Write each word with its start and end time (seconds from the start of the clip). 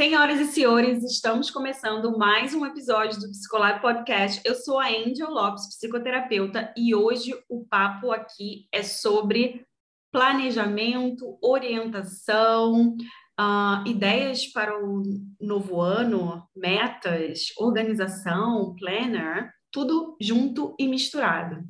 Senhoras 0.00 0.40
e 0.40 0.46
senhores, 0.46 1.04
estamos 1.04 1.50
começando 1.50 2.16
mais 2.16 2.54
um 2.54 2.64
episódio 2.64 3.20
do 3.20 3.28
Psicolab 3.28 3.82
Podcast. 3.82 4.40
Eu 4.46 4.54
sou 4.54 4.78
a 4.78 4.88
Angel 4.88 5.28
Lopes, 5.28 5.76
psicoterapeuta, 5.76 6.72
e 6.74 6.94
hoje 6.94 7.34
o 7.50 7.66
papo 7.66 8.10
aqui 8.10 8.66
é 8.72 8.82
sobre 8.82 9.62
planejamento, 10.10 11.38
orientação, 11.42 12.96
uh, 13.38 13.86
ideias 13.86 14.46
para 14.46 14.74
o 14.82 15.02
novo 15.38 15.82
ano, 15.82 16.48
metas, 16.56 17.48
organização, 17.58 18.74
planner, 18.76 19.52
tudo 19.70 20.16
junto 20.18 20.74
e 20.78 20.88
misturado. 20.88 21.62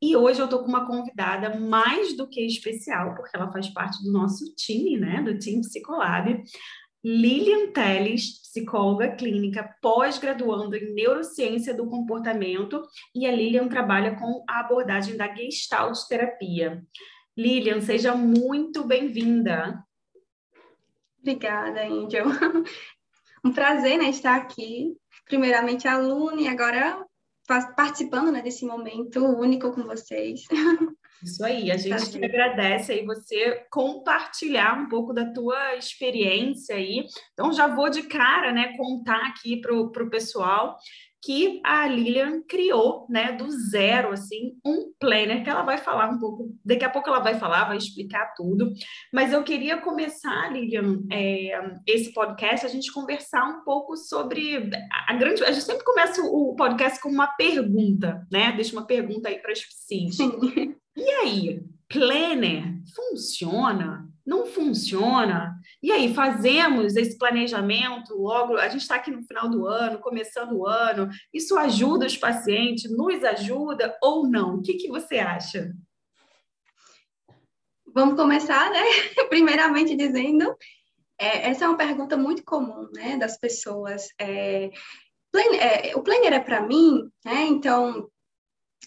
E 0.00 0.16
hoje 0.16 0.40
eu 0.40 0.46
estou 0.46 0.60
com 0.60 0.68
uma 0.68 0.86
convidada 0.86 1.58
mais 1.58 2.16
do 2.16 2.28
que 2.28 2.44
especial, 2.46 3.14
porque 3.14 3.36
ela 3.36 3.52
faz 3.52 3.68
parte 3.68 4.02
do 4.02 4.12
nosso 4.12 4.52
time, 4.56 4.98
né, 4.98 5.22
do 5.22 5.38
time 5.38 5.60
Psicolab, 5.60 6.42
Lilian 7.04 7.72
Teles, 7.72 8.40
psicóloga 8.42 9.10
clínica, 9.16 9.74
pós-graduando 9.82 10.76
em 10.76 10.92
neurociência 10.94 11.74
do 11.74 11.88
comportamento, 11.88 12.82
e 13.14 13.26
a 13.26 13.32
Lilian 13.32 13.68
trabalha 13.68 14.16
com 14.16 14.44
a 14.48 14.60
abordagem 14.60 15.16
da 15.16 15.34
Gestalt 15.34 15.98
terapia. 16.08 16.82
Lilian, 17.36 17.80
seja 17.80 18.14
muito 18.14 18.84
bem-vinda. 18.84 19.82
Obrigada, 21.18 21.84
Angel. 21.86 22.26
Um 23.44 23.52
prazer 23.52 23.98
né, 23.98 24.08
estar 24.08 24.36
aqui. 24.36 24.96
Primeiramente, 25.26 25.88
aluna 25.88 26.40
e 26.40 26.46
agora 26.46 27.04
participando 27.76 28.30
né, 28.30 28.40
desse 28.40 28.64
momento 28.64 29.24
único 29.24 29.72
com 29.72 29.82
vocês. 29.82 30.46
Isso 31.22 31.44
aí, 31.44 31.70
a 31.70 31.76
gente 31.76 32.10
que 32.10 32.24
agradece 32.24 32.92
aí 32.92 33.04
você 33.04 33.64
compartilhar 33.70 34.78
um 34.78 34.88
pouco 34.88 35.12
da 35.12 35.32
tua 35.32 35.76
experiência 35.76 36.74
aí. 36.74 37.06
Então, 37.32 37.52
já 37.52 37.66
vou 37.66 37.88
de 37.88 38.02
cara, 38.02 38.52
né, 38.52 38.76
contar 38.76 39.26
aqui 39.26 39.60
para 39.60 39.74
o 39.74 40.10
pessoal 40.10 40.78
que 41.24 41.60
a 41.64 41.86
Lilian 41.86 42.42
criou, 42.42 43.06
né, 43.08 43.30
do 43.30 43.48
zero, 43.48 44.10
assim, 44.10 44.58
um 44.66 44.92
planner 44.98 45.44
que 45.44 45.48
ela 45.48 45.62
vai 45.62 45.78
falar 45.78 46.10
um 46.10 46.18
pouco, 46.18 46.52
daqui 46.64 46.84
a 46.84 46.90
pouco 46.90 47.08
ela 47.08 47.20
vai 47.20 47.38
falar, 47.38 47.68
vai 47.68 47.76
explicar 47.76 48.34
tudo, 48.36 48.72
mas 49.14 49.32
eu 49.32 49.44
queria 49.44 49.80
começar, 49.80 50.52
Lilian, 50.52 51.00
é, 51.12 51.52
esse 51.86 52.12
podcast, 52.12 52.66
a 52.66 52.68
gente 52.68 52.92
conversar 52.92 53.44
um 53.44 53.62
pouco 53.62 53.96
sobre 53.96 54.68
a 55.08 55.14
grande, 55.14 55.44
a 55.44 55.52
gente 55.52 55.64
sempre 55.64 55.84
começa 55.84 56.20
o 56.20 56.56
podcast 56.56 57.00
com 57.00 57.08
uma 57.08 57.28
pergunta, 57.36 58.26
né, 58.30 58.50
deixa 58.56 58.72
uma 58.72 58.84
pergunta 58.84 59.28
aí 59.28 59.38
para 59.38 59.52
as 59.52 59.60
psis. 59.60 60.18
E 60.96 61.08
aí, 61.10 61.64
planner 61.88 62.64
funciona? 62.94 64.08
Não 64.24 64.46
funciona? 64.46 65.58
E 65.82 65.90
aí, 65.90 66.14
fazemos 66.14 66.96
esse 66.96 67.18
planejamento 67.18 68.14
logo, 68.14 68.56
a 68.56 68.68
gente 68.68 68.82
está 68.82 68.96
aqui 68.96 69.10
no 69.10 69.22
final 69.24 69.48
do 69.48 69.66
ano, 69.66 69.98
começando 69.98 70.52
o 70.52 70.66
ano, 70.66 71.08
isso 71.32 71.58
ajuda 71.58 72.06
os 72.06 72.16
pacientes, 72.16 72.90
nos 72.90 73.24
ajuda 73.24 73.96
ou 74.02 74.28
não? 74.28 74.56
O 74.56 74.62
que, 74.62 74.74
que 74.74 74.88
você 74.88 75.18
acha? 75.18 75.72
Vamos 77.94 78.16
começar, 78.16 78.70
né? 78.70 78.80
Primeiramente 79.28 79.96
dizendo, 79.96 80.56
é, 81.18 81.50
essa 81.50 81.64
é 81.64 81.68
uma 81.68 81.76
pergunta 81.76 82.16
muito 82.16 82.42
comum, 82.44 82.88
né, 82.92 83.16
das 83.16 83.38
pessoas. 83.38 84.08
É, 84.18 84.70
plan, 85.30 85.56
é, 85.56 85.94
o 85.94 86.02
planner 86.02 86.32
é 86.32 86.40
para 86.40 86.60
mim, 86.60 87.10
né? 87.24 87.44
Então, 87.44 88.08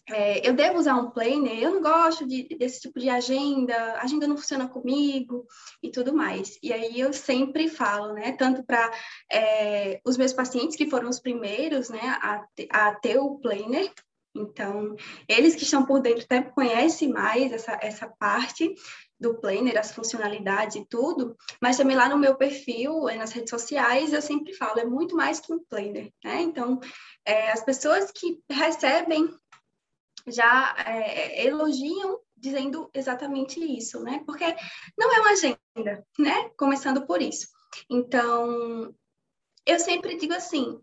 é, 0.09 0.47
eu 0.47 0.53
devo 0.53 0.77
usar 0.77 0.95
um 0.95 1.09
planner, 1.09 1.57
eu 1.59 1.71
não 1.71 1.81
gosto 1.81 2.27
de, 2.27 2.47
desse 2.57 2.81
tipo 2.81 2.99
de 2.99 3.09
agenda, 3.09 3.75
a 3.75 4.03
agenda 4.03 4.27
não 4.27 4.37
funciona 4.37 4.67
comigo 4.67 5.45
e 5.81 5.89
tudo 5.89 6.13
mais. 6.13 6.57
E 6.61 6.71
aí 6.71 6.99
eu 6.99 7.11
sempre 7.13 7.67
falo, 7.67 8.13
né, 8.13 8.33
tanto 8.33 8.63
para 8.63 8.91
é, 9.31 9.99
os 10.05 10.17
meus 10.17 10.33
pacientes 10.33 10.75
que 10.75 10.89
foram 10.89 11.09
os 11.09 11.19
primeiros, 11.19 11.89
né, 11.89 12.01
a, 12.21 12.45
a 12.71 12.95
ter 12.95 13.17
o 13.17 13.39
planner, 13.39 13.91
então, 14.35 14.95
eles 15.29 15.55
que 15.55 15.63
estão 15.63 15.85
por 15.85 16.01
dentro 16.01 16.23
até 16.23 16.41
conhecem 16.41 17.09
mais 17.09 17.53
essa, 17.53 17.79
essa 17.81 18.07
parte 18.19 18.75
do 19.17 19.39
planner, 19.39 19.77
as 19.77 19.93
funcionalidades 19.93 20.75
e 20.75 20.85
tudo, 20.85 21.37
mas 21.61 21.77
também 21.77 21.95
lá 21.95 22.09
no 22.09 22.17
meu 22.17 22.35
perfil, 22.35 23.03
nas 23.17 23.31
redes 23.31 23.49
sociais, 23.49 24.11
eu 24.11 24.21
sempre 24.21 24.53
falo, 24.53 24.79
é 24.79 24.85
muito 24.85 25.15
mais 25.15 25.39
que 25.39 25.53
um 25.53 25.63
planner, 25.69 26.11
né? 26.21 26.41
Então, 26.41 26.81
é, 27.25 27.49
as 27.49 27.63
pessoas 27.63 28.11
que 28.11 28.39
recebem 28.51 29.33
já 30.27 30.75
é, 30.85 31.45
elogiam 31.45 32.19
dizendo 32.35 32.89
exatamente 32.93 33.59
isso, 33.59 34.01
né? 34.01 34.23
Porque 34.25 34.45
não 34.97 35.11
é 35.13 35.19
uma 35.19 35.31
agenda, 35.31 36.05
né? 36.17 36.49
Começando 36.57 37.05
por 37.05 37.21
isso. 37.21 37.47
Então, 37.89 38.93
eu 39.65 39.79
sempre 39.79 40.17
digo 40.17 40.33
assim: 40.33 40.79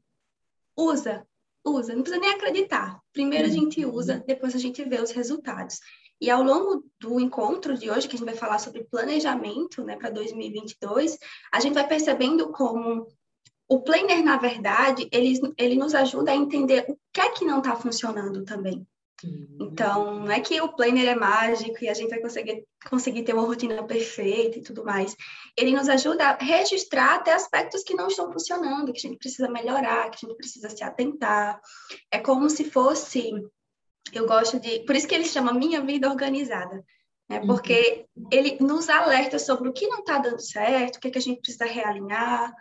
usa, 0.77 1.27
usa, 1.65 1.95
não 1.95 2.03
precisa 2.03 2.21
nem 2.21 2.35
acreditar. 2.35 3.01
Primeiro 3.13 3.47
a 3.47 3.49
uhum. 3.49 3.55
gente 3.55 3.85
usa, 3.85 4.23
depois 4.27 4.55
a 4.55 4.59
gente 4.59 4.83
vê 4.85 5.01
os 5.01 5.11
resultados. 5.11 5.79
E 6.21 6.31
ao 6.31 6.43
longo 6.43 6.85
do 7.01 7.19
encontro 7.19 7.77
de 7.77 7.91
hoje, 7.91 8.07
que 8.07 8.15
a 8.15 8.19
gente 8.19 8.29
vai 8.29 8.37
falar 8.37 8.59
sobre 8.59 8.85
planejamento 8.85 9.83
né, 9.83 9.97
para 9.97 10.11
2022, 10.11 11.19
a 11.53 11.59
gente 11.59 11.75
vai 11.75 11.87
percebendo 11.87 12.53
como 12.53 13.09
o 13.69 13.81
planner, 13.81 14.23
na 14.23 14.37
verdade, 14.37 15.09
ele, 15.11 15.33
ele 15.57 15.75
nos 15.75 15.95
ajuda 15.95 16.31
a 16.31 16.37
entender 16.37 16.85
o 16.89 16.97
que 17.13 17.21
é 17.21 17.31
que 17.31 17.45
não 17.45 17.59
está 17.59 17.75
funcionando 17.75 18.45
também. 18.45 18.87
Então, 19.61 20.21
não 20.21 20.31
é 20.31 20.41
que 20.41 20.61
o 20.61 20.73
planner 20.73 21.09
é 21.09 21.15
mágico 21.15 21.77
e 21.83 21.89
a 21.89 21.95
gente 21.95 22.11
vai 22.11 22.21
conseguir, 22.21 22.65
conseguir 22.89 23.23
ter 23.23 23.33
uma 23.33 23.47
rotina 23.47 23.83
perfeita 23.85 24.59
e 24.59 24.63
tudo 24.63 24.85
mais. 24.85 25.17
Ele 25.57 25.73
nos 25.73 25.89
ajuda 25.89 26.25
a 26.25 26.37
registrar 26.37 27.17
até 27.17 27.33
aspectos 27.33 27.83
que 27.83 27.95
não 27.95 28.09
estão 28.09 28.33
funcionando, 28.33 28.93
que 28.93 28.99
a 28.99 29.09
gente 29.09 29.19
precisa 29.19 29.49
melhorar, 29.49 30.11
que 30.11 30.25
a 30.25 30.29
gente 30.29 30.37
precisa 30.37 30.69
se 30.69 30.83
atentar. 30.83 31.61
É 32.11 32.19
como 32.19 32.51
se 32.51 32.71
fosse, 32.71 33.33
eu 34.13 34.27
gosto 34.27 34.59
de, 34.59 34.81
por 34.81 34.97
isso 34.97 35.07
que 35.07 35.15
ele 35.15 35.25
chama 35.25 35.53
Minha 35.53 35.81
Vida 35.81 36.11
Organizada, 36.11 36.85
né? 37.29 37.41
Uhum. 37.41 37.47
porque 37.47 38.07
ele 38.31 38.59
nos 38.61 38.89
alerta 38.89 39.39
sobre 39.39 39.69
o 39.69 39.73
que 39.73 39.87
não 39.87 40.01
está 40.01 40.19
dando 40.19 40.41
certo, 40.41 40.97
o 40.97 41.01
que, 41.01 41.09
é 41.09 41.11
que 41.11 41.19
a 41.19 41.23
gente 41.23 41.41
precisa 41.41 41.65
realinhar, 41.65 42.53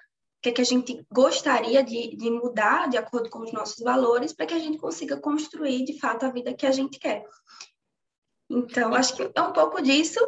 que, 0.42 0.50
é 0.50 0.52
que 0.52 0.62
a 0.62 0.66
gente 0.66 1.06
gostaria 1.12 1.84
de, 1.84 2.16
de 2.16 2.30
mudar 2.30 2.90
de 2.90 2.98
acordo 2.98 3.30
com 3.30 3.40
os 3.40 3.54
nossos 3.54 3.80
valores 3.84 4.34
para 4.34 4.48
que 4.48 4.54
a 4.54 4.60
gente 4.60 4.78
consiga 4.78 5.20
construir 5.20 5.86
de 5.86 6.00
fato 6.00 6.26
a 6.26 6.32
vida 6.32 6.54
que 6.54 6.66
a 6.66 6.72
gente 6.72 6.98
quer. 6.98 7.24
Então, 8.50 8.94
acho 8.94 9.16
que 9.16 9.32
é 9.34 9.42
um 9.42 9.54
pouco 9.54 9.82
disso. 9.82 10.20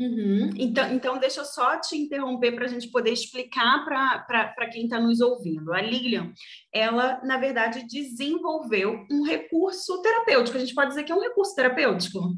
Uhum. 0.00 0.50
Então, 0.56 0.92
então, 0.92 1.18
deixa 1.18 1.40
eu 1.40 1.44
só 1.44 1.78
te 1.78 1.96
interromper 1.96 2.54
para 2.54 2.64
a 2.64 2.68
gente 2.68 2.88
poder 2.88 3.12
explicar 3.12 3.84
para 3.84 4.70
quem 4.70 4.84
está 4.84 5.00
nos 5.00 5.20
ouvindo. 5.20 5.72
A 5.72 5.82
Lilian, 5.82 6.32
ela, 6.72 7.20
na 7.24 7.36
verdade, 7.36 7.86
desenvolveu 7.86 9.04
um 9.10 9.22
recurso 9.22 10.00
terapêutico. 10.00 10.56
A 10.56 10.60
gente 10.60 10.74
pode 10.74 10.90
dizer 10.90 11.04
que 11.04 11.12
é 11.12 11.14
um 11.14 11.20
recurso 11.20 11.54
terapêutico? 11.54 12.34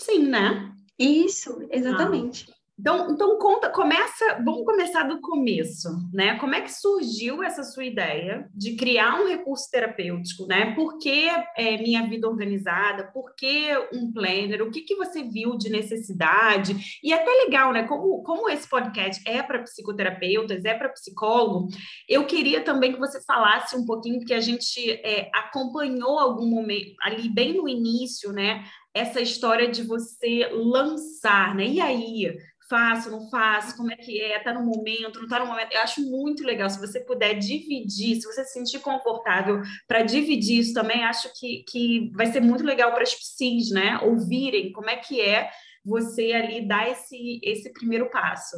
Sim, 0.00 0.26
né? 0.28 0.74
Isso, 0.98 1.66
exatamente. 1.70 2.46
Ah. 2.50 2.55
Então, 2.78 3.10
então 3.10 3.38
conta, 3.38 3.70
começa, 3.70 4.34
vamos 4.44 4.66
começar 4.66 5.04
do 5.04 5.18
começo, 5.22 5.88
né? 6.12 6.38
Como 6.38 6.54
é 6.54 6.60
que 6.60 6.70
surgiu 6.70 7.42
essa 7.42 7.64
sua 7.64 7.86
ideia 7.86 8.50
de 8.54 8.76
criar 8.76 9.18
um 9.18 9.26
recurso 9.26 9.70
terapêutico, 9.70 10.46
né? 10.46 10.74
Por 10.74 10.98
que 10.98 11.26
é, 11.56 11.78
minha 11.78 12.06
vida 12.06 12.28
organizada? 12.28 13.10
Por 13.14 13.34
que 13.34 13.70
um 13.94 14.12
planner? 14.12 14.60
O 14.60 14.70
que, 14.70 14.82
que 14.82 14.94
você 14.94 15.22
viu 15.22 15.56
de 15.56 15.70
necessidade? 15.70 16.76
E 17.02 17.14
até 17.14 17.30
legal, 17.44 17.72
né? 17.72 17.84
Como, 17.84 18.22
como 18.22 18.50
esse 18.50 18.68
podcast 18.68 19.26
é 19.26 19.42
para 19.42 19.62
psicoterapeutas, 19.62 20.62
é 20.66 20.74
para 20.74 20.90
psicólogo, 20.90 21.68
eu 22.06 22.26
queria 22.26 22.60
também 22.60 22.92
que 22.92 23.00
você 23.00 23.24
falasse 23.24 23.74
um 23.74 23.86
pouquinho, 23.86 24.18
porque 24.18 24.34
a 24.34 24.40
gente 24.40 24.90
é, 25.02 25.30
acompanhou 25.34 26.18
algum 26.18 26.46
momento 26.46 26.94
ali 27.00 27.26
bem 27.30 27.54
no 27.54 27.66
início, 27.66 28.32
né? 28.32 28.64
Essa 28.94 29.20
história 29.20 29.68
de 29.68 29.82
você 29.82 30.48
lançar, 30.52 31.54
né? 31.54 31.66
E 31.66 31.80
aí, 31.80 32.34
faço, 32.68 33.10
não 33.10 33.28
faço, 33.28 33.76
como 33.76 33.92
é 33.92 33.96
que 33.96 34.20
é, 34.20 34.38
tá 34.38 34.52
no 34.52 34.64
momento, 34.64 35.20
não 35.20 35.28
tá 35.28 35.38
no 35.38 35.46
momento. 35.46 35.72
Eu 35.72 35.80
acho 35.80 36.00
muito 36.02 36.44
legal 36.44 36.68
se 36.68 36.80
você 36.80 37.00
puder 37.00 37.34
dividir, 37.34 38.20
se 38.20 38.26
você 38.26 38.44
se 38.44 38.52
sentir 38.52 38.80
confortável 38.80 39.62
para 39.86 40.02
dividir 40.02 40.60
isso 40.60 40.74
também, 40.74 41.04
acho 41.04 41.32
que, 41.38 41.64
que 41.68 42.10
vai 42.14 42.26
ser 42.26 42.40
muito 42.40 42.64
legal 42.64 42.92
para 42.92 43.02
as 43.02 43.14
psis, 43.14 43.70
né? 43.70 43.98
Ouvirem 44.02 44.72
como 44.72 44.90
é 44.90 44.96
que 44.96 45.20
é 45.20 45.50
você 45.84 46.32
ali 46.32 46.66
dar 46.66 46.90
esse, 46.90 47.40
esse 47.42 47.72
primeiro 47.72 48.10
passo. 48.10 48.56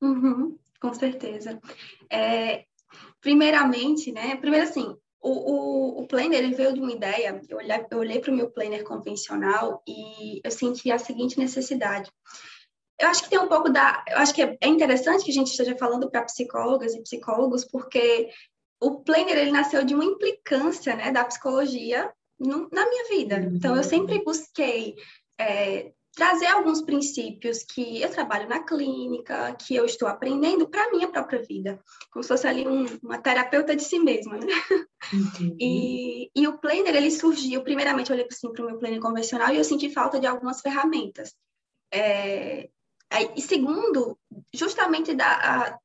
Uhum, 0.00 0.56
com 0.80 0.94
certeza. 0.94 1.60
É, 2.10 2.64
primeiramente, 3.20 4.12
né? 4.12 4.36
Primeiro 4.36 4.66
assim, 4.66 4.94
o, 5.20 5.30
o, 5.30 6.02
o 6.02 6.06
planner 6.06 6.38
ele 6.38 6.54
veio 6.54 6.74
de 6.74 6.80
uma 6.80 6.92
ideia, 6.92 7.40
eu 7.48 7.56
olhei, 7.56 7.86
eu 7.90 7.98
olhei 7.98 8.20
para 8.20 8.30
o 8.30 8.36
meu 8.36 8.50
planner 8.50 8.84
convencional 8.84 9.82
e 9.88 10.40
eu 10.44 10.50
senti 10.50 10.92
a 10.92 10.98
seguinte 10.98 11.38
necessidade 11.38 12.10
eu 13.00 13.08
acho 13.08 13.24
que 13.24 13.30
tem 13.30 13.38
um 13.38 13.48
pouco 13.48 13.68
da. 13.68 14.04
Eu 14.08 14.18
acho 14.18 14.32
que 14.34 14.42
é 14.42 14.66
interessante 14.66 15.24
que 15.24 15.30
a 15.30 15.34
gente 15.34 15.50
esteja 15.50 15.76
falando 15.76 16.10
para 16.10 16.22
psicólogas 16.22 16.94
e 16.94 17.02
psicólogos, 17.02 17.64
porque 17.64 18.30
o 18.80 19.00
planner 19.00 19.36
ele 19.36 19.50
nasceu 19.50 19.84
de 19.84 19.94
uma 19.94 20.04
implicância 20.04 20.94
né, 20.94 21.10
da 21.10 21.24
psicologia 21.24 22.12
no, 22.38 22.68
na 22.70 22.88
minha 22.88 23.08
vida. 23.08 23.36
Então, 23.52 23.74
eu 23.76 23.82
sempre 23.82 24.22
busquei 24.22 24.94
é, 25.40 25.92
trazer 26.14 26.46
alguns 26.46 26.82
princípios 26.82 27.64
que 27.64 28.00
eu 28.00 28.10
trabalho 28.10 28.48
na 28.48 28.62
clínica, 28.62 29.54
que 29.54 29.74
eu 29.74 29.84
estou 29.84 30.06
aprendendo 30.06 30.68
para 30.68 30.84
a 30.84 30.90
minha 30.90 31.08
própria 31.08 31.42
vida, 31.42 31.80
como 32.10 32.22
se 32.22 32.28
fosse 32.28 32.46
ali 32.46 32.66
um, 32.66 32.86
uma 33.02 33.18
terapeuta 33.18 33.74
de 33.74 33.82
si 33.82 33.98
mesma, 33.98 34.38
né? 34.38 34.46
Uhum. 35.12 35.56
E, 35.60 36.30
e 36.34 36.46
o 36.46 36.58
planner, 36.58 36.94
ele 36.94 37.10
surgiu, 37.10 37.62
primeiramente 37.62 38.10
eu 38.10 38.14
olhei 38.14 38.28
assim, 38.30 38.52
para 38.52 38.62
o 38.62 38.66
meu 38.66 38.78
planner 38.78 39.00
convencional 39.00 39.52
e 39.52 39.58
eu 39.58 39.64
senti 39.64 39.90
falta 39.90 40.20
de 40.20 40.26
algumas 40.26 40.60
ferramentas. 40.60 41.34
É, 41.92 42.68
e 43.22 43.40
segundo, 43.40 44.18
justamente 44.52 45.14
da, 45.14 45.26
a, 45.26 45.78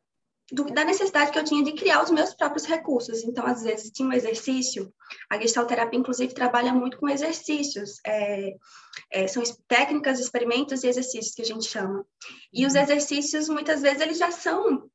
do, 0.52 0.66
da 0.66 0.84
necessidade 0.84 1.31
que 1.31 1.40
eu 1.40 1.44
tinha 1.44 1.64
de 1.64 1.74
criar 1.74 2.04
os 2.04 2.12
meus 2.12 2.34
próprios 2.34 2.66
recursos. 2.66 3.24
Então, 3.24 3.46
às 3.46 3.64
vezes, 3.64 3.92
tinha 3.92 4.08
um 4.08 4.14
exercício, 4.14 4.94
a 5.30 5.40
gestalterapia, 5.40 6.00
inclusive, 6.00 6.34
trabalha 6.34 6.74
muito 6.74 6.98
com 6.98 7.10
exercícios, 7.10 8.00
é, 8.06 8.56
é, 9.12 9.28
são 9.28 9.44
técnicas, 9.68 10.20
experimentos 10.20 10.84
e 10.84 10.88
exercícios 10.88 11.36
que 11.36 11.42
a 11.42 11.46
gente 11.46 11.68
chama. 11.68 12.06
E 12.54 12.66
os 12.66 12.74
uhum. 12.74 12.81
exercícios, 12.81 13.50
muitas 13.50 13.81
vezes, 13.81 14.02
eles 14.02 14.18
já 14.18 14.31
são 14.31 14.90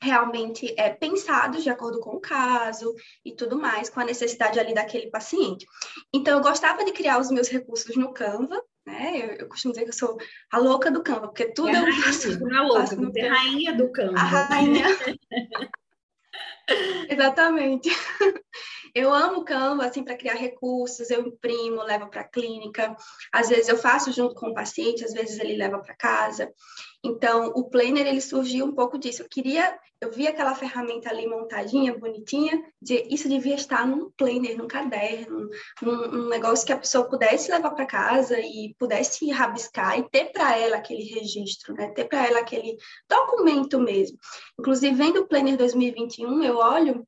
realmente 0.00 0.72
é, 0.78 0.88
pensados 0.88 1.62
de 1.62 1.68
acordo 1.68 2.00
com 2.00 2.16
o 2.16 2.20
caso 2.20 2.94
e 3.24 3.34
tudo 3.34 3.58
mais, 3.58 3.90
com 3.90 4.00
a 4.00 4.04
necessidade 4.04 4.58
ali 4.58 4.72
daquele 4.72 5.10
paciente. 5.10 5.66
Então, 6.14 6.38
eu 6.38 6.42
gostava 6.42 6.84
de 6.84 6.92
criar 6.92 7.18
os 7.18 7.30
meus 7.30 7.48
recursos 7.48 7.96
no 7.96 8.12
Canva, 8.12 8.62
né? 8.90 9.12
Eu, 9.16 9.28
eu, 9.36 9.48
costumo 9.48 9.72
dizer 9.72 9.84
que 9.84 9.90
eu 9.90 9.94
sou 9.94 10.18
a 10.52 10.58
louca 10.58 10.90
do 10.90 11.02
Canva, 11.02 11.28
porque 11.28 11.52
tudo 11.52 11.68
é 11.74 11.88
eu 11.88 11.92
faço. 12.02 12.40
Não 12.40 12.58
é 12.58 12.60
louca, 12.60 12.86
faço 12.86 13.12
é 13.16 13.28
rainha 13.28 13.74
do 13.74 13.90
Canva. 13.92 14.18
A 14.18 14.22
rainha. 14.22 14.84
Exatamente. 17.08 17.88
Eu 18.92 19.14
amo 19.14 19.44
Canva, 19.44 19.86
assim, 19.86 20.02
para 20.02 20.16
criar 20.16 20.34
recursos, 20.34 21.10
eu 21.10 21.20
imprimo, 21.24 21.80
levo 21.82 22.08
para 22.08 22.22
a 22.22 22.28
clínica, 22.28 22.96
às 23.32 23.48
vezes 23.48 23.68
eu 23.68 23.76
faço 23.76 24.10
junto 24.10 24.34
com 24.34 24.48
o 24.48 24.54
paciente, 24.54 25.04
às 25.04 25.12
vezes 25.12 25.38
ele 25.38 25.56
leva 25.56 25.78
para 25.78 25.94
casa. 25.94 26.52
Então, 27.02 27.46
o 27.54 27.64
Planner, 27.64 28.06
ele 28.06 28.20
surgiu 28.20 28.66
um 28.66 28.74
pouco 28.74 28.98
disso. 28.98 29.22
Eu 29.22 29.28
queria, 29.28 29.78
eu 30.00 30.12
vi 30.12 30.28
aquela 30.28 30.54
ferramenta 30.54 31.08
ali 31.08 31.26
montadinha, 31.26 31.96
bonitinha, 31.96 32.62
de 32.80 33.06
isso 33.10 33.28
devia 33.28 33.54
estar 33.54 33.86
num 33.86 34.10
Planner, 34.10 34.56
num 34.56 34.68
caderno, 34.68 35.48
num, 35.80 36.08
num 36.08 36.28
negócio 36.28 36.66
que 36.66 36.72
a 36.72 36.78
pessoa 36.78 37.08
pudesse 37.08 37.50
levar 37.50 37.70
para 37.70 37.86
casa 37.86 38.38
e 38.38 38.74
pudesse 38.78 39.30
rabiscar 39.30 39.98
e 39.98 40.08
ter 40.10 40.26
para 40.26 40.58
ela 40.58 40.76
aquele 40.76 41.04
registro, 41.04 41.74
né? 41.74 41.88
Ter 41.88 42.04
para 42.04 42.26
ela 42.26 42.40
aquele 42.40 42.76
documento 43.08 43.80
mesmo. 43.80 44.18
Inclusive, 44.58 44.94
vendo 44.94 45.20
o 45.20 45.26
Planner 45.26 45.56
2021, 45.56 46.42
eu 46.42 46.56
olho 46.56 47.06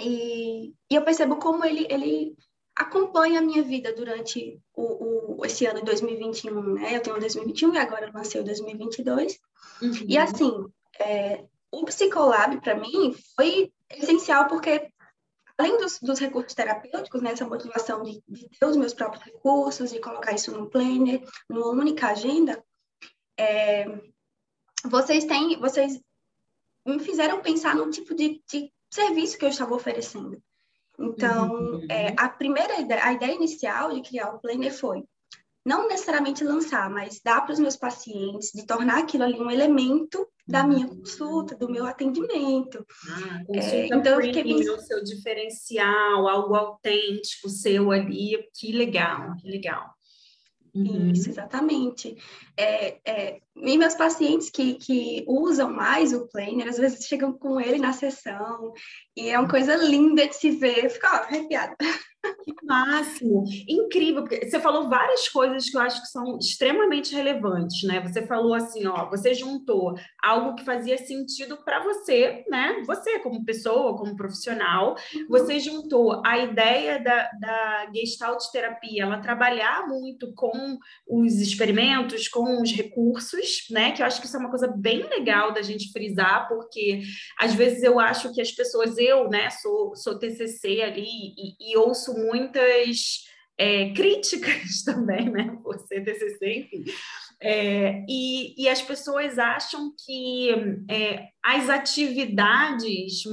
e, 0.00 0.72
e 0.90 0.94
eu 0.94 1.02
percebo 1.02 1.36
como 1.36 1.64
ele, 1.64 1.86
ele 1.90 2.34
acompanha 2.80 3.40
a 3.40 3.42
minha 3.42 3.62
vida 3.62 3.92
durante 3.92 4.58
o, 4.74 5.36
o, 5.38 5.44
esse 5.44 5.66
ano 5.66 5.80
de 5.80 5.84
2021, 5.84 6.74
né? 6.74 6.96
Eu 6.96 7.02
tenho 7.02 7.20
2021 7.20 7.74
e 7.74 7.78
agora 7.78 8.06
eu 8.06 8.12
lancei 8.12 8.40
o 8.40 8.44
2022. 8.44 9.38
Uhum. 9.82 9.92
E 10.08 10.16
assim, 10.16 10.66
é, 10.98 11.44
o 11.70 11.84
Psicolab, 11.84 12.58
para 12.60 12.74
mim, 12.74 13.14
foi 13.36 13.70
essencial 13.90 14.48
porque, 14.48 14.90
além 15.58 15.76
dos, 15.76 15.98
dos 16.00 16.18
recursos 16.18 16.54
terapêuticos, 16.54 17.20
né, 17.20 17.32
essa 17.32 17.46
motivação 17.46 18.02
de, 18.02 18.22
de, 18.26 18.48
ter 18.48 18.66
os 18.66 18.76
meus 18.76 18.94
próprios 18.94 19.24
recursos 19.24 19.92
e 19.92 20.00
colocar 20.00 20.32
isso 20.32 20.50
no 20.50 20.70
planner, 20.70 21.22
numa 21.50 21.68
única 21.68 22.08
agenda, 22.08 22.64
é, 23.38 23.84
vocês 24.86 25.26
têm, 25.26 25.60
vocês 25.60 26.00
me 26.86 26.98
fizeram 26.98 27.42
pensar 27.42 27.74
no 27.74 27.90
tipo 27.90 28.14
de, 28.14 28.42
de 28.50 28.72
serviço 28.90 29.36
que 29.36 29.44
eu 29.44 29.50
estava 29.50 29.74
oferecendo. 29.74 30.42
Então, 31.00 31.50
uhum. 31.50 31.86
é, 31.88 32.14
a 32.16 32.28
primeira 32.28 32.78
ideia, 32.78 33.04
a 33.04 33.12
ideia 33.12 33.34
inicial 33.34 33.92
de 33.92 34.02
criar 34.02 34.34
o 34.34 34.38
Planner 34.38 34.72
foi 34.72 35.02
não 35.64 35.88
necessariamente 35.88 36.42
lançar, 36.42 36.88
mas 36.90 37.20
dar 37.22 37.42
para 37.42 37.52
os 37.52 37.58
meus 37.58 37.76
pacientes, 37.76 38.50
de 38.54 38.66
tornar 38.66 38.98
aquilo 38.98 39.24
ali 39.24 39.38
um 39.38 39.50
elemento 39.50 40.26
da 40.46 40.66
minha 40.66 40.86
uhum. 40.86 40.96
consulta, 40.96 41.54
do 41.54 41.70
meu 41.70 41.86
atendimento. 41.86 42.84
Ah, 43.08 43.42
é, 43.54 43.86
então, 43.86 44.02
premium, 44.02 44.22
fiquei 44.22 44.42
pensando... 44.42 44.78
o 44.78 44.82
seu 44.82 45.04
diferencial, 45.04 46.28
algo 46.28 46.54
autêntico 46.54 47.48
seu 47.48 47.90
ali, 47.90 48.38
que 48.54 48.72
legal, 48.72 49.36
que 49.36 49.48
legal. 49.48 49.94
Uhum. 50.74 51.10
Isso, 51.12 51.28
exatamente. 51.28 52.16
É, 52.56 52.98
é, 53.04 53.40
e 53.62 53.78
meus 53.78 53.94
pacientes 53.94 54.50
que, 54.50 54.74
que 54.74 55.24
usam 55.26 55.72
mais 55.72 56.12
o 56.12 56.28
planner, 56.28 56.68
às 56.68 56.78
vezes 56.78 57.06
chegam 57.06 57.32
com 57.32 57.60
ele 57.60 57.78
na 57.78 57.92
sessão, 57.92 58.72
e 59.16 59.28
é 59.28 59.38
uma 59.38 59.48
coisa 59.48 59.76
linda 59.76 60.26
de 60.26 60.34
se 60.34 60.50
ver, 60.50 60.88
fica 60.90 61.08
arrepiada. 61.08 61.76
Que 62.44 62.52
máximo! 62.66 63.44
Incrível, 63.66 64.22
porque 64.22 64.48
você 64.48 64.60
falou 64.60 64.88
várias 64.88 65.28
coisas 65.28 65.68
que 65.68 65.76
eu 65.76 65.80
acho 65.80 66.02
que 66.02 66.08
são 66.08 66.38
extremamente 66.38 67.14
relevantes, 67.14 67.82
né? 67.84 68.00
Você 68.00 68.26
falou 68.26 68.52
assim, 68.52 68.86
ó, 68.86 69.08
você 69.08 69.32
juntou 69.32 69.94
algo 70.22 70.54
que 70.54 70.64
fazia 70.64 70.98
sentido 70.98 71.56
para 71.64 71.82
você, 71.82 72.44
né? 72.48 72.82
Você 72.86 73.18
como 73.20 73.44
pessoa, 73.44 73.96
como 73.96 74.16
profissional, 74.16 74.96
você 75.28 75.58
juntou 75.58 76.20
a 76.24 76.38
ideia 76.38 77.02
da, 77.02 77.30
da 77.40 77.90
gestalt 77.94 78.42
terapia, 78.52 79.04
ela 79.04 79.18
trabalhar 79.18 79.88
muito 79.88 80.32
com 80.34 80.78
os 81.08 81.34
experimentos, 81.40 82.28
com 82.28 82.60
os 82.60 82.70
recursos, 82.70 83.49
né? 83.70 83.92
Que 83.92 84.02
eu 84.02 84.06
acho 84.06 84.20
que 84.20 84.26
isso 84.26 84.36
é 84.36 84.40
uma 84.40 84.50
coisa 84.50 84.68
bem 84.68 85.02
legal 85.08 85.52
da 85.52 85.62
gente 85.62 85.92
frisar, 85.92 86.48
porque 86.48 87.02
às 87.38 87.54
vezes 87.54 87.82
eu 87.82 87.98
acho 87.98 88.32
que 88.32 88.40
as 88.40 88.50
pessoas, 88.50 88.96
eu, 88.98 89.28
né, 89.28 89.50
sou, 89.50 89.94
sou 89.96 90.18
TCC 90.18 90.82
ali 90.82 91.04
e, 91.06 91.72
e 91.72 91.76
ouço 91.76 92.14
muitas 92.14 93.24
é, 93.58 93.92
críticas 93.92 94.82
também, 94.86 95.30
né? 95.30 95.58
Por 95.62 95.78
ser 95.80 96.02
TCC, 96.02 96.60
enfim. 96.60 96.84
É, 97.42 98.04
e, 98.06 98.54
e, 98.62 98.68
as 98.68 98.82
pessoas 98.82 99.38
acham 99.38 99.94
que 100.04 100.50
é, 100.90 101.28
as 101.42 101.70
atividades, 101.70 103.24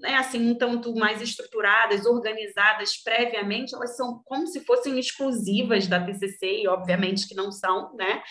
né, 0.00 0.14
assim, 0.16 0.50
um 0.50 0.54
tanto 0.54 0.94
mais 0.94 1.20
estruturadas, 1.20 2.06
organizadas 2.06 2.96
previamente, 3.02 3.74
elas 3.74 3.96
são 3.96 4.22
como 4.24 4.46
se 4.46 4.60
fossem 4.60 4.98
exclusivas 4.98 5.86
da 5.86 6.00
TCC, 6.00 6.62
e 6.62 6.68
obviamente 6.68 7.28
que 7.28 7.34
não 7.34 7.50
são, 7.52 7.94
né? 7.94 8.22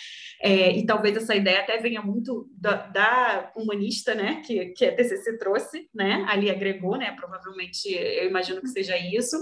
É, 0.42 0.72
e 0.72 0.86
talvez 0.86 1.18
essa 1.18 1.36
ideia 1.36 1.62
até 1.62 1.78
venha 1.78 2.02
muito 2.02 2.48
da, 2.52 2.88
da, 2.88 3.52
humanista, 3.56 4.16
né? 4.16 4.42
Que, 4.46 4.68
que 4.68 4.86
a 4.86 4.96
TCC 4.96 5.38
trouxe, 5.38 5.90
né? 5.94 6.26
Ali 6.28 6.50
agregou, 6.50 6.98
né? 6.98 7.12
Provavelmente, 7.12 7.88
eu 7.90 8.28
imagino 8.28 8.62
que 8.62 8.70
seja 8.70 8.98
isso. 8.98 9.36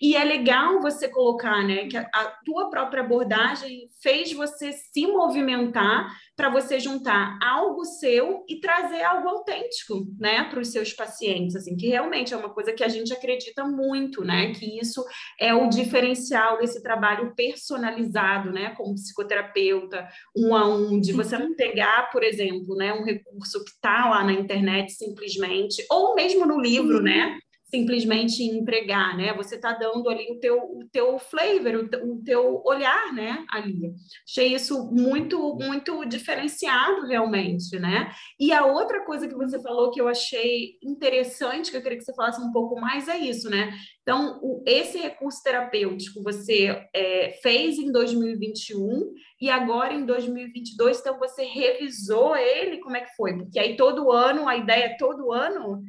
E 0.00 0.16
é 0.16 0.24
legal 0.24 0.80
você 0.80 1.08
colocar, 1.08 1.62
né? 1.62 1.86
Que 1.86 1.96
a, 1.96 2.02
a 2.12 2.24
tua 2.44 2.70
própria 2.70 3.02
abordagem 3.02 3.88
fez 4.02 4.32
você 4.32 4.72
se 4.72 5.06
movimentar 5.06 6.08
para 6.36 6.50
você 6.50 6.80
juntar 6.80 7.38
algo 7.42 7.84
seu 7.84 8.44
e 8.48 8.58
trazer 8.60 9.02
algo 9.02 9.28
autêntico, 9.28 10.04
né, 10.18 10.44
para 10.44 10.60
os 10.60 10.68
seus 10.68 10.92
pacientes, 10.92 11.54
assim, 11.54 11.76
que 11.76 11.86
realmente 11.86 12.34
é 12.34 12.36
uma 12.36 12.52
coisa 12.52 12.72
que 12.72 12.82
a 12.82 12.88
gente 12.88 13.12
acredita 13.12 13.64
muito, 13.64 14.24
né, 14.24 14.52
que 14.52 14.78
isso 14.78 15.04
é 15.38 15.54
o 15.54 15.68
diferencial 15.68 16.58
desse 16.58 16.82
trabalho 16.82 17.34
personalizado, 17.36 18.50
né, 18.50 18.74
como 18.76 18.94
psicoterapeuta, 18.94 20.08
um 20.36 20.54
a 20.56 20.68
um, 20.68 21.00
de 21.00 21.12
você 21.12 21.38
não 21.38 21.54
pegar, 21.54 22.10
por 22.10 22.24
exemplo, 22.24 22.74
né, 22.76 22.92
um 22.92 23.04
recurso 23.04 23.64
que 23.64 23.70
está 23.70 24.10
lá 24.10 24.24
na 24.24 24.32
internet 24.32 24.92
simplesmente, 24.92 25.84
ou 25.90 26.14
mesmo 26.14 26.44
no 26.46 26.60
livro, 26.60 27.00
né, 27.00 27.38
simplesmente 27.64 28.42
empregar, 28.42 29.16
né? 29.16 29.32
Você 29.34 29.56
está 29.56 29.72
dando 29.72 30.08
ali 30.08 30.30
o 30.30 30.38
teu, 30.38 30.56
o 30.58 30.84
teu 30.92 31.18
flavor, 31.18 31.88
o, 32.02 32.22
teu 32.22 32.62
olhar, 32.64 33.12
né? 33.12 33.44
Ali. 33.50 33.92
Achei 34.28 34.54
isso 34.54 34.90
muito, 34.92 35.56
muito 35.56 36.04
diferenciado, 36.04 37.06
realmente, 37.06 37.78
né? 37.78 38.12
E 38.38 38.52
a 38.52 38.64
outra 38.64 39.04
coisa 39.04 39.26
que 39.26 39.34
você 39.34 39.60
falou 39.60 39.90
que 39.90 40.00
eu 40.00 40.08
achei 40.08 40.78
interessante, 40.82 41.70
que 41.70 41.76
eu 41.76 41.82
queria 41.82 41.98
que 41.98 42.04
você 42.04 42.14
falasse 42.14 42.40
um 42.40 42.52
pouco 42.52 42.80
mais, 42.80 43.08
é 43.08 43.18
isso, 43.18 43.48
né? 43.48 43.72
Então, 44.02 44.38
o, 44.42 44.62
esse 44.66 44.98
recurso 44.98 45.42
terapêutico 45.42 46.22
você 46.22 46.86
é, 46.94 47.38
fez 47.42 47.78
em 47.78 47.90
2021 47.90 49.12
e 49.40 49.48
agora 49.48 49.94
em 49.94 50.04
2022, 50.04 51.00
então 51.00 51.18
você 51.18 51.44
revisou 51.44 52.36
ele, 52.36 52.78
como 52.78 52.96
é 52.96 53.00
que 53.00 53.16
foi? 53.16 53.36
Porque 53.36 53.58
aí 53.58 53.76
todo 53.76 54.12
ano, 54.12 54.46
a 54.46 54.56
ideia 54.56 54.84
é 54.84 54.96
todo 54.96 55.32
ano 55.32 55.82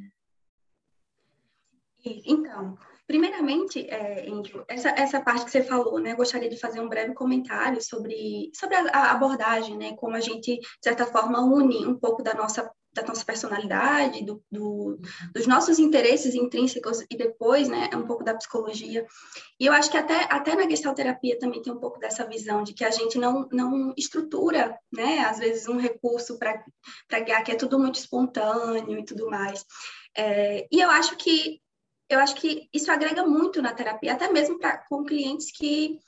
então, 2.05 2.77
primeiramente, 3.07 3.88
é, 3.89 4.29
Andrew, 4.29 4.63
essa, 4.67 4.89
essa 4.89 5.21
parte 5.21 5.45
que 5.45 5.51
você 5.51 5.63
falou, 5.63 6.00
né, 6.00 6.12
eu 6.12 6.17
gostaria 6.17 6.50
de 6.50 6.59
fazer 6.59 6.79
um 6.79 6.89
breve 6.89 7.13
comentário 7.13 7.81
sobre, 7.81 8.51
sobre 8.53 8.75
a, 8.75 8.81
a 8.91 9.12
abordagem, 9.12 9.77
né, 9.77 9.95
como 9.95 10.15
a 10.15 10.19
gente, 10.19 10.57
de 10.57 10.67
certa 10.83 11.05
forma, 11.05 11.41
une 11.41 11.85
um 11.85 11.97
pouco 11.97 12.24
da 12.24 12.33
nossa 12.33 12.71
da 12.95 13.03
nossa 13.03 13.25
personalidade, 13.25 14.24
do, 14.24 14.41
do, 14.50 14.97
dos 15.33 15.45
nossos 15.45 15.79
interesses 15.79 16.33
intrínsecos 16.33 17.03
e 17.12 17.17
depois, 17.17 17.67
né, 17.67 17.89
um 17.93 18.07
pouco 18.07 18.24
da 18.24 18.33
psicologia. 18.33 19.05
E 19.59 19.65
eu 19.65 19.74
acho 19.74 19.91
que 19.91 19.97
até, 19.97 20.24
até 20.31 20.55
na 20.55 20.67
gestalterapia 20.69 21.38
também 21.38 21.62
tem 21.62 21.74
um 21.74 21.79
pouco 21.79 22.00
dessa 22.00 22.25
visão 22.25 22.63
de 22.63 22.74
que 22.74 22.85
a 22.85 22.91
gente 22.91 23.17
não, 23.17 23.50
não 23.51 23.93
estrutura, 23.97 24.79
né, 24.93 25.19
às 25.25 25.39
vezes 25.39 25.67
um 25.67 25.77
recurso 25.77 26.39
para 26.39 26.63
guiar, 27.19 27.43
que 27.43 27.51
é 27.51 27.55
tudo 27.55 27.77
muito 27.77 28.00
espontâneo 28.00 28.97
e 28.97 29.03
tudo 29.03 29.29
mais. 29.29 29.65
É, 30.17 30.65
e 30.71 30.79
eu 30.79 30.89
acho 30.89 31.17
que 31.17 31.59
eu 32.09 32.19
acho 32.19 32.35
que 32.35 32.69
isso 32.74 32.91
agrega 32.91 33.25
muito 33.25 33.62
na 33.62 33.74
terapia, 33.74 34.13
até 34.13 34.31
mesmo 34.31 34.59
pra, 34.59 34.77
com 34.77 35.03
clientes 35.03 35.51
que, 35.51 36.00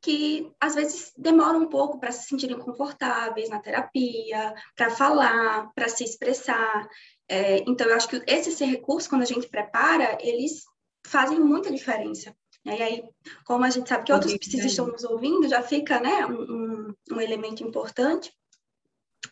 que 0.00 0.50
às 0.60 0.74
vezes 0.74 1.12
demoram 1.16 1.60
um 1.60 1.68
pouco 1.68 1.98
para 1.98 2.12
se 2.12 2.28
sentirem 2.28 2.58
confortáveis 2.58 3.48
na 3.48 3.58
terapia, 3.58 4.54
para 4.76 4.90
falar, 4.90 5.72
para 5.74 5.88
se 5.88 6.04
expressar. 6.04 6.88
É, 7.28 7.58
então, 7.66 7.86
eu 7.86 7.96
acho 7.96 8.08
que 8.08 8.22
esses 8.26 8.58
recursos, 8.60 9.08
quando 9.08 9.22
a 9.22 9.26
gente 9.26 9.48
prepara, 9.48 10.18
eles 10.20 10.62
fazem 11.06 11.40
muita 11.40 11.72
diferença. 11.72 12.34
E 12.64 12.70
aí, 12.70 13.04
como 13.44 13.64
a 13.64 13.70
gente 13.70 13.88
sabe 13.88 14.04
que 14.04 14.12
outros 14.12 14.36
psicólogos 14.38 14.70
estão 14.70 14.86
nos 14.86 15.04
ouvindo, 15.04 15.48
já 15.48 15.62
fica 15.62 16.00
né, 16.00 16.24
um, 16.26 16.94
um 17.12 17.20
elemento 17.20 17.62
importante. 17.62 18.32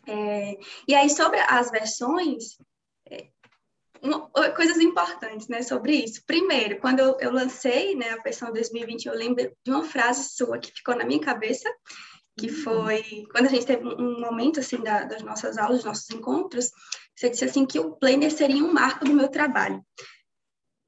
É, 0.05 0.57
e 0.87 0.93
aí, 0.93 1.09
sobre 1.09 1.39
as 1.39 1.71
versões, 1.71 2.57
uma, 4.03 4.29
coisas 4.51 4.77
importantes 4.77 5.47
né, 5.47 5.61
sobre 5.61 5.95
isso. 5.95 6.21
Primeiro, 6.25 6.79
quando 6.79 6.99
eu, 6.99 7.17
eu 7.19 7.31
lancei 7.31 7.95
né, 7.95 8.09
a 8.11 8.21
versão 8.21 8.51
2020, 8.51 9.05
eu 9.05 9.15
lembro 9.15 9.49
de 9.63 9.71
uma 9.71 9.83
frase 9.83 10.29
sua 10.35 10.59
que 10.59 10.71
ficou 10.71 10.95
na 10.95 11.05
minha 11.05 11.21
cabeça, 11.21 11.69
que 12.37 12.47
uhum. 12.47 12.55
foi 12.63 13.25
quando 13.31 13.45
a 13.45 13.49
gente 13.49 13.65
teve 13.65 13.87
um 13.87 14.19
momento 14.19 14.59
assim 14.59 14.77
da, 14.77 15.03
das 15.03 15.21
nossas 15.21 15.57
aulas, 15.57 15.77
dos 15.77 15.85
nossos 15.85 16.09
encontros, 16.09 16.69
você 17.15 17.29
disse 17.29 17.45
assim 17.45 17.65
que 17.65 17.79
o 17.79 17.91
planner 17.95 18.31
seria 18.31 18.63
um 18.63 18.73
marco 18.73 19.05
do 19.05 19.13
meu 19.13 19.29
trabalho. 19.29 19.83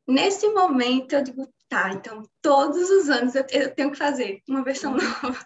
Nesse 0.07 0.47
momento 0.49 1.13
eu 1.13 1.23
digo, 1.23 1.47
tá, 1.69 1.91
então 1.91 2.23
todos 2.41 2.89
os 2.89 3.09
anos 3.09 3.33
eu, 3.35 3.45
eu 3.51 3.73
tenho 3.73 3.91
que 3.91 3.97
fazer 3.97 4.41
uma 4.49 4.63
versão 4.63 4.91
nova. 4.93 5.43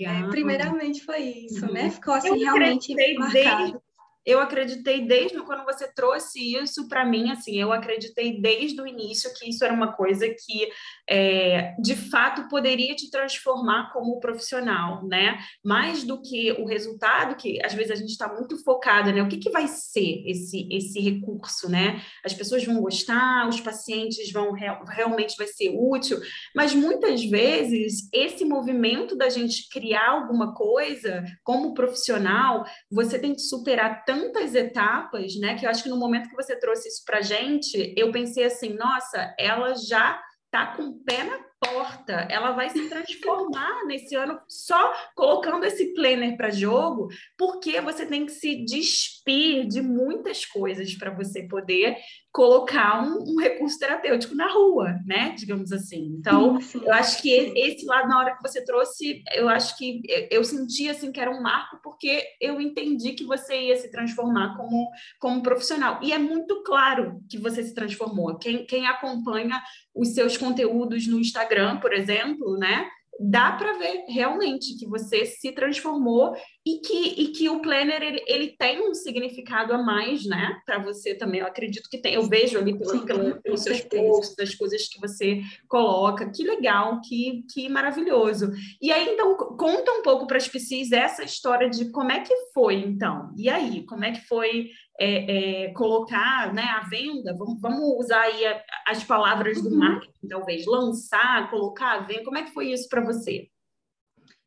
É, 0.00 0.28
primeiramente 0.28 1.04
foi 1.04 1.20
isso, 1.20 1.66
uhum. 1.66 1.72
né? 1.72 1.90
Ficou 1.90 2.14
assim 2.14 2.38
realmente 2.38 2.94
marcado. 3.18 3.82
Eu 4.26 4.40
acreditei 4.40 5.06
desde 5.06 5.40
quando 5.42 5.64
você 5.64 5.86
trouxe 5.94 6.56
isso 6.56 6.88
para 6.88 7.04
mim, 7.04 7.30
assim, 7.30 7.60
eu 7.60 7.72
acreditei 7.72 8.40
desde 8.40 8.80
o 8.80 8.86
início 8.86 9.32
que 9.34 9.48
isso 9.48 9.64
era 9.64 9.72
uma 9.72 9.92
coisa 9.92 10.26
que 10.28 10.68
é, 11.08 11.76
de 11.80 11.94
fato 11.94 12.48
poderia 12.48 12.96
te 12.96 13.08
transformar 13.08 13.92
como 13.92 14.18
profissional, 14.18 15.06
né? 15.06 15.38
Mais 15.64 16.02
do 16.02 16.20
que 16.20 16.50
o 16.52 16.66
resultado, 16.66 17.36
que 17.36 17.64
às 17.64 17.72
vezes 17.72 17.92
a 17.92 17.94
gente 17.94 18.10
está 18.10 18.26
muito 18.32 18.60
focada, 18.64 19.12
né? 19.12 19.22
O 19.22 19.28
que, 19.28 19.36
que 19.36 19.50
vai 19.50 19.68
ser 19.68 20.24
esse, 20.26 20.68
esse 20.72 20.98
recurso, 20.98 21.70
né? 21.70 22.02
As 22.24 22.34
pessoas 22.34 22.64
vão 22.64 22.80
gostar, 22.80 23.48
os 23.48 23.60
pacientes 23.60 24.32
vão 24.32 24.50
realmente 24.88 25.36
vai 25.36 25.46
ser 25.46 25.70
útil, 25.70 26.18
mas 26.52 26.74
muitas 26.74 27.24
vezes 27.24 28.08
esse 28.12 28.44
movimento 28.44 29.16
da 29.16 29.28
gente 29.28 29.68
criar 29.68 30.10
alguma 30.10 30.52
coisa 30.52 31.24
como 31.44 31.74
profissional, 31.74 32.64
você 32.90 33.20
tem 33.20 33.32
que 33.32 33.42
superar 33.42 34.04
tanto 34.04 34.15
tantas 34.16 34.54
etapas, 34.54 35.36
né? 35.36 35.54
Que 35.54 35.66
eu 35.66 35.70
acho 35.70 35.82
que 35.82 35.88
no 35.88 35.98
momento 35.98 36.28
que 36.28 36.36
você 36.36 36.58
trouxe 36.58 36.88
isso 36.88 37.02
para 37.04 37.20
gente, 37.20 37.94
eu 37.96 38.10
pensei 38.10 38.44
assim, 38.44 38.74
nossa, 38.74 39.34
ela 39.38 39.74
já 39.74 40.20
tá 40.50 40.74
com 40.74 40.84
o 40.84 41.04
pé 41.04 41.24
na 41.24 41.38
porta, 41.60 42.26
ela 42.30 42.52
vai 42.52 42.68
se 42.70 42.88
transformar 42.88 43.84
nesse 43.86 44.14
ano 44.14 44.38
só 44.48 44.92
colocando 45.14 45.64
esse 45.64 45.94
planner 45.94 46.36
para 46.36 46.50
jogo, 46.50 47.08
porque 47.36 47.80
você 47.80 48.06
tem 48.06 48.26
que 48.26 48.32
se 48.32 48.64
despir 48.64 49.66
de 49.66 49.80
muitas 49.80 50.44
coisas 50.44 50.94
para 50.94 51.10
você 51.10 51.42
poder 51.48 51.96
colocar 52.36 53.02
um, 53.02 53.24
um, 53.26 53.40
recurso 53.40 53.78
terapêutico 53.78 54.34
na 54.34 54.46
rua, 54.52 55.00
né? 55.06 55.34
Digamos 55.38 55.72
assim. 55.72 56.14
Então, 56.18 56.58
eu 56.74 56.92
acho 56.92 57.22
que 57.22 57.30
esse 57.30 57.86
lado, 57.86 58.08
na 58.08 58.18
hora 58.18 58.36
que 58.36 58.42
você 58.42 58.62
trouxe, 58.62 59.22
eu 59.34 59.48
acho 59.48 59.74
que 59.78 60.02
eu 60.30 60.44
senti 60.44 60.86
assim 60.86 61.10
que 61.10 61.18
era 61.18 61.30
um 61.30 61.40
marco, 61.40 61.80
porque 61.82 62.22
eu 62.38 62.60
entendi 62.60 63.12
que 63.12 63.24
você 63.24 63.68
ia 63.68 63.76
se 63.76 63.90
transformar 63.90 64.54
como, 64.54 64.86
como 65.18 65.42
profissional. 65.42 65.98
E 66.02 66.12
é 66.12 66.18
muito 66.18 66.62
claro 66.62 67.22
que 67.26 67.38
você 67.38 67.62
se 67.62 67.72
transformou. 67.72 68.36
Quem, 68.36 68.66
quem 68.66 68.86
acompanha 68.86 69.62
os 69.94 70.08
seus 70.08 70.36
conteúdos 70.36 71.06
no 71.06 71.18
Instagram, 71.18 71.45
por 71.80 71.92
exemplo, 71.92 72.56
né? 72.58 72.88
dá 73.18 73.52
para 73.52 73.72
ver 73.78 74.04
realmente 74.08 74.76
que 74.76 74.86
você 74.86 75.24
se 75.24 75.52
transformou 75.52 76.36
e 76.64 76.78
que, 76.78 77.22
e 77.22 77.28
que 77.28 77.48
o 77.48 77.60
planner 77.60 78.02
ele, 78.02 78.22
ele 78.26 78.56
tem 78.58 78.86
um 78.86 78.92
significado 78.92 79.72
a 79.72 79.78
mais, 79.78 80.24
né? 80.26 80.60
Para 80.66 80.78
você 80.78 81.14
também, 81.14 81.40
eu 81.40 81.46
acredito 81.46 81.88
que 81.88 81.98
tem. 81.98 82.14
Eu 82.14 82.28
vejo 82.28 82.58
ali 82.58 82.76
pelo, 82.76 82.90
Sim, 82.90 83.06
pelo, 83.06 83.40
pelos 83.40 83.62
seus 83.62 83.80
posts, 83.80 84.36
das 84.36 84.54
coisas 84.54 84.88
que 84.88 85.00
você 85.00 85.40
coloca. 85.68 86.30
Que 86.30 86.42
legal, 86.42 87.00
que, 87.00 87.44
que 87.52 87.68
maravilhoso. 87.68 88.52
E 88.80 88.92
aí, 88.92 89.08
então, 89.10 89.36
conta 89.36 89.92
um 89.92 90.02
pouco 90.02 90.26
para 90.26 90.36
as 90.36 90.48
pessoas 90.48 90.66
essa 90.90 91.22
história 91.22 91.70
de 91.70 91.90
como 91.90 92.10
é 92.10 92.20
que 92.20 92.34
foi, 92.52 92.74
então. 92.74 93.32
E 93.36 93.48
aí, 93.48 93.84
como 93.84 94.04
é 94.04 94.12
que 94.12 94.26
foi 94.26 94.70
é, 94.98 95.66
é, 95.66 95.72
colocar 95.72 96.52
né, 96.52 96.62
a 96.62 96.88
venda? 96.88 97.34
Vamos, 97.36 97.60
vamos 97.60 97.80
usar 97.98 98.22
aí 98.22 98.46
a, 98.46 98.62
as 98.88 99.04
palavras 99.04 99.60
do 99.62 99.70
uhum. 99.70 99.78
marketing, 99.78 100.28
talvez, 100.28 100.66
lançar, 100.66 101.50
colocar 101.50 101.92
a 101.92 102.00
venda. 102.00 102.24
Como 102.24 102.38
é 102.38 102.44
que 102.44 102.52
foi 102.52 102.72
isso 102.72 102.88
para 102.88 103.04
você? 103.04 103.48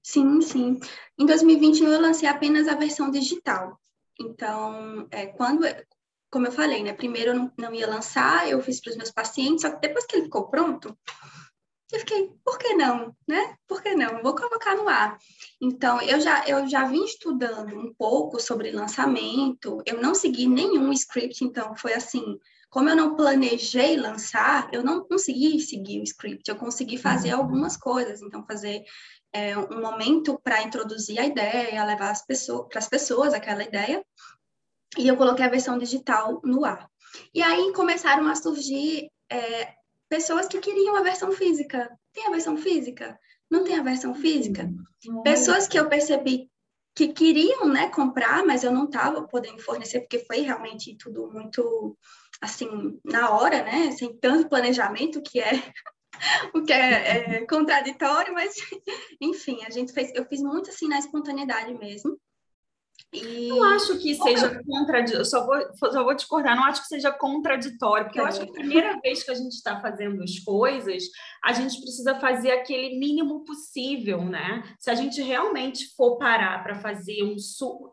Sim, 0.01 0.41
sim. 0.41 0.79
Em 1.18 1.25
2021 1.25 1.88
eu 1.88 2.01
lancei 2.01 2.27
apenas 2.27 2.68
a 2.68 2.75
versão 2.75 3.12
digital. 3.12 3.79
Então, 4.20 5.08
é, 5.12 5.27
quando, 5.27 5.65
como 6.32 6.48
eu 6.48 6.51
falei, 6.51 6.84
né? 6.84 6.94
Primeiro 6.94 7.32
eu 7.32 7.36
não, 7.36 7.51
não 7.58 7.74
ia 7.74 7.88
lançar, 7.88 8.50
eu 8.50 8.62
fiz 8.62 8.82
para 8.82 8.91
os 8.91 8.98
meus 8.98 9.12
pacientes, 9.12 9.62
só 9.62 9.70
que 9.70 9.82
depois 9.82 10.06
que 10.06 10.15
ele 10.15 10.25
ficou 10.25 10.50
pronto, 10.50 10.98
eu 11.91 12.00
fiquei, 12.00 12.29
por 12.43 12.58
que 12.60 12.75
não, 12.75 13.15
né? 13.27 13.55
Por 13.67 13.81
que 13.81 13.96
não? 13.96 14.22
Vou 14.22 14.36
colocar 14.36 14.75
no 14.75 14.88
ar. 14.88 15.17
Então, 15.60 16.00
eu 16.01 16.22
já, 16.22 16.48
eu 16.48 16.67
já 16.67 16.86
vim 16.86 17.03
estudando 17.03 17.75
um 17.75 17.93
pouco 17.93 18.39
sobre 18.39 18.72
lançamento, 18.72 19.81
eu 19.86 20.00
não 20.01 20.13
segui 20.13 20.48
nenhum 20.48 20.91
script, 20.93 21.43
então 21.43 21.75
foi 21.75 21.93
assim, 21.93 22.38
como 22.69 22.89
eu 22.89 22.96
não 22.96 23.15
planejei 23.15 23.98
lançar, 23.98 24.69
eu 24.72 24.84
não 24.84 25.03
consegui 25.03 25.60
seguir 25.60 26.00
o 26.00 26.03
script, 26.03 26.48
eu 26.48 26.55
consegui 26.55 26.98
fazer 26.98 27.34
uhum. 27.34 27.39
algumas 27.41 27.75
coisas, 27.75 28.22
então 28.22 28.46
fazer 28.46 28.84
é, 29.34 29.58
um 29.58 29.81
momento 29.81 30.39
para 30.43 30.62
introduzir 30.62 31.19
a 31.19 31.25
ideia, 31.25 31.84
levar 31.84 32.12
as 32.12 32.24
pessoas, 32.24 32.67
para 32.69 32.79
as 32.79 32.88
pessoas 32.88 33.34
aquela 33.34 33.63
ideia, 33.63 34.05
e 34.98 35.08
eu 35.08 35.17
coloquei 35.17 35.46
a 35.46 35.50
versão 35.50 35.77
digital 35.79 36.39
no 36.43 36.63
ar. 36.63 36.88
E 37.34 37.41
aí 37.41 37.74
começaram 37.74 38.27
a 38.27 38.36
surgir 38.36 39.10
é, 39.31 39.74
pessoas 40.09 40.47
que 40.47 40.59
queriam 40.59 40.95
a 40.95 41.03
versão 41.03 41.31
física. 41.31 41.89
Tem 42.11 42.27
a 42.27 42.31
versão 42.31 42.57
física? 42.57 43.17
Não 43.49 43.63
tem 43.63 43.77
a 43.77 43.83
versão 43.83 44.13
física? 44.13 44.69
Pessoas 45.23 45.67
que 45.67 45.79
eu 45.79 45.87
percebi 45.87 46.49
que 46.95 47.13
queriam 47.13 47.67
né, 47.67 47.89
comprar, 47.89 48.45
mas 48.45 48.63
eu 48.63 48.71
não 48.71 48.85
estava 48.85 49.25
podendo 49.25 49.59
fornecer, 49.59 50.01
porque 50.01 50.19
foi 50.19 50.41
realmente 50.41 50.97
tudo 50.97 51.31
muito, 51.31 51.97
assim, 52.41 52.99
na 53.05 53.29
hora, 53.31 53.63
né? 53.63 53.91
Sem 53.91 54.17
tanto 54.17 54.49
planejamento, 54.49 55.21
que 55.21 55.39
é 55.39 55.51
o 56.53 56.61
que 56.63 56.73
é, 56.73 57.37
é, 57.37 57.45
contraditório, 57.45 58.33
mas 58.33 58.53
enfim, 59.21 59.63
a 59.65 59.69
gente 59.69 59.93
fez, 59.93 60.11
eu 60.13 60.25
fiz 60.25 60.41
muito 60.41 60.69
assim 60.69 60.87
na 60.87 60.99
espontaneidade 60.99 61.73
mesmo. 61.75 62.19
E... 63.11 63.47
Não 63.47 63.63
acho 63.63 63.97
que 63.97 64.13
seja 64.13 64.61
contraditório, 64.63 65.25
só 65.25 65.43
vou, 65.43 65.57
só 65.75 66.03
vou 66.03 66.13
discordar, 66.13 66.55
não 66.55 66.65
acho 66.65 66.83
que 66.83 66.87
seja 66.87 67.11
contraditório, 67.11 68.05
porque 68.05 68.19
eu 68.19 68.25
acho 68.25 68.41
que 68.41 68.49
a 68.49 68.53
primeira 68.53 68.99
vez 68.99 69.23
que 69.23 69.31
a 69.31 69.35
gente 69.35 69.53
está 69.53 69.81
fazendo 69.81 70.21
as 70.21 70.37
coisas, 70.39 71.05
a 71.43 71.51
gente 71.51 71.81
precisa 71.81 72.15
fazer 72.19 72.51
aquele 72.51 72.99
mínimo 72.99 73.43
possível, 73.43 74.23
né? 74.23 74.63
Se 74.77 74.91
a 74.91 74.95
gente 74.95 75.21
realmente 75.23 75.87
for 75.95 76.17
parar 76.17 76.61
para 76.63 76.75
fazer 76.75 77.23
um 77.23 77.35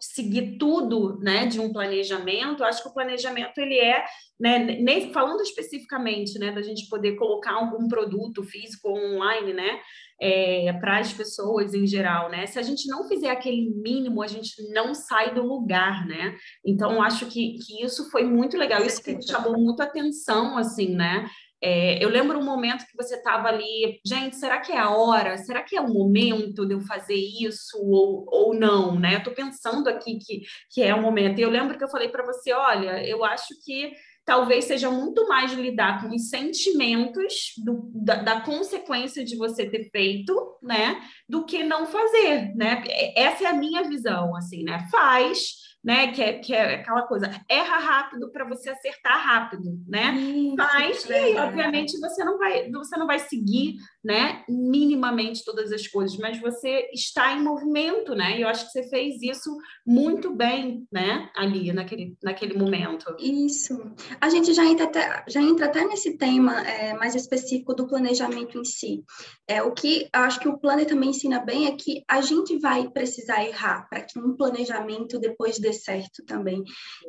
seguir 0.01 0.59
tudo, 0.59 1.19
né, 1.21 1.47
de 1.47 1.61
um 1.61 1.73
planejamento, 1.73 2.63
acho 2.63 2.83
que 2.83 2.89
o 2.89 2.95
planejamento 2.95 3.57
ele 3.59 3.79
é, 3.79 4.05
né, 4.39 5.11
falando 5.13 5.41
especificamente, 5.41 6.39
né, 6.39 6.53
da 6.53 6.61
gente 6.61 6.89
poder 6.91 7.17
colocar 7.17 7.53
algum 7.53 7.89
produto 7.89 8.43
físico 8.43 8.91
online, 8.91 9.55
né? 9.55 9.81
É, 10.21 10.73
para 10.81 10.99
as 10.99 11.13
pessoas 11.13 11.75
em 11.75 11.87
geral, 11.87 12.31
né? 12.31 12.47
Se 12.47 12.59
a 12.59 12.63
gente 12.63 12.89
não 12.89 13.07
fizer 13.07 13.31
aquele 13.31 13.71
mínimo, 13.71 14.23
a 14.23 14.27
gente 14.27 14.55
não 14.73 14.95
sai 14.95 15.35
do 15.35 15.43
lugar, 15.43 16.07
né? 16.07 16.37
Então, 16.65 17.03
acho 17.03 17.27
que, 17.27 17.59
que 17.59 17.85
isso 17.85 18.11
foi 18.11 18.25
muito 18.25 18.57
legal, 18.57 18.83
isso 18.83 19.03
que 19.03 19.21
chamou 19.23 19.59
muito 19.59 19.83
atenção, 19.83 20.57
assim, 20.57 20.95
né? 20.95 21.29
É, 21.63 22.03
eu 22.05 22.09
lembro 22.09 22.39
um 22.39 22.45
momento 22.45 22.87
que 22.87 22.97
você 22.97 23.17
estava 23.17 23.49
ali, 23.49 24.01
gente, 24.07 24.37
será 24.37 24.61
que 24.61 24.73
é 24.73 24.79
a 24.79 24.91
hora? 24.91 25.39
Será 25.39 25.63
que 25.63 25.77
é 25.77 25.81
o 25.81 25.93
momento 25.93 26.67
de 26.67 26.75
eu 26.75 26.81
fazer 26.81 27.15
isso 27.15 27.79
ou, 27.83 28.27
ou 28.29 28.55
não, 28.55 28.99
né? 28.99 29.17
Eu 29.17 29.23
tô 29.23 29.31
pensando 29.31 29.89
aqui 29.89 30.19
que, 30.19 30.43
que 30.71 30.83
é 30.83 30.95
o 30.95 31.01
momento. 31.01 31.39
E 31.39 31.43
eu 31.43 31.51
lembro 31.51 31.77
que 31.79 31.85
eu 31.85 31.89
falei 31.89 32.09
para 32.09 32.25
você, 32.25 32.53
olha, 32.53 33.03
eu 33.07 33.25
acho 33.25 33.55
que 33.65 33.93
talvez 34.27 34.65
seja 34.65 34.91
muito 34.91 35.27
mais 35.29 35.53
lidar 35.53 36.03
com 36.03 36.15
os 36.15 36.29
sentimentos 36.29 37.53
do, 37.65 37.89
da, 37.95 38.17
da, 38.17 38.41
consequência 38.41 39.25
de 39.25 39.37
você 39.37 39.71
ter 39.71 39.89
feito, 39.91 40.59
né, 40.61 41.01
do 41.29 41.47
que 41.47 41.63
não 41.63 41.87
fazer, 41.87 42.53
né? 42.57 42.83
Essa 43.17 43.45
é 43.45 43.47
a 43.47 43.55
minha 43.55 43.85
visão, 43.85 44.35
assim, 44.35 44.65
né? 44.65 44.87
Faz, 44.91 45.66
né? 45.87 46.13
Que 46.13 46.21
é, 46.21 46.33
que 46.33 46.53
é 46.53 46.81
aquela 46.81 47.03
coisa, 47.03 47.31
erra 47.49 47.79
rápido 47.79 48.29
para 48.33 48.45
você 48.45 48.71
acertar 48.71 49.25
rápido, 49.25 49.79
né? 49.87 50.13
Isso, 50.91 51.13
é 51.13 51.33
e 51.33 51.37
obviamente 51.37 51.97
você 52.01 52.25
não 52.25 52.37
vai, 52.37 52.69
você 52.73 52.97
não 52.97 53.07
vai 53.07 53.21
seguir, 53.21 53.77
né, 54.05 54.45
minimamente 54.49 55.45
todas 55.45 55.71
as 55.71 55.87
coisas, 55.87 56.17
mas 56.19 56.41
você 56.41 56.89
está 56.93 57.33
em 57.33 57.43
movimento, 57.43 58.17
né? 58.17 58.37
E 58.37 58.43
eu 58.43 58.49
acho 58.49 58.67
que 58.67 58.73
você 58.73 58.89
fez 58.89 59.23
isso 59.23 59.57
muito 59.87 60.35
bem, 60.35 60.87
né, 60.91 61.31
ali 61.37 61.73
naquele, 61.73 62.17
naquele 62.21 62.59
momento. 62.59 63.15
Isso. 63.21 63.95
A 64.21 64.29
gente 64.29 64.53
já 64.53 64.65
entra 64.65 64.87
até, 64.87 65.25
já 65.29 65.41
entra 65.41 65.67
até 65.67 65.85
nesse 65.85 66.17
tema 66.17 66.67
é, 66.67 66.95
mais 66.95 67.15
específico 67.15 67.75
do 67.75 67.87
planejamento 67.87 68.59
em 68.59 68.65
si. 68.65 69.05
É, 69.47 69.63
o 69.63 69.73
que 69.73 70.09
eu 70.13 70.21
acho 70.23 70.41
que 70.41 70.49
o 70.49 70.59
Planner 70.59 70.87
também 70.87 71.11
ensina 71.11 71.39
bem 71.39 71.67
é 71.67 71.77
que 71.77 72.03
a 72.09 72.21
gente 72.21 72.59
vai 72.59 72.89
precisar 72.89 73.45
errar 73.45 73.89
para 73.89 74.01
que 74.01 74.19
um 74.19 74.37
planejamento 74.37 75.19
depois 75.21 75.61
dê 75.61 75.76
certo 75.77 76.25
também. 76.25 76.63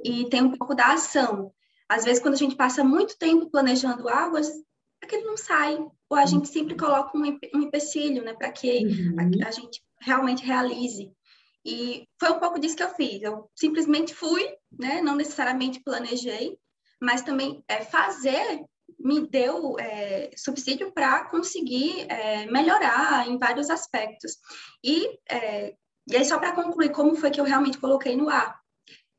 E 0.03 0.29
tem 0.29 0.43
um 0.43 0.51
pouco 0.51 0.75
da 0.75 0.93
ação. 0.93 1.51
Às 1.89 2.03
vezes, 2.03 2.21
quando 2.21 2.35
a 2.35 2.37
gente 2.37 2.55
passa 2.55 2.83
muito 2.83 3.17
tempo 3.17 3.49
planejando 3.49 4.07
algo, 4.09 4.37
aquilo 5.01 5.25
não 5.25 5.37
sai. 5.37 5.77
Ou 6.09 6.17
a 6.17 6.25
gente 6.25 6.47
sempre 6.47 6.75
coloca 6.75 7.17
um, 7.17 7.25
empecilho, 7.25 8.23
né, 8.23 8.33
para 8.33 8.51
que 8.51 8.85
uhum. 8.85 9.15
a, 9.19 9.47
a 9.47 9.51
gente 9.51 9.81
realmente 10.01 10.45
realize. 10.45 11.11
E 11.65 12.07
foi 12.17 12.31
um 12.31 12.39
pouco 12.39 12.59
disso 12.59 12.77
que 12.77 12.83
eu 12.83 12.95
fiz. 12.95 13.21
Eu 13.21 13.49
simplesmente 13.53 14.13
fui, 14.13 14.55
né? 14.71 15.01
Não 15.01 15.15
necessariamente 15.15 15.81
planejei, 15.83 16.57
mas 17.01 17.21
também 17.21 17.61
é, 17.67 17.81
fazer 17.81 18.63
me 18.99 19.27
deu 19.27 19.77
é, 19.77 20.31
subsídio 20.35 20.91
para 20.91 21.25
conseguir 21.25 22.09
é, 22.09 22.45
melhorar 22.45 23.27
em 23.27 23.37
vários 23.37 23.69
aspectos. 23.69 24.37
E, 24.83 25.19
é, 25.29 25.75
e 26.07 26.15
aí, 26.15 26.25
só 26.25 26.39
para 26.39 26.53
concluir, 26.53 26.91
como 26.91 27.15
foi 27.15 27.29
que 27.29 27.39
eu 27.39 27.45
realmente 27.45 27.77
coloquei 27.77 28.15
no 28.15 28.29
ar? 28.29 28.59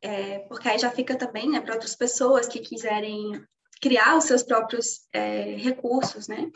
É, 0.00 0.40
porque 0.40 0.68
aí 0.68 0.78
já 0.78 0.90
fica 0.90 1.16
também 1.16 1.50
né, 1.50 1.61
para 1.61 1.75
outras 1.75 1.95
pessoas 1.95 2.47
que 2.47 2.61
quiserem 2.61 3.45
criar 3.80 4.16
os 4.16 4.25
seus 4.25 4.42
próprios 4.42 5.07
é, 5.12 5.57
recursos, 5.57 6.28
né? 6.28 6.50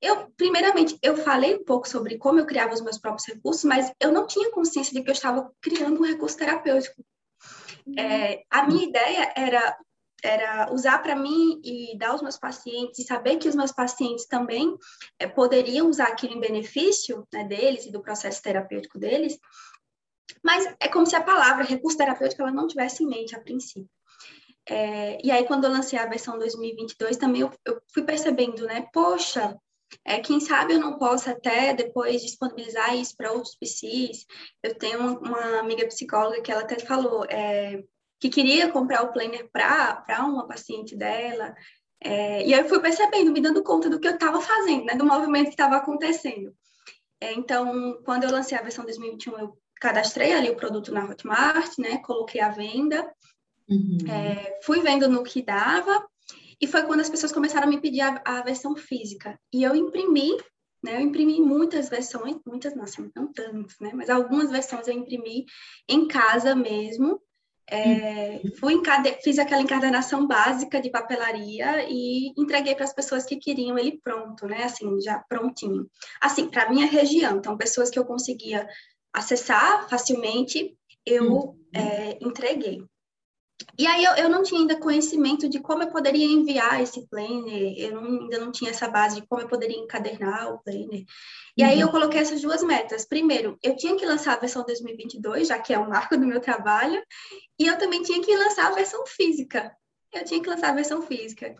Eu, 0.00 0.30
primeiramente, 0.36 0.98
eu 1.02 1.16
falei 1.16 1.56
um 1.56 1.64
pouco 1.64 1.88
sobre 1.88 2.18
como 2.18 2.38
eu 2.38 2.46
criava 2.46 2.74
os 2.74 2.80
meus 2.80 2.98
próprios 2.98 3.26
recursos, 3.26 3.64
mas 3.64 3.90
eu 4.00 4.12
não 4.12 4.26
tinha 4.26 4.50
consciência 4.50 4.92
de 4.92 5.02
que 5.02 5.10
eu 5.10 5.14
estava 5.14 5.50
criando 5.60 6.00
um 6.00 6.04
recurso 6.04 6.36
terapêutico. 6.36 7.04
Uhum. 7.86 7.98
É, 7.98 8.42
a 8.50 8.66
minha 8.66 8.86
ideia 8.86 9.32
era 9.36 9.76
era 10.22 10.72
usar 10.72 10.98
para 10.98 11.14
mim 11.14 11.60
e 11.62 11.96
dar 11.98 12.10
aos 12.10 12.22
meus 12.22 12.38
pacientes, 12.38 12.98
e 12.98 13.04
saber 13.04 13.36
que 13.36 13.48
os 13.48 13.54
meus 13.54 13.72
pacientes 13.72 14.26
também 14.26 14.76
é, 15.18 15.26
poderiam 15.26 15.88
usar 15.88 16.08
aquilo 16.08 16.34
em 16.34 16.40
benefício 16.40 17.26
né, 17.32 17.44
deles 17.44 17.86
e 17.86 17.92
do 17.92 18.02
processo 18.02 18.42
terapêutico 18.42 18.98
deles, 18.98 19.38
mas 20.42 20.66
é 20.80 20.88
como 20.88 21.06
se 21.06 21.16
a 21.16 21.22
palavra 21.22 21.64
recurso 21.64 21.98
terapêutico 21.98 22.42
ela 22.42 22.52
não 22.52 22.66
tivesse 22.66 23.02
em 23.02 23.06
mente 23.06 23.34
a 23.34 23.40
princípio. 23.40 23.88
É, 24.68 25.18
e 25.24 25.30
aí, 25.30 25.44
quando 25.44 25.64
eu 25.64 25.70
lancei 25.70 25.98
a 25.98 26.06
versão 26.06 26.38
2022, 26.38 27.16
também 27.16 27.42
eu, 27.42 27.52
eu 27.64 27.80
fui 27.92 28.02
percebendo, 28.02 28.66
né, 28.66 28.88
poxa, 28.92 29.56
é, 30.04 30.20
quem 30.20 30.40
sabe 30.40 30.74
eu 30.74 30.80
não 30.80 30.98
posso 30.98 31.30
até 31.30 31.72
depois 31.72 32.22
disponibilizar 32.22 32.96
isso 32.96 33.16
para 33.16 33.32
outros 33.32 33.54
PCs. 33.54 34.26
Eu 34.62 34.74
tenho 34.76 34.98
uma, 34.98 35.18
uma, 35.18 35.60
amiga 35.60 35.86
psicóloga 35.86 36.42
que 36.42 36.50
ela 36.50 36.62
até 36.62 36.78
falou, 36.78 37.24
é, 37.26 37.82
que 38.18 38.28
queria 38.28 38.70
comprar 38.70 39.02
o 39.02 39.12
planner 39.12 39.48
para 39.52 40.24
uma 40.24 40.46
paciente 40.46 40.96
dela. 40.96 41.54
É, 42.02 42.46
e 42.46 42.54
aí 42.54 42.60
eu 42.60 42.68
fui 42.68 42.80
percebendo, 42.80 43.32
me 43.32 43.40
dando 43.40 43.62
conta 43.62 43.88
do 43.88 43.98
que 43.98 44.08
eu 44.08 44.14
estava 44.14 44.40
fazendo, 44.40 44.84
né, 44.84 44.94
do 44.94 45.04
movimento 45.04 45.46
que 45.46 45.50
estava 45.50 45.76
acontecendo. 45.76 46.54
É, 47.20 47.32
então, 47.32 48.00
quando 48.04 48.24
eu 48.24 48.30
lancei 48.30 48.56
a 48.56 48.62
versão 48.62 48.84
2021, 48.84 49.38
eu 49.38 49.58
cadastrei 49.80 50.32
ali 50.32 50.50
o 50.50 50.56
produto 50.56 50.92
na 50.92 51.04
Hotmart, 51.04 51.78
né, 51.78 51.98
coloquei 51.98 52.40
a 52.40 52.50
venda, 52.50 53.10
uhum. 53.68 53.98
é, 54.10 54.60
fui 54.62 54.80
vendo 54.80 55.08
no 55.08 55.22
que 55.22 55.42
dava, 55.42 56.06
e 56.60 56.66
foi 56.66 56.82
quando 56.84 57.00
as 57.00 57.10
pessoas 57.10 57.32
começaram 57.32 57.66
a 57.66 57.70
me 57.70 57.80
pedir 57.80 58.00
a, 58.00 58.22
a 58.24 58.42
versão 58.42 58.74
física. 58.76 59.38
E 59.52 59.62
eu 59.62 59.74
imprimi 59.74 60.36
né? 60.86 60.96
Eu 60.96 61.00
imprimi 61.00 61.40
muitas 61.40 61.88
versões, 61.88 62.36
muitas, 62.46 62.76
nossa, 62.76 63.02
não 63.14 63.32
tantas, 63.32 63.74
né? 63.80 63.90
Mas 63.92 64.08
algumas 64.08 64.50
versões 64.50 64.86
eu 64.86 64.94
imprimi 64.94 65.44
em 65.88 66.06
casa 66.06 66.54
mesmo, 66.54 67.20
é, 67.68 68.40
fui 68.58 68.74
encade... 68.74 69.18
fiz 69.22 69.38
aquela 69.38 69.62
encadernação 69.62 70.26
básica 70.26 70.80
de 70.80 70.90
papelaria 70.90 71.84
e 71.88 72.32
entreguei 72.36 72.74
para 72.74 72.84
as 72.84 72.94
pessoas 72.94 73.24
que 73.24 73.36
queriam 73.36 73.78
ele 73.78 74.00
pronto, 74.02 74.46
né? 74.46 74.64
Assim, 74.64 75.00
já 75.00 75.18
prontinho. 75.28 75.88
Assim, 76.20 76.48
para 76.48 76.70
minha 76.70 76.86
região, 76.86 77.36
então 77.36 77.56
pessoas 77.56 77.90
que 77.90 77.98
eu 77.98 78.04
conseguia 78.04 78.68
acessar 79.12 79.88
facilmente, 79.88 80.76
eu 81.04 81.32
uhum. 81.32 81.58
é, 81.74 82.18
entreguei. 82.20 82.84
E 83.78 83.86
aí 83.86 84.04
eu, 84.04 84.12
eu 84.12 84.28
não 84.28 84.42
tinha 84.42 84.60
ainda 84.60 84.78
conhecimento 84.78 85.48
de 85.48 85.60
como 85.60 85.82
eu 85.82 85.90
poderia 85.90 86.24
enviar 86.26 86.82
esse 86.82 87.06
planner, 87.08 87.74
eu 87.78 87.92
não, 87.92 88.20
ainda 88.22 88.38
não 88.38 88.52
tinha 88.52 88.70
essa 88.70 88.88
base 88.88 89.20
de 89.20 89.26
como 89.26 89.42
eu 89.42 89.48
poderia 89.48 89.76
encadernar 89.76 90.52
o 90.52 90.58
planner. 90.62 91.04
E 91.56 91.62
uhum. 91.62 91.68
aí 91.68 91.80
eu 91.80 91.88
coloquei 91.90 92.20
essas 92.20 92.40
duas 92.40 92.62
metas. 92.62 93.06
Primeiro, 93.06 93.58
eu 93.62 93.76
tinha 93.76 93.96
que 93.96 94.06
lançar 94.06 94.34
a 94.34 94.40
versão 94.40 94.64
2022, 94.64 95.48
já 95.48 95.58
que 95.58 95.74
é 95.74 95.78
um 95.78 95.88
marco 95.88 96.16
do 96.16 96.26
meu 96.26 96.40
trabalho, 96.40 97.02
e 97.58 97.66
eu 97.66 97.78
também 97.78 98.02
tinha 98.02 98.22
que 98.22 98.36
lançar 98.36 98.66
a 98.66 98.74
versão 98.74 99.04
física. 99.06 99.74
Eu 100.12 100.24
tinha 100.24 100.42
que 100.42 100.48
lançar 100.48 100.70
a 100.70 100.74
versão 100.74 101.02
física. 101.02 101.54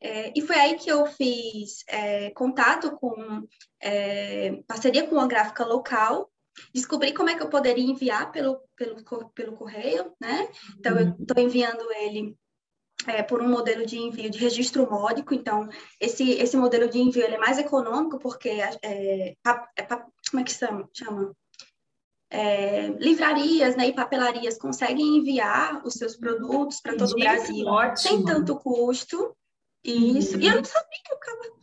É, 0.00 0.32
e 0.36 0.42
foi 0.42 0.56
aí 0.56 0.76
que 0.76 0.90
eu 0.90 1.06
fiz 1.06 1.84
é, 1.88 2.30
contato 2.30 2.92
com 2.96 3.46
é, 3.80 4.60
parceria 4.66 5.06
com 5.06 5.14
uma 5.16 5.26
gráfica 5.26 5.64
local 5.64 6.30
descobri 6.72 7.12
como 7.12 7.30
é 7.30 7.34
que 7.34 7.42
eu 7.42 7.48
poderia 7.48 7.84
enviar 7.84 8.30
pelo, 8.32 8.60
pelo, 8.76 9.30
pelo 9.30 9.56
correio, 9.56 10.12
né? 10.20 10.48
Então, 10.78 10.98
eu 10.98 11.08
estou 11.10 11.36
uhum. 11.36 11.44
enviando 11.44 11.90
ele 11.92 12.36
é, 13.06 13.22
por 13.22 13.42
um 13.42 13.48
modelo 13.48 13.84
de 13.84 13.98
envio 13.98 14.30
de 14.30 14.38
registro 14.38 14.90
módico. 14.90 15.34
Então, 15.34 15.68
esse, 16.00 16.30
esse 16.32 16.56
modelo 16.56 16.88
de 16.88 16.98
envio 16.98 17.24
é 17.24 17.38
mais 17.38 17.58
econômico, 17.58 18.18
porque 18.18 18.48
é, 18.48 18.78
é, 18.82 19.34
é, 19.76 19.86
como 20.30 20.40
é 20.40 20.44
que 20.44 20.52
chama? 20.52 20.88
chama? 20.92 21.32
É, 22.28 22.88
livrarias 22.98 23.76
né, 23.76 23.86
e 23.86 23.94
papelarias 23.94 24.58
conseguem 24.58 25.18
enviar 25.18 25.80
os 25.86 25.94
seus 25.94 26.16
produtos 26.16 26.80
para 26.80 26.96
todo 26.96 27.12
o 27.12 27.18
Brasil 27.18 27.66
ótimo. 27.66 27.96
sem 27.96 28.24
tanto 28.24 28.56
custo. 28.56 29.36
Isso. 29.84 30.34
Uhum. 30.34 30.40
E 30.40 30.46
eu 30.48 30.56
não 30.56 30.64
sabia 30.64 30.98
que 31.04 31.12
eu 31.12 31.18
ficava 31.18 31.55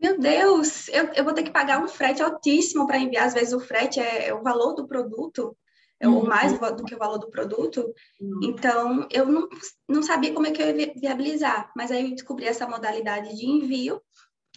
meu 0.00 0.18
Deus, 0.18 0.88
eu, 0.88 1.06
eu 1.14 1.24
vou 1.24 1.32
ter 1.32 1.42
que 1.42 1.50
pagar 1.50 1.82
um 1.82 1.88
frete 1.88 2.22
altíssimo 2.22 2.86
para 2.86 2.98
enviar. 2.98 3.26
Às 3.26 3.34
vezes 3.34 3.52
o 3.52 3.60
frete 3.60 4.00
é, 4.00 4.28
é 4.28 4.34
o 4.34 4.42
valor 4.42 4.74
do 4.74 4.86
produto, 4.86 5.56
é 6.00 6.08
uhum. 6.08 6.16
ou 6.16 6.26
mais 6.26 6.52
do 6.52 6.84
que 6.84 6.94
o 6.94 6.98
valor 6.98 7.18
do 7.18 7.30
produto. 7.30 7.80
Uhum. 8.20 8.40
Então, 8.42 9.08
eu 9.10 9.26
não, 9.26 9.48
não 9.88 10.02
sabia 10.02 10.32
como 10.32 10.46
é 10.46 10.50
que 10.50 10.62
eu 10.62 10.78
ia 10.78 10.92
viabilizar, 10.94 11.72
mas 11.76 11.90
aí 11.90 12.04
eu 12.04 12.14
descobri 12.14 12.46
essa 12.46 12.68
modalidade 12.68 13.34
de 13.36 13.46
envio. 13.46 14.00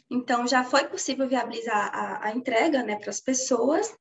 Então, 0.10 0.48
já 0.48 0.64
foi 0.64 0.86
possível 0.86 1.28
viabilizar 1.28 1.92
a, 1.94 2.28
a 2.28 2.32
entrega 2.36 2.84
né, 2.84 2.96
para 2.96 3.10
as 3.10 3.20
pessoas. 3.20 3.94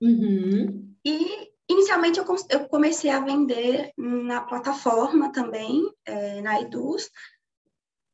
Uhum. 0.00 0.92
E, 1.04 1.50
inicialmente, 1.68 2.18
eu, 2.18 2.68
comecei 2.68 3.10
a 3.10 3.20
vender 3.20 3.92
na 3.96 4.40
plataforma 4.40 5.32
também, 5.32 5.82
é, 6.04 6.40
na 6.40 6.60
Eduz, 6.60 7.08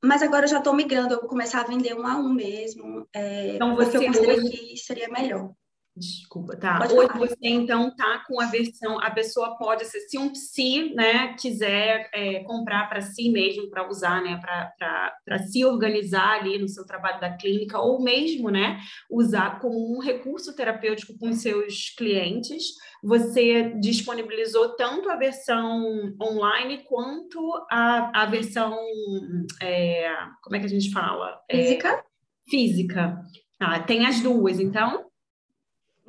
mas 0.02 0.22
agora 0.22 0.44
eu 0.44 0.50
já 0.50 0.58
estou 0.58 0.74
migrando, 0.74 1.14
eu 1.14 1.20
vou 1.20 1.28
começar 1.28 1.60
a 1.60 1.66
vender 1.66 1.94
um 1.94 2.06
a 2.06 2.16
um 2.16 2.32
mesmo. 2.32 3.06
É, 3.12 3.54
então 3.54 3.74
você 3.74 3.96
eu 3.96 4.10
hoje... 4.10 4.50
que 4.50 4.76
seria 4.76 5.08
melhor. 5.08 5.52
Desculpa, 5.98 6.56
tá. 6.56 6.78
Pode 6.78 6.94
Hoje 6.94 7.08
falar. 7.08 7.26
você 7.26 7.36
então 7.42 7.94
tá 7.94 8.24
com 8.26 8.40
a 8.40 8.46
versão, 8.46 9.00
a 9.00 9.10
pessoa 9.10 9.56
pode 9.56 9.84
ser, 9.84 10.00
se 10.00 10.16
um 10.16 10.30
psi, 10.30 10.94
né, 10.94 11.34
quiser 11.34 12.08
é, 12.14 12.44
comprar 12.44 12.88
para 12.88 13.00
si 13.00 13.30
mesmo, 13.30 13.68
para 13.68 13.88
usar, 13.88 14.22
né, 14.22 14.40
para 14.40 15.38
se 15.40 15.64
organizar 15.64 16.38
ali 16.38 16.58
no 16.58 16.68
seu 16.68 16.86
trabalho 16.86 17.20
da 17.20 17.36
clínica, 17.36 17.78
ou 17.80 18.00
mesmo, 18.00 18.48
né, 18.50 18.78
usar 19.10 19.58
como 19.60 19.96
um 19.96 20.00
recurso 20.00 20.54
terapêutico 20.54 21.18
com 21.18 21.32
seus 21.32 21.90
clientes, 21.90 22.64
você 23.02 23.74
disponibilizou 23.80 24.76
tanto 24.76 25.10
a 25.10 25.16
versão 25.16 26.14
online 26.20 26.84
quanto 26.84 27.38
a, 27.70 28.22
a 28.22 28.26
versão, 28.26 28.78
é, 29.60 30.14
como 30.42 30.56
é 30.56 30.60
que 30.60 30.66
a 30.66 30.70
gente 30.70 30.92
fala? 30.92 31.40
É, 31.48 31.56
física. 31.56 32.04
Física. 32.48 33.20
Ah, 33.60 33.80
tem 33.80 34.06
as 34.06 34.20
duas, 34.20 34.60
então? 34.60 35.07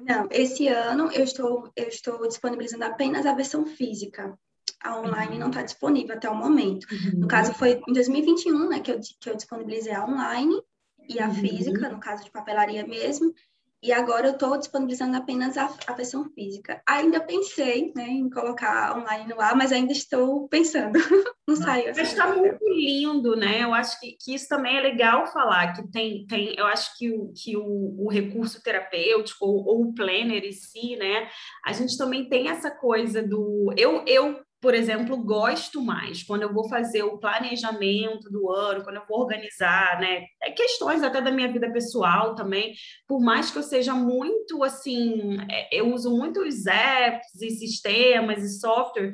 Não, 0.01 0.27
esse 0.31 0.67
ano 0.67 1.11
eu 1.11 1.23
estou, 1.23 1.71
eu 1.75 1.87
estou 1.87 2.27
disponibilizando 2.27 2.83
apenas 2.83 3.25
a 3.25 3.33
versão 3.33 3.65
física. 3.65 4.37
A 4.81 4.99
online 4.99 5.37
não 5.37 5.47
está 5.47 5.61
disponível 5.61 6.15
até 6.15 6.29
o 6.29 6.35
momento. 6.35 6.87
Uhum. 6.91 7.21
No 7.21 7.27
caso, 7.27 7.53
foi 7.53 7.81
em 7.87 7.93
2021 7.93 8.69
né, 8.69 8.79
que, 8.79 8.91
eu, 8.91 8.99
que 9.19 9.29
eu 9.29 9.35
disponibilizei 9.35 9.93
a 9.93 10.05
online 10.05 10.61
e 11.07 11.19
a 11.19 11.27
uhum. 11.27 11.33
física, 11.33 11.89
no 11.89 11.99
caso 11.99 12.23
de 12.23 12.31
papelaria 12.31 12.85
mesmo. 12.85 13.33
E 13.81 13.93
agora 13.93 14.27
eu 14.27 14.33
estou 14.33 14.57
disponibilizando 14.57 15.15
apenas 15.15 15.57
a, 15.57 15.73
a, 15.87 15.93
versão 15.93 16.25
física. 16.33 16.81
Ainda 16.85 17.21
pensei 17.21 17.93
né, 17.95 18.07
em 18.07 18.29
colocar 18.29 18.97
online 18.97 19.33
no 19.33 19.39
ar, 19.39 19.55
mas 19.55 19.71
ainda 19.71 19.93
estou 19.93 20.49
pensando. 20.49 20.99
Não 21.47 21.55
saiu. 21.55 21.93
Mas 21.95 22.09
está 22.09 22.35
muito 22.35 22.59
lindo, 22.67 23.37
né? 23.37 23.63
Eu 23.63 23.73
acho 23.73 23.97
que, 23.99 24.17
que, 24.19 24.35
isso 24.35 24.49
também 24.49 24.77
é 24.77 24.81
legal 24.81 25.25
falar, 25.27 25.73
que 25.73 25.89
tem, 25.91 26.27
tem 26.27 26.53
eu 26.57 26.65
acho 26.67 26.97
que 26.97 27.09
o, 27.09 27.31
que 27.33 27.55
o, 27.55 28.05
o 28.05 28.09
recurso 28.11 28.61
terapêutico 28.61 29.45
ou, 29.45 29.65
ou, 29.65 29.81
o 29.83 29.93
planner 29.93 30.43
em 30.43 30.51
si, 30.51 30.97
né? 30.97 31.29
A 31.65 31.71
gente 31.71 31.97
também 31.97 32.27
tem 32.27 32.49
essa 32.49 32.69
coisa 32.69 33.23
do... 33.23 33.73
Eu, 33.77 34.03
eu 34.05 34.41
por 34.61 34.73
exemplo, 34.73 35.17
gosto 35.17 35.81
mais 35.81 36.23
quando 36.23 36.41
eu 36.41 36.53
vou 36.53 36.67
fazer 36.67 37.03
o 37.03 37.17
planejamento 37.17 38.29
do 38.29 38.51
ano, 38.51 38.83
quando 38.83 38.97
eu 38.97 39.05
vou 39.07 39.21
organizar, 39.21 39.99
né? 39.99 40.25
É 40.41 40.51
questões 40.51 41.01
até 41.01 41.21
da 41.21 41.31
minha 41.31 41.51
vida 41.51 41.71
pessoal 41.71 42.35
também. 42.35 42.73
Por 43.07 43.21
mais 43.21 43.51
que 43.51 43.57
eu 43.57 43.63
seja 43.63 43.93
muito 43.93 44.63
assim, 44.63 45.37
é, 45.49 45.79
eu 45.79 45.93
uso 45.93 46.15
muitos 46.15 46.65
apps 46.65 47.41
e 47.41 47.51
sistemas 47.51 48.43
e 48.43 48.59
software, 48.59 49.13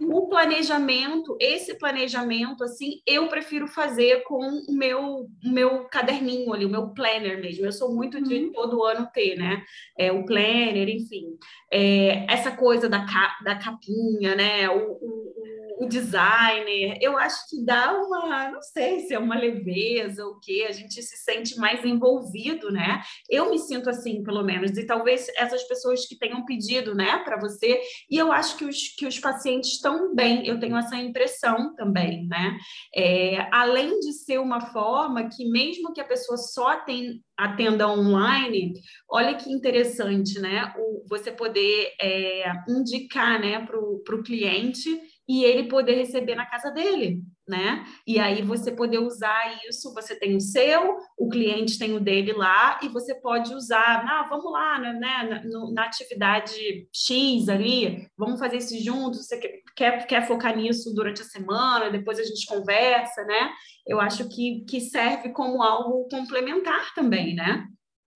o 0.00 0.28
planejamento, 0.28 1.36
esse 1.40 1.78
planejamento, 1.78 2.64
assim, 2.64 3.00
eu 3.06 3.28
prefiro 3.28 3.66
fazer 3.66 4.22
com 4.24 4.40
o 4.68 4.72
meu, 4.72 5.28
meu 5.42 5.84
caderninho 5.84 6.52
ali, 6.52 6.64
o 6.64 6.70
meu 6.70 6.88
planner 6.88 7.40
mesmo. 7.40 7.64
Eu 7.64 7.72
sou 7.72 7.94
muito 7.94 8.22
de 8.22 8.34
uhum. 8.34 8.52
todo 8.52 8.84
ano 8.84 9.08
ter, 9.12 9.36
né? 9.36 9.62
É, 9.98 10.10
o 10.12 10.24
planner, 10.24 10.88
enfim. 10.88 11.36
É, 11.72 12.32
essa 12.32 12.50
coisa 12.50 12.88
da, 12.88 13.04
da 13.42 13.56
capinha, 13.56 14.34
né? 14.34 14.68
O, 14.68 14.92
o, 14.92 15.63
o 15.78 15.86
designer, 15.86 16.96
eu 17.00 17.18
acho 17.18 17.48
que 17.48 17.64
dá 17.64 17.92
uma, 17.92 18.50
não 18.50 18.62
sei 18.62 19.00
se 19.00 19.14
é 19.14 19.18
uma 19.18 19.36
leveza 19.36 20.24
ou 20.24 20.32
o 20.32 20.40
que, 20.40 20.64
a 20.64 20.72
gente 20.72 21.02
se 21.02 21.16
sente 21.16 21.56
mais 21.56 21.84
envolvido, 21.84 22.70
né? 22.70 23.02
Eu 23.28 23.50
me 23.50 23.58
sinto 23.58 23.90
assim, 23.90 24.22
pelo 24.22 24.42
menos, 24.42 24.76
e 24.76 24.86
talvez 24.86 25.28
essas 25.36 25.62
pessoas 25.64 26.06
que 26.06 26.18
tenham 26.18 26.44
pedido, 26.44 26.94
né, 26.94 27.18
para 27.24 27.38
você, 27.38 27.80
e 28.10 28.16
eu 28.16 28.30
acho 28.30 28.56
que 28.56 28.64
os, 28.64 28.88
que 28.96 29.06
os 29.06 29.18
pacientes 29.18 29.72
estão 29.72 30.14
bem, 30.14 30.46
eu 30.46 30.58
tenho 30.60 30.76
essa 30.76 30.96
impressão 30.96 31.74
também, 31.74 32.26
né? 32.26 32.56
É, 32.94 33.48
além 33.52 33.98
de 34.00 34.12
ser 34.12 34.38
uma 34.38 34.60
forma 34.60 35.28
que, 35.28 35.48
mesmo 35.48 35.92
que 35.92 36.00
a 36.00 36.06
pessoa 36.06 36.36
só 36.36 36.76
tem, 36.80 37.22
atenda 37.36 37.88
online, 37.88 38.74
olha 39.08 39.34
que 39.34 39.50
interessante, 39.50 40.38
né? 40.40 40.72
O, 40.78 41.04
você 41.08 41.32
poder 41.32 41.92
é, 42.00 42.52
indicar 42.68 43.40
né, 43.40 43.64
para 43.66 43.78
o 43.78 44.22
cliente 44.22 45.00
e 45.28 45.44
ele 45.44 45.68
poder 45.68 45.94
receber 45.94 46.34
na 46.34 46.46
casa 46.46 46.70
dele, 46.70 47.22
né? 47.48 47.84
E 48.06 48.18
aí 48.18 48.42
você 48.42 48.70
poder 48.70 48.98
usar 48.98 49.58
isso, 49.68 49.92
você 49.94 50.18
tem 50.18 50.36
o 50.36 50.40
seu, 50.40 50.98
o 51.18 51.28
cliente 51.28 51.78
tem 51.78 51.94
o 51.94 52.00
dele 52.00 52.32
lá, 52.32 52.78
e 52.82 52.88
você 52.88 53.14
pode 53.14 53.54
usar, 53.54 54.04
ah, 54.06 54.26
vamos 54.28 54.52
lá, 54.52 54.78
né, 54.78 54.92
na, 54.92 55.70
na 55.72 55.84
atividade 55.84 56.88
X 56.92 57.48
ali, 57.48 58.06
vamos 58.16 58.38
fazer 58.38 58.58
isso 58.58 58.78
juntos, 58.82 59.26
você 59.26 59.38
quer, 59.74 60.06
quer 60.06 60.26
focar 60.26 60.56
nisso 60.56 60.94
durante 60.94 61.22
a 61.22 61.26
semana, 61.26 61.90
depois 61.90 62.18
a 62.18 62.24
gente 62.24 62.46
conversa, 62.46 63.24
né? 63.24 63.50
Eu 63.86 64.00
acho 64.00 64.28
que, 64.28 64.64
que 64.68 64.80
serve 64.80 65.30
como 65.30 65.62
algo 65.62 66.08
complementar 66.08 66.94
também, 66.94 67.34
né? 67.34 67.66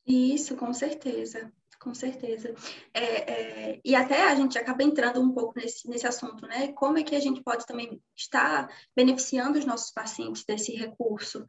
Isso, 0.06 0.56
com 0.56 0.72
certeza 0.72 1.52
com 1.88 1.94
certeza. 1.94 2.55
É, 2.92 3.01
é, 3.01 3.81
e 3.83 3.94
até 3.94 4.29
a 4.29 4.35
gente 4.35 4.59
acaba 4.59 4.83
entrando 4.83 5.20
um 5.22 5.33
pouco 5.33 5.55
nesse, 5.57 5.88
nesse 5.88 6.07
assunto, 6.07 6.46
né? 6.46 6.68
Como 6.72 6.98
é 6.98 7.03
que 7.03 7.16
a 7.16 7.20
gente 7.20 7.42
pode 7.42 7.66
também 7.66 7.98
estar 8.14 8.68
beneficiando 8.94 9.59
os 9.59 9.64
nossos 9.64 9.90
pacientes 9.90 10.44
desse 10.44 10.72
recurso? 10.72 11.46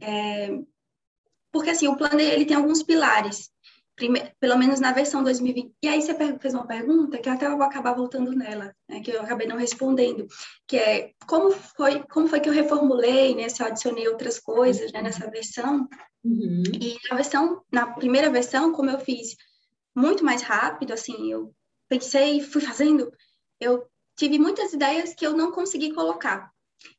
É, 0.00 0.58
porque, 1.52 1.70
assim, 1.70 1.86
o 1.86 1.96
plano 1.96 2.18
ele 2.18 2.46
tem 2.46 2.56
alguns 2.56 2.82
pilares, 2.82 3.50
prime, 3.94 4.32
pelo 4.40 4.56
menos 4.56 4.80
na 4.80 4.90
versão 4.90 5.22
2020. 5.22 5.74
E 5.82 5.88
aí 5.88 6.00
você 6.00 6.14
fez 6.14 6.54
uma 6.54 6.66
pergunta 6.66 7.18
que 7.18 7.28
até 7.28 7.46
eu 7.46 7.58
vou 7.58 7.66
acabar 7.66 7.94
voltando 7.94 8.32
nela, 8.32 8.74
né, 8.88 9.00
que 9.00 9.10
eu 9.10 9.20
acabei 9.20 9.46
não 9.46 9.58
respondendo, 9.58 10.26
que 10.66 10.78
é 10.78 11.12
como 11.28 11.50
foi, 11.52 12.02
como 12.04 12.26
foi 12.26 12.40
que 12.40 12.48
eu 12.48 12.54
reformulei, 12.54 13.34
né? 13.34 13.50
Se 13.50 13.62
eu 13.62 13.66
adicionei 13.66 14.08
outras 14.08 14.40
coisas 14.40 14.90
né, 14.92 15.02
nessa 15.02 15.30
versão. 15.30 15.86
Uhum. 16.24 16.62
E 16.80 16.96
na 17.10 17.16
versão, 17.16 17.62
na 17.70 17.86
primeira 17.86 18.30
versão, 18.30 18.72
como 18.72 18.88
eu 18.88 18.98
fiz 18.98 19.36
muito 19.94 20.24
mais 20.24 20.42
rápido, 20.42 20.92
assim, 20.92 21.30
eu 21.30 21.54
pensei, 21.88 22.40
fui 22.40 22.60
fazendo, 22.60 23.12
eu 23.60 23.86
tive 24.16 24.38
muitas 24.38 24.72
ideias 24.72 25.14
que 25.14 25.26
eu 25.26 25.36
não 25.36 25.52
consegui 25.52 25.92
colocar. 25.92 26.52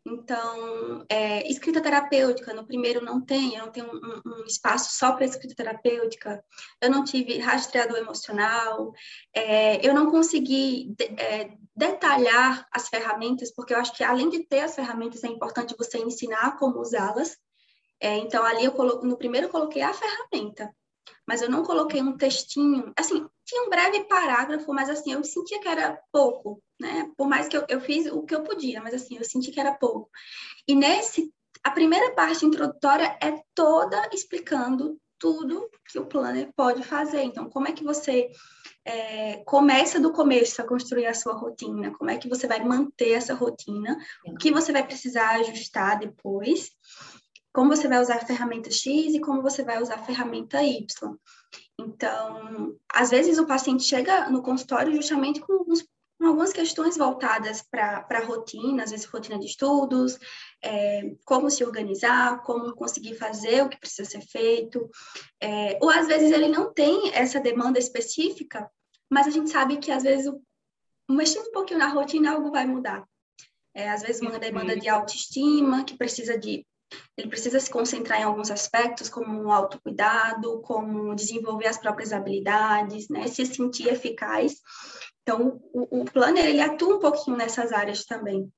Então, 0.06 1.06
é, 1.10 1.48
escrita 1.50 1.82
terapêutica, 1.82 2.54
no 2.54 2.66
primeiro 2.66 3.04
não 3.04 3.22
tem, 3.22 3.56
eu 3.56 3.66
não 3.66 3.72
tenho 3.72 3.88
um, 3.88 4.22
um 4.26 4.46
espaço 4.46 4.98
só 4.98 5.14
para 5.14 5.26
escrita 5.26 5.56
terapêutica, 5.56 6.44
eu 6.82 6.90
não 6.90 7.04
tive 7.04 7.38
rastreador 7.40 7.98
emocional, 7.98 8.92
é, 9.34 9.86
eu 9.88 9.94
não 9.94 10.10
consegui 10.10 10.94
de, 10.98 11.06
é, 11.22 11.56
detalhar 11.76 12.68
as 12.72 12.88
ferramentas, 12.88 13.52
porque 13.54 13.74
eu 13.74 13.78
acho 13.78 13.94
que 13.94 14.04
além 14.04 14.30
de 14.30 14.46
ter 14.48 14.62
as 14.62 14.76
ferramentas, 14.76 15.24
é 15.24 15.28
importante 15.28 15.76
você 15.78 15.98
ensinar 16.00 16.58
como 16.58 16.80
usá-las. 16.80 17.38
É, 18.00 18.18
então, 18.18 18.44
ali 18.44 18.66
eu 18.66 18.72
colo... 18.72 19.02
no 19.04 19.18
primeiro 19.18 19.48
eu 19.48 19.52
coloquei 19.52 19.82
a 19.82 19.94
ferramenta, 19.94 20.74
mas 21.28 21.42
eu 21.42 21.50
não 21.50 21.64
coloquei 21.64 22.02
um 22.02 22.18
textinho. 22.18 22.92
Assim, 22.98 23.26
tinha 23.46 23.64
um 23.64 23.70
breve 23.70 24.04
parágrafo, 24.06 24.74
mas 24.74 24.90
assim, 24.90 25.14
eu 25.14 25.24
sentia 25.24 25.60
que 25.60 25.68
era 25.68 26.00
pouco, 26.12 26.62
né? 26.80 27.12
Por 27.18 27.28
mais 27.28 27.48
que 27.48 27.58
eu, 27.58 27.66
eu 27.68 27.82
fiz 27.82 28.12
o 28.12 28.24
que 28.24 28.36
eu 28.36 28.44
podia, 28.44 28.82
mas 28.82 28.94
assim, 28.94 29.18
eu 29.18 29.24
senti 29.24 29.52
que 29.52 29.60
era 29.60 29.74
pouco. 29.74 30.10
E 30.68 30.76
nesse, 30.76 31.32
a 31.64 31.72
primeira 31.72 32.14
parte 32.14 32.46
introdutória 32.46 33.18
é 33.22 33.42
toda 33.54 34.10
explicando 34.14 35.00
tudo 35.18 35.70
que 35.90 35.98
o 35.98 36.06
planner 36.06 36.52
pode 36.56 36.84
fazer. 36.84 37.24
Então, 37.24 37.50
como 37.50 37.68
é 37.68 37.72
que 37.72 37.84
você 37.84 38.30
é, 38.84 39.38
começa 39.46 40.00
do 40.00 40.12
começo 40.12 40.62
a 40.62 40.68
construir 40.68 41.08
a 41.08 41.14
sua 41.14 41.34
rotina? 41.34 41.92
Como 41.98 42.10
é 42.10 42.18
que 42.18 42.30
você 42.30 42.48
vai 42.48 42.64
manter 42.64 43.12
essa 43.12 43.34
rotina? 43.34 43.98
O 44.26 44.36
que 44.36 44.52
você 44.52 44.72
vai 44.72 44.86
precisar 44.86 45.32
ajustar 45.40 46.00
depois? 46.00 46.70
Como 47.56 47.74
você 47.74 47.88
vai 47.88 48.02
usar 48.02 48.16
a 48.16 48.26
ferramenta 48.26 48.70
X 48.70 49.16
e 49.16 49.22
como 49.22 49.42
você 49.42 49.64
vai 49.64 49.82
usar 49.82 49.96
a 49.96 50.04
ferramenta 50.04 50.62
Y. 50.62 50.86
Então, 51.80 52.76
às 52.94 53.10
vezes 53.10 53.38
o 53.40 53.48
paciente 53.48 53.84
chega 53.84 54.30
no 54.30 54.44
consultório 54.44 54.94
justamente 54.94 55.40
com, 55.40 55.64
com 55.64 56.28
algumas 56.28 56.52
questões 56.52 56.98
voltadas 56.98 57.62
para 57.62 58.06
a 58.10 58.26
rotina, 58.26 58.84
às 58.84 58.92
vezes 58.92 59.06
rotina 59.06 59.40
de 59.40 59.46
estudos, 59.46 60.20
é, 60.62 61.16
como 61.24 61.50
se 61.50 61.64
organizar, 61.64 62.44
como 62.44 62.76
conseguir 62.76 63.16
fazer 63.16 63.64
o 63.64 63.70
que 63.70 63.80
precisa 63.80 64.10
ser 64.10 64.22
feito, 64.22 64.90
é, 65.42 65.80
ou 65.82 65.90
às 65.90 66.08
vezes 66.08 66.34
ele 66.34 66.50
não 66.50 66.74
tem 66.74 67.14
essa 67.14 67.40
demanda 67.40 67.80
específica, 67.80 68.70
mas 69.10 69.28
a 69.28 69.32
gente 69.32 69.50
sabe 69.50 69.78
que 69.78 69.92
às 69.92 70.04
vezes 70.04 70.30
mexendo 71.10 71.48
um 71.48 71.54
pouquinho 71.54 71.80
na 71.80 71.88
rotina 71.88 72.34
algo 72.34 72.52
vai 72.52 72.66
mudar. 72.66 73.08
É, 73.74 73.90
às 73.90 74.02
vezes 74.02 74.22
uma 74.22 74.40
demanda 74.40 74.78
de 74.78 74.90
autoestima, 74.90 75.86
que 75.86 75.98
precisa 75.98 76.38
de 76.38 76.66
ele 77.18 77.30
precisa 77.30 77.60
se 77.60 77.70
concentrar 77.70 78.20
em 78.20 78.24
alguns 78.24 78.52
aspectos, 78.52 79.10
como 79.10 79.44
o 79.44 79.52
autocuidado, 79.52 80.62
como 80.62 81.16
desenvolver 81.16 81.68
as 81.68 81.78
próprias 81.78 82.12
habilidades, 82.14 83.10
né? 83.10 83.28
Se 83.28 83.46
sentir 83.46 83.88
eficaz. 83.88 84.56
Então, 85.22 85.60
o, 85.74 86.02
o 86.02 86.06
planner, 86.06 86.46
ele 86.46 86.62
atua 86.62 86.98
um 86.98 87.00
pouquinho 87.00 87.38
nessas 87.38 87.72
áreas 87.72 88.06
também. 88.06 88.52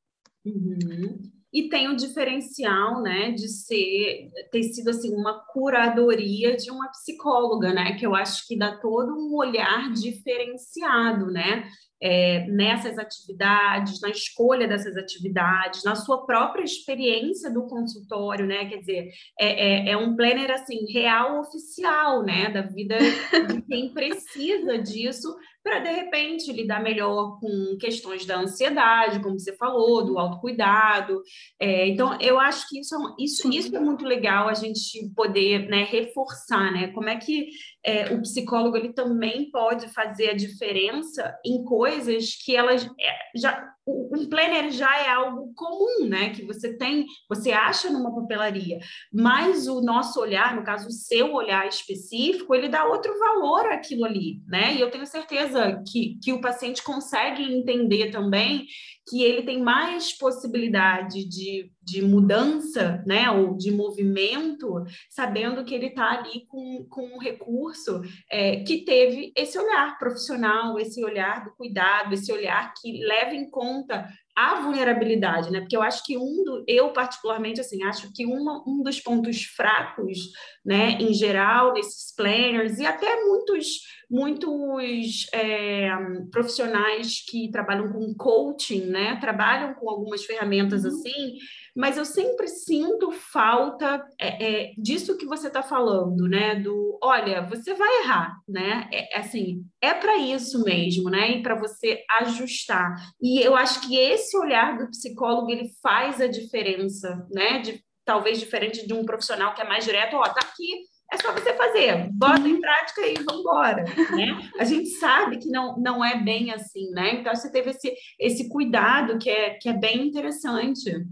Uhum. 0.44 1.32
E 1.58 1.70
tem 1.70 1.88
o 1.88 1.96
diferencial, 1.96 3.02
né, 3.02 3.32
de 3.32 3.48
ser, 3.48 4.30
ter 4.52 4.62
sido, 4.62 4.92
assim, 4.92 5.12
uma 5.16 5.44
curadoria 5.52 6.56
de 6.56 6.70
uma 6.70 6.88
psicóloga, 6.90 7.74
né, 7.74 7.98
que 7.98 8.06
eu 8.06 8.14
acho 8.14 8.48
que 8.48 8.56
dá 8.56 8.78
todo 8.78 9.12
um 9.12 9.36
olhar 9.36 9.92
diferenciado, 9.92 11.26
né, 11.32 11.68
é, 12.00 12.46
nessas 12.48 13.00
atividades, 13.00 14.00
na 14.02 14.10
escolha 14.10 14.68
dessas 14.68 14.96
atividades, 14.96 15.84
na 15.84 15.96
sua 15.96 16.28
própria 16.28 16.64
experiência 16.64 17.52
do 17.52 17.66
consultório, 17.66 18.46
né? 18.46 18.66
Quer 18.66 18.78
dizer, 18.78 19.10
é, 19.40 19.90
é, 19.90 19.92
é 19.94 19.98
um 19.98 20.16
planner 20.16 20.52
assim 20.52 20.86
real 20.92 21.40
oficial, 21.40 22.24
né? 22.24 22.52
Da 22.52 22.62
vida 22.62 23.00
de 23.00 23.62
quem 23.64 23.92
precisa 23.92 24.78
disso 24.78 25.36
para 25.68 25.80
de 25.80 25.90
repente 25.90 26.54
lidar 26.54 26.82
melhor 26.82 27.38
com 27.42 27.78
questões 27.78 28.26
da 28.26 28.40
ansiedade, 28.40 29.20
como 29.20 29.38
você 29.38 29.54
falou, 29.58 30.06
do 30.06 30.18
autocuidado. 30.18 31.22
É, 31.60 31.90
então, 31.90 32.18
eu 32.22 32.40
acho 32.40 32.70
que 32.70 32.80
isso, 32.80 32.96
é 32.96 33.00
isso, 33.20 33.50
isso 33.52 33.76
é 33.76 33.80
muito 33.80 34.06
legal 34.06 34.48
a 34.48 34.54
gente 34.54 35.12
poder 35.14 35.68
né, 35.68 35.84
reforçar, 35.84 36.72
né? 36.72 36.88
Como 36.94 37.10
é 37.10 37.18
que 37.18 37.50
é, 37.86 38.14
o 38.14 38.22
psicólogo 38.22 38.78
ele 38.78 38.94
também 38.94 39.52
pode 39.52 39.90
fazer 39.90 40.30
a 40.30 40.36
diferença 40.36 41.38
em 41.46 41.62
coisas 41.66 42.36
que 42.46 42.56
elas 42.56 42.86
é, 42.86 43.40
já 43.40 43.77
um 43.88 44.28
planner 44.30 44.70
já 44.72 45.00
é 45.00 45.10
algo 45.10 45.54
comum, 45.56 46.08
né? 46.08 46.30
Que 46.32 46.46
você 46.46 46.78
tem, 46.78 47.06
você 47.30 47.52
acha 47.52 47.90
numa 47.90 48.14
papelaria, 48.14 48.80
mas 49.12 49.68
o 49.68 49.82
nosso 49.82 50.20
olhar, 50.20 50.56
no 50.56 50.64
caso, 50.64 50.88
o 50.88 50.92
seu 50.92 51.34
olhar 51.34 51.68
específico, 51.68 52.54
ele 52.54 52.68
dá 52.68 52.86
outro 52.86 53.18
valor 53.18 53.66
àquilo 53.68 54.06
ali, 54.06 54.42
né? 54.48 54.76
E 54.76 54.82
eu 54.82 54.92
tenho 54.92 55.06
certeza 55.06 55.82
que, 55.88 56.20
que 56.22 56.34
o 56.34 56.42
paciente 56.42 56.84
consegue 56.84 57.44
entender 57.44 58.12
também 58.12 58.66
que 59.08 59.24
ele 59.24 59.44
tem 59.44 59.62
mais 59.62 60.12
possibilidade 60.18 61.24
de, 61.26 61.72
de 61.82 62.02
mudança, 62.02 63.02
né, 63.08 63.32
ou 63.32 63.56
de 63.56 63.72
movimento, 63.72 64.84
sabendo 65.10 65.64
que 65.64 65.74
ele 65.74 65.88
está 65.88 66.12
ali 66.12 66.46
com, 66.48 66.86
com 66.90 67.16
um 67.16 67.18
recurso 67.18 68.02
é, 68.30 68.58
que 68.64 68.84
teve 68.84 69.32
esse 69.36 69.58
olhar 69.58 69.98
profissional, 69.98 70.78
esse 70.78 71.04
olhar 71.04 71.46
do 71.46 71.52
cuidado, 71.56 72.14
esse 72.14 72.32
olhar 72.32 72.74
que 72.74 73.00
leva 73.04 73.34
em 73.34 73.50
conta 73.50 74.08
a 74.36 74.62
vulnerabilidade, 74.62 75.50
né? 75.50 75.62
Porque 75.62 75.76
eu 75.76 75.82
acho 75.82 76.04
que 76.04 76.16
um 76.16 76.44
do, 76.44 76.64
eu 76.68 76.94
particularmente 76.94 77.60
assim, 77.60 77.84
acho 77.84 78.14
que 78.14 78.24
uma, 78.24 78.64
um 78.68 78.84
dos 78.84 79.00
pontos 79.00 79.44
fracos, 79.46 80.20
né, 80.64 80.92
em 81.00 81.12
geral, 81.12 81.74
nesses 81.74 82.14
planners 82.16 82.78
e 82.78 82.86
até 82.86 83.24
muitos 83.26 83.80
muitos 84.10 85.28
é, 85.34 85.90
profissionais 86.32 87.24
que 87.28 87.52
trabalham 87.52 87.92
com 87.92 88.14
coaching, 88.16 88.86
né, 88.86 89.18
trabalham 89.20 89.74
com 89.76 89.90
algumas 89.90 90.24
ferramentas 90.24 90.84
uhum. 90.84 90.90
assim, 90.90 91.38
mas 91.78 91.96
eu 91.96 92.06
sempre 92.06 92.48
sinto 92.48 93.12
falta 93.12 94.04
é, 94.20 94.70
é, 94.70 94.74
disso 94.80 95.16
que 95.16 95.28
você 95.28 95.48
está 95.48 95.62
falando, 95.62 96.28
né? 96.28 96.56
Do 96.56 96.98
olha, 97.04 97.44
você 97.48 97.76
vai 97.76 98.02
errar, 98.02 98.36
né? 98.48 98.90
É, 98.92 99.16
é 99.16 99.20
assim, 99.20 99.64
é 99.80 99.94
para 99.94 100.18
isso 100.18 100.64
mesmo, 100.64 101.08
né? 101.08 101.34
E 101.34 101.44
para 101.44 101.54
você 101.54 102.04
ajustar. 102.20 102.96
E 103.22 103.40
eu 103.40 103.56
acho 103.56 103.88
que 103.88 103.96
esse 103.96 104.36
olhar 104.36 104.76
do 104.76 104.90
psicólogo 104.90 105.52
ele 105.52 105.70
faz 105.82 106.20
a 106.20 106.26
diferença, 106.26 107.24
né? 107.32 107.60
De, 107.60 107.80
talvez 108.04 108.40
diferente 108.40 108.88
de 108.88 108.94
um 108.94 109.06
profissional 109.06 109.54
que 109.54 109.62
é 109.62 109.68
mais 109.68 109.86
direto, 109.86 110.16
ó, 110.16 110.24
tá 110.24 110.42
aqui, 110.42 110.88
é 111.12 111.18
só 111.18 111.32
você 111.32 111.54
fazer, 111.54 112.10
bota 112.12 112.48
em 112.48 112.60
prática 112.60 113.08
e 113.08 113.14
vamos 113.16 113.42
embora, 113.42 113.84
né? 113.84 114.52
A 114.60 114.66
gente 114.66 114.90
sabe 114.90 115.38
que 115.38 115.50
não, 115.50 115.78
não 115.78 116.04
é 116.04 116.22
bem 116.22 116.52
assim, 116.52 116.90
né? 116.92 117.16
Então 117.16 117.34
você 117.34 117.50
teve 117.50 117.70
esse, 117.70 117.94
esse 118.20 118.50
cuidado 118.50 119.18
que 119.18 119.30
é, 119.30 119.52
que 119.56 119.70
é 119.70 119.74
bem 119.74 120.08
interessante. 120.08 121.06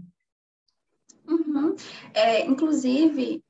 Uhum. 1.26 1.74
É, 2.12 2.44
inclusive, 2.44 3.42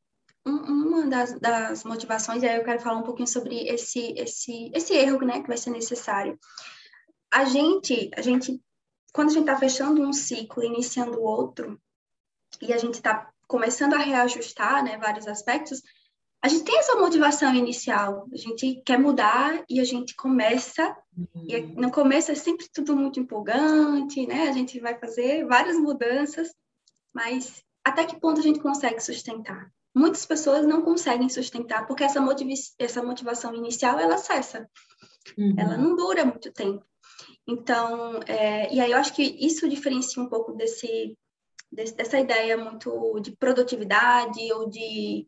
um, 0.47 0.57
uma 0.57 1.07
das, 1.07 1.39
das 1.41 1.85
motivações, 1.85 2.43
e 2.43 2.47
aí 2.47 2.57
eu 2.57 2.65
quero 2.65 2.81
falar 2.81 2.99
um 2.99 3.05
pouquinho 3.05 3.27
sobre 3.27 3.67
esse, 3.69 4.15
esse, 4.17 4.71
esse 4.73 4.95
erro 4.95 5.25
né, 5.25 5.43
que 5.43 5.49
vai 5.49 5.57
ser 5.57 5.71
necessário. 5.71 6.39
A 7.31 7.45
gente, 7.45 8.09
a 8.17 8.23
gente, 8.23 8.61
quando 9.13 9.31
a 9.31 9.33
gente 9.33 9.43
está 9.43 9.59
fechando 9.59 10.01
um 10.01 10.13
ciclo, 10.13 10.63
iniciando 10.63 11.21
outro, 11.21 11.81
e 12.63 12.73
a 12.73 12.79
gente 12.79 12.95
está 12.95 13.29
começando 13.49 13.95
a 13.95 13.99
reajustar 13.99 14.85
né, 14.85 14.97
vários 14.97 15.27
aspectos, 15.27 15.83
a 16.43 16.49
gente 16.49 16.65
tem 16.65 16.79
essa 16.79 16.97
motivação 16.97 17.55
inicial, 17.55 18.29
a 18.33 18.37
gente 18.37 18.83
quer 18.85 18.99
mudar 18.99 19.65
e 19.69 19.81
a 19.81 19.85
gente 19.85 20.15
começa, 20.15 20.97
uhum. 21.17 21.47
e 21.49 21.61
no 21.75 21.91
começo 21.91 22.31
é 22.31 22.35
sempre 22.35 22.69
tudo 22.73 22.95
muito 22.95 23.19
empolgante, 23.19 24.27
né? 24.27 24.49
A 24.49 24.53
gente 24.53 24.79
vai 24.79 24.99
fazer 24.99 25.45
várias 25.47 25.77
mudanças, 25.77 26.55
mas 27.13 27.63
até 27.85 28.05
que 28.05 28.21
ponto 28.21 28.41
a 28.41 28.43
gente 28.43 28.61
consegue 28.61 29.01
sustentar? 29.01 29.71
Muitas 29.95 30.27
pessoas 30.27 30.67
não 30.67 30.83
conseguem 30.83 31.29
sustentar 31.29 31.87
porque 31.87 32.05
essa, 32.05 32.21
motiv 32.21 32.49
essa 32.79 33.03
motivação 33.03 33.55
inicial 33.55 33.99
ela 33.99 34.19
cessa, 34.19 34.69
uhum. 35.37 35.55
ela 35.59 35.77
não 35.77 35.97
dura 35.97 36.25
muito 36.25 36.53
tempo. 36.53 36.85
Então, 37.47 38.21
é, 38.27 38.73
e 38.75 38.81
aí 38.81 38.91
eu 38.91 38.99
acho 38.99 39.15
que 39.15 39.23
isso 39.23 39.69
diferencia 39.69 40.23
um 40.23 40.29
pouco 40.29 40.53
desse, 40.53 41.17
desse, 41.73 41.95
dessa 41.95 42.19
ideia 42.19 42.57
muito 42.57 43.19
de 43.21 43.33
produtividade 43.37 44.53
ou 44.53 44.69
de, 44.69 45.27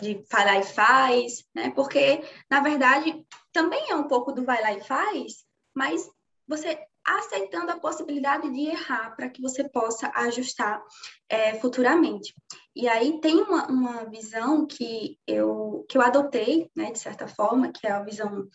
de 0.00 0.24
vai 0.30 0.44
lá 0.44 0.58
e 0.58 0.62
faz, 0.62 1.44
né? 1.54 1.70
Porque, 1.70 2.22
na 2.50 2.60
verdade, 2.60 3.24
também 3.52 3.90
é 3.90 3.96
um 3.96 4.08
pouco 4.08 4.32
do 4.32 4.44
vai 4.44 4.60
lá 4.62 4.72
e 4.72 4.82
faz, 4.82 5.44
mas 5.74 6.08
você 6.46 6.78
aceitando 7.04 7.72
a 7.72 7.80
possibilidade 7.80 8.48
de 8.52 8.68
errar 8.68 9.14
para 9.16 9.28
que 9.28 9.42
você 9.42 9.68
possa 9.68 10.10
ajustar 10.14 10.82
é, 11.28 11.54
futuramente. 11.54 12.34
E 12.74 12.88
aí 12.88 13.20
tem 13.20 13.36
uma, 13.36 13.66
uma 13.66 14.04
visão 14.04 14.66
que 14.66 15.18
eu, 15.26 15.84
que 15.88 15.98
eu 15.98 16.02
adotei, 16.02 16.70
né, 16.76 16.92
de 16.92 16.98
certa 16.98 17.26
forma, 17.26 17.72
que 17.72 17.86
é 17.86 17.90
a 17.90 18.02
visão 18.02 18.48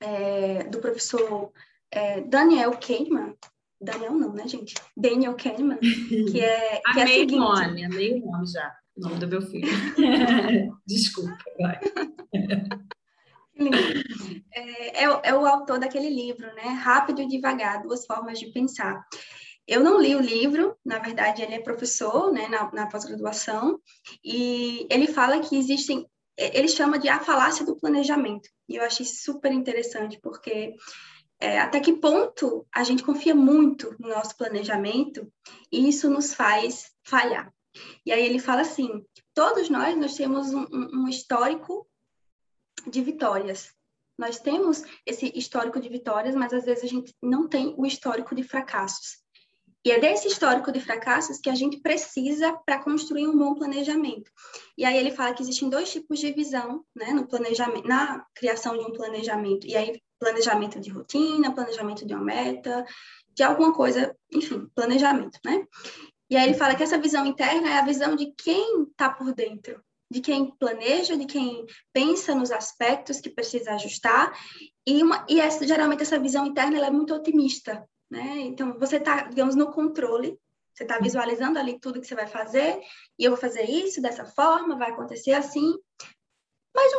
é, 0.00 0.64
do 0.64 0.80
professor 0.80 1.52
é, 1.90 2.22
Daniel 2.22 2.72
Kahneman, 2.78 3.36
Daniel 3.80 4.12
não, 4.14 4.32
né, 4.32 4.46
gente? 4.46 4.74
Daniel 4.96 5.36
Kahneman, 5.36 5.78
que 5.78 6.40
é, 6.40 6.80
que 6.80 7.00
é 7.00 7.02
a 7.02 7.06
seguinte... 7.06 7.36
nome, 7.36 7.84
amei 7.84 8.14
o 8.14 8.24
nome 8.24 8.46
já, 8.46 8.74
o 8.96 9.00
nome 9.00 9.18
do 9.18 9.28
meu 9.28 9.42
filho. 9.42 9.68
Desculpa, 10.86 11.36
vai. 11.58 11.80
É, 14.54 15.04
é, 15.04 15.20
é, 15.24 15.34
o 15.34 15.46
autor 15.46 15.78
daquele 15.78 16.08
livro, 16.08 16.46
né? 16.54 16.64
Rápido 16.64 17.22
e 17.22 17.28
Devagar, 17.28 17.82
Duas 17.82 18.04
Formas 18.06 18.38
de 18.40 18.50
Pensar. 18.50 19.04
Eu 19.68 19.84
não 19.84 20.00
li 20.00 20.16
o 20.16 20.20
livro, 20.20 20.76
na 20.84 20.98
verdade, 20.98 21.42
ele 21.42 21.54
é 21.54 21.60
professor 21.60 22.32
né, 22.32 22.48
na, 22.48 22.70
na 22.72 22.86
pós-graduação, 22.88 23.78
e 24.24 24.86
ele 24.90 25.06
fala 25.06 25.38
que 25.38 25.56
existem, 25.56 26.06
ele 26.36 26.66
chama 26.66 26.98
de 26.98 27.08
a 27.08 27.20
falácia 27.20 27.64
do 27.64 27.76
planejamento, 27.76 28.48
e 28.68 28.76
eu 28.76 28.82
achei 28.82 29.06
super 29.06 29.52
interessante, 29.52 30.18
porque 30.20 30.74
é, 31.42 31.58
até 31.58 31.80
que 31.80 31.94
ponto 31.94 32.66
a 32.72 32.84
gente 32.84 33.02
confia 33.02 33.34
muito 33.34 33.96
no 33.98 34.08
nosso 34.08 34.36
planejamento 34.36 35.26
e 35.72 35.88
isso 35.88 36.08
nos 36.08 36.32
faz 36.32 36.92
falhar. 37.04 37.52
E 38.04 38.12
aí 38.12 38.24
ele 38.24 38.38
fala 38.38 38.62
assim, 38.62 39.04
todos 39.34 39.68
nós, 39.68 39.96
nós 39.96 40.14
temos 40.14 40.52
um, 40.52 40.66
um 40.72 41.08
histórico 41.08 41.86
de 42.86 43.00
vitórias. 43.02 43.70
Nós 44.18 44.38
temos 44.38 44.82
esse 45.06 45.32
histórico 45.34 45.80
de 45.80 45.88
vitórias, 45.88 46.34
mas 46.34 46.52
às 46.52 46.64
vezes 46.64 46.84
a 46.84 46.88
gente 46.88 47.14
não 47.22 47.48
tem 47.48 47.74
o 47.76 47.86
histórico 47.86 48.34
de 48.34 48.42
fracassos. 48.42 49.22
E 49.84 49.90
é 49.90 49.98
desse 49.98 50.28
histórico 50.28 50.70
de 50.70 50.80
fracassos 50.80 51.38
que 51.38 51.50
a 51.50 51.54
gente 51.56 51.80
precisa 51.80 52.52
para 52.64 52.78
construir 52.82 53.26
um 53.26 53.36
bom 53.36 53.54
planejamento. 53.54 54.30
E 54.78 54.84
aí 54.84 54.96
ele 54.96 55.10
fala 55.10 55.34
que 55.34 55.42
existem 55.42 55.68
dois 55.68 55.90
tipos 55.90 56.20
de 56.20 56.32
visão, 56.32 56.84
né, 56.94 57.12
no 57.12 57.26
planejamento, 57.26 57.88
na 57.88 58.24
criação 58.32 58.78
de 58.78 58.84
um 58.84 58.92
planejamento. 58.92 59.66
E 59.66 59.76
aí 59.76 60.00
planejamento 60.20 60.78
de 60.78 60.88
rotina, 60.88 61.52
planejamento 61.52 62.06
de 62.06 62.14
uma 62.14 62.22
meta, 62.22 62.84
de 63.34 63.42
alguma 63.42 63.74
coisa, 63.74 64.16
enfim, 64.30 64.68
planejamento, 64.72 65.36
né? 65.44 65.66
E 66.32 66.36
aí 66.36 66.44
ele 66.44 66.54
fala 66.54 66.74
que 66.74 66.82
essa 66.82 66.96
visão 66.96 67.26
interna 67.26 67.68
é 67.68 67.78
a 67.78 67.84
visão 67.84 68.16
de 68.16 68.32
quem 68.32 68.84
está 68.84 69.10
por 69.10 69.34
dentro, 69.34 69.84
de 70.10 70.18
quem 70.18 70.50
planeja, 70.52 71.14
de 71.14 71.26
quem 71.26 71.66
pensa 71.92 72.34
nos 72.34 72.50
aspectos 72.50 73.20
que 73.20 73.28
precisa 73.28 73.74
ajustar, 73.74 74.32
e, 74.86 75.02
uma, 75.02 75.26
e 75.28 75.38
essa, 75.38 75.66
geralmente 75.66 76.00
essa 76.00 76.18
visão 76.18 76.46
interna 76.46 76.86
é 76.86 76.90
muito 76.90 77.14
otimista, 77.14 77.86
né? 78.10 78.38
Então, 78.38 78.78
você 78.78 78.96
está, 78.96 79.24
digamos, 79.24 79.54
no 79.54 79.70
controle, 79.72 80.38
você 80.72 80.84
está 80.84 80.98
visualizando 80.98 81.58
ali 81.58 81.78
tudo 81.78 82.00
que 82.00 82.06
você 82.06 82.14
vai 82.14 82.26
fazer, 82.26 82.80
e 83.18 83.24
eu 83.26 83.32
vou 83.32 83.38
fazer 83.38 83.68
isso 83.68 84.00
dessa 84.00 84.24
forma, 84.24 84.78
vai 84.78 84.90
acontecer 84.90 85.32
assim, 85.32 85.74
mas 86.74 86.92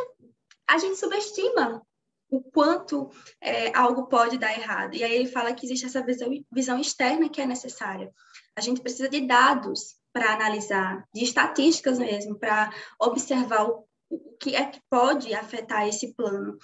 a 0.68 0.78
gente 0.78 0.96
subestima 0.96 1.82
o 2.30 2.40
quanto 2.40 3.10
é, 3.40 3.76
algo 3.76 4.06
pode 4.06 4.38
dar 4.38 4.56
errado. 4.56 4.94
E 4.94 5.02
aí 5.02 5.12
ele 5.12 5.26
fala 5.28 5.52
que 5.52 5.66
existe 5.66 5.86
essa 5.86 6.04
visão, 6.04 6.30
visão 6.52 6.78
externa 6.78 7.28
que 7.28 7.40
é 7.40 7.46
necessária. 7.46 8.12
A 8.56 8.60
gente 8.60 8.80
precisa 8.80 9.08
de 9.08 9.26
dados 9.26 9.96
para 10.12 10.32
analisar, 10.32 11.04
de 11.12 11.24
estatísticas 11.24 11.98
mesmo, 11.98 12.38
para 12.38 12.72
observar 13.00 13.68
o, 13.68 13.84
o 14.08 14.36
que 14.38 14.54
é 14.54 14.64
que 14.64 14.80
pode 14.88 15.34
afetar 15.34 15.88
esse 15.88 16.14
plano. 16.14 16.56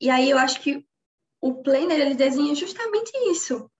E 0.00 0.08
aí 0.08 0.30
eu 0.30 0.38
acho 0.38 0.60
que 0.60 0.86
o 1.40 1.62
planner 1.62 2.00
ele 2.00 2.14
desenha 2.14 2.54
justamente 2.54 3.12
isso. 3.30 3.70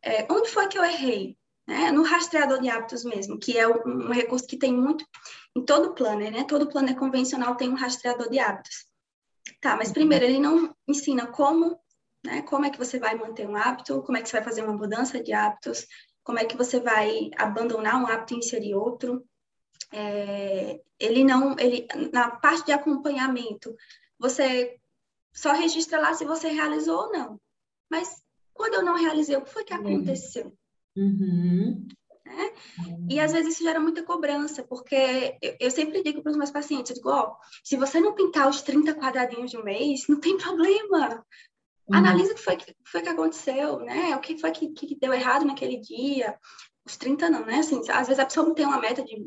É, 0.00 0.32
onde 0.32 0.48
foi 0.48 0.68
que 0.68 0.78
eu 0.78 0.84
errei? 0.84 1.36
Né? 1.66 1.90
No 1.90 2.04
rastreador 2.04 2.60
de 2.60 2.70
hábitos 2.70 3.04
mesmo, 3.04 3.38
que 3.38 3.58
é 3.58 3.66
um, 3.66 4.06
um 4.06 4.12
recurso 4.12 4.46
que 4.46 4.56
tem 4.56 4.72
muito 4.72 5.04
em 5.56 5.64
todo 5.64 5.94
planner, 5.94 6.30
né? 6.30 6.44
Todo 6.44 6.68
planner 6.68 6.96
convencional 6.96 7.56
tem 7.56 7.68
um 7.68 7.74
rastreador 7.74 8.30
de 8.30 8.38
hábitos. 8.38 8.86
Tá, 9.60 9.76
mas 9.76 9.90
primeiro 9.90 10.24
ele 10.24 10.38
não 10.38 10.74
ensina 10.86 11.26
como, 11.26 11.78
né? 12.24 12.42
Como 12.42 12.64
é 12.64 12.70
que 12.70 12.78
você 12.78 12.98
vai 12.98 13.16
manter 13.16 13.46
um 13.48 13.56
hábito, 13.56 14.02
como 14.02 14.16
é 14.16 14.22
que 14.22 14.28
você 14.28 14.36
vai 14.36 14.44
fazer 14.44 14.62
uma 14.62 14.72
mudança 14.72 15.22
de 15.22 15.32
hábitos, 15.32 15.84
como 16.28 16.38
é 16.38 16.44
que 16.44 16.58
você 16.58 16.78
vai 16.78 17.30
abandonar 17.38 17.96
um 17.96 18.06
hábito 18.06 18.34
e 18.34 18.36
inserir 18.36 18.74
outro. 18.74 19.24
É, 19.90 20.78
ele 21.00 21.24
não, 21.24 21.58
ele 21.58 21.86
na 22.12 22.30
parte 22.30 22.66
de 22.66 22.72
acompanhamento, 22.72 23.74
você 24.18 24.78
só 25.32 25.52
registra 25.52 25.98
lá 25.98 26.12
se 26.12 26.26
você 26.26 26.48
realizou 26.48 27.04
ou 27.04 27.12
não. 27.12 27.40
Mas 27.90 28.22
quando 28.52 28.74
eu 28.74 28.82
não 28.82 28.94
realizei, 28.94 29.36
o 29.36 29.40
que 29.40 29.50
foi 29.50 29.64
que 29.64 29.72
uhum. 29.72 29.80
aconteceu? 29.80 30.52
Uhum. 30.94 31.88
Né? 32.26 32.52
E 33.08 33.18
às 33.20 33.32
vezes 33.32 33.54
isso 33.54 33.64
gera 33.64 33.80
muita 33.80 34.02
cobrança, 34.02 34.62
porque 34.62 35.38
eu, 35.40 35.56
eu 35.58 35.70
sempre 35.70 36.02
digo 36.02 36.20
para 36.20 36.32
os 36.32 36.36
meus 36.36 36.50
pacientes, 36.50 36.92
digo, 36.92 37.08
ó, 37.08 37.36
se 37.64 37.74
você 37.78 38.02
não 38.02 38.14
pintar 38.14 38.50
os 38.50 38.60
30 38.60 38.94
quadradinhos 38.96 39.50
de 39.50 39.56
um 39.56 39.64
mês, 39.64 40.06
não 40.06 40.20
tem 40.20 40.36
problema. 40.36 41.24
Uhum. 41.88 41.96
Analisa 41.96 42.32
o 42.32 42.34
que 42.34 42.42
foi 42.42 42.56
que, 42.56 42.76
foi 42.86 43.02
que 43.02 43.08
aconteceu, 43.08 43.78
né? 43.80 44.14
O 44.16 44.20
que 44.20 44.38
foi 44.38 44.50
que, 44.50 44.68
que 44.70 44.98
deu 44.98 45.12
errado 45.12 45.44
naquele 45.44 45.78
dia. 45.80 46.38
Os 46.84 46.96
30 46.96 47.30
não, 47.30 47.44
né? 47.44 47.58
Assim, 47.58 47.80
às 47.90 48.06
vezes 48.06 48.18
a 48.18 48.26
pessoa 48.26 48.46
não 48.46 48.54
tem 48.54 48.66
uma 48.66 48.80
meta 48.80 49.02
de 49.02 49.26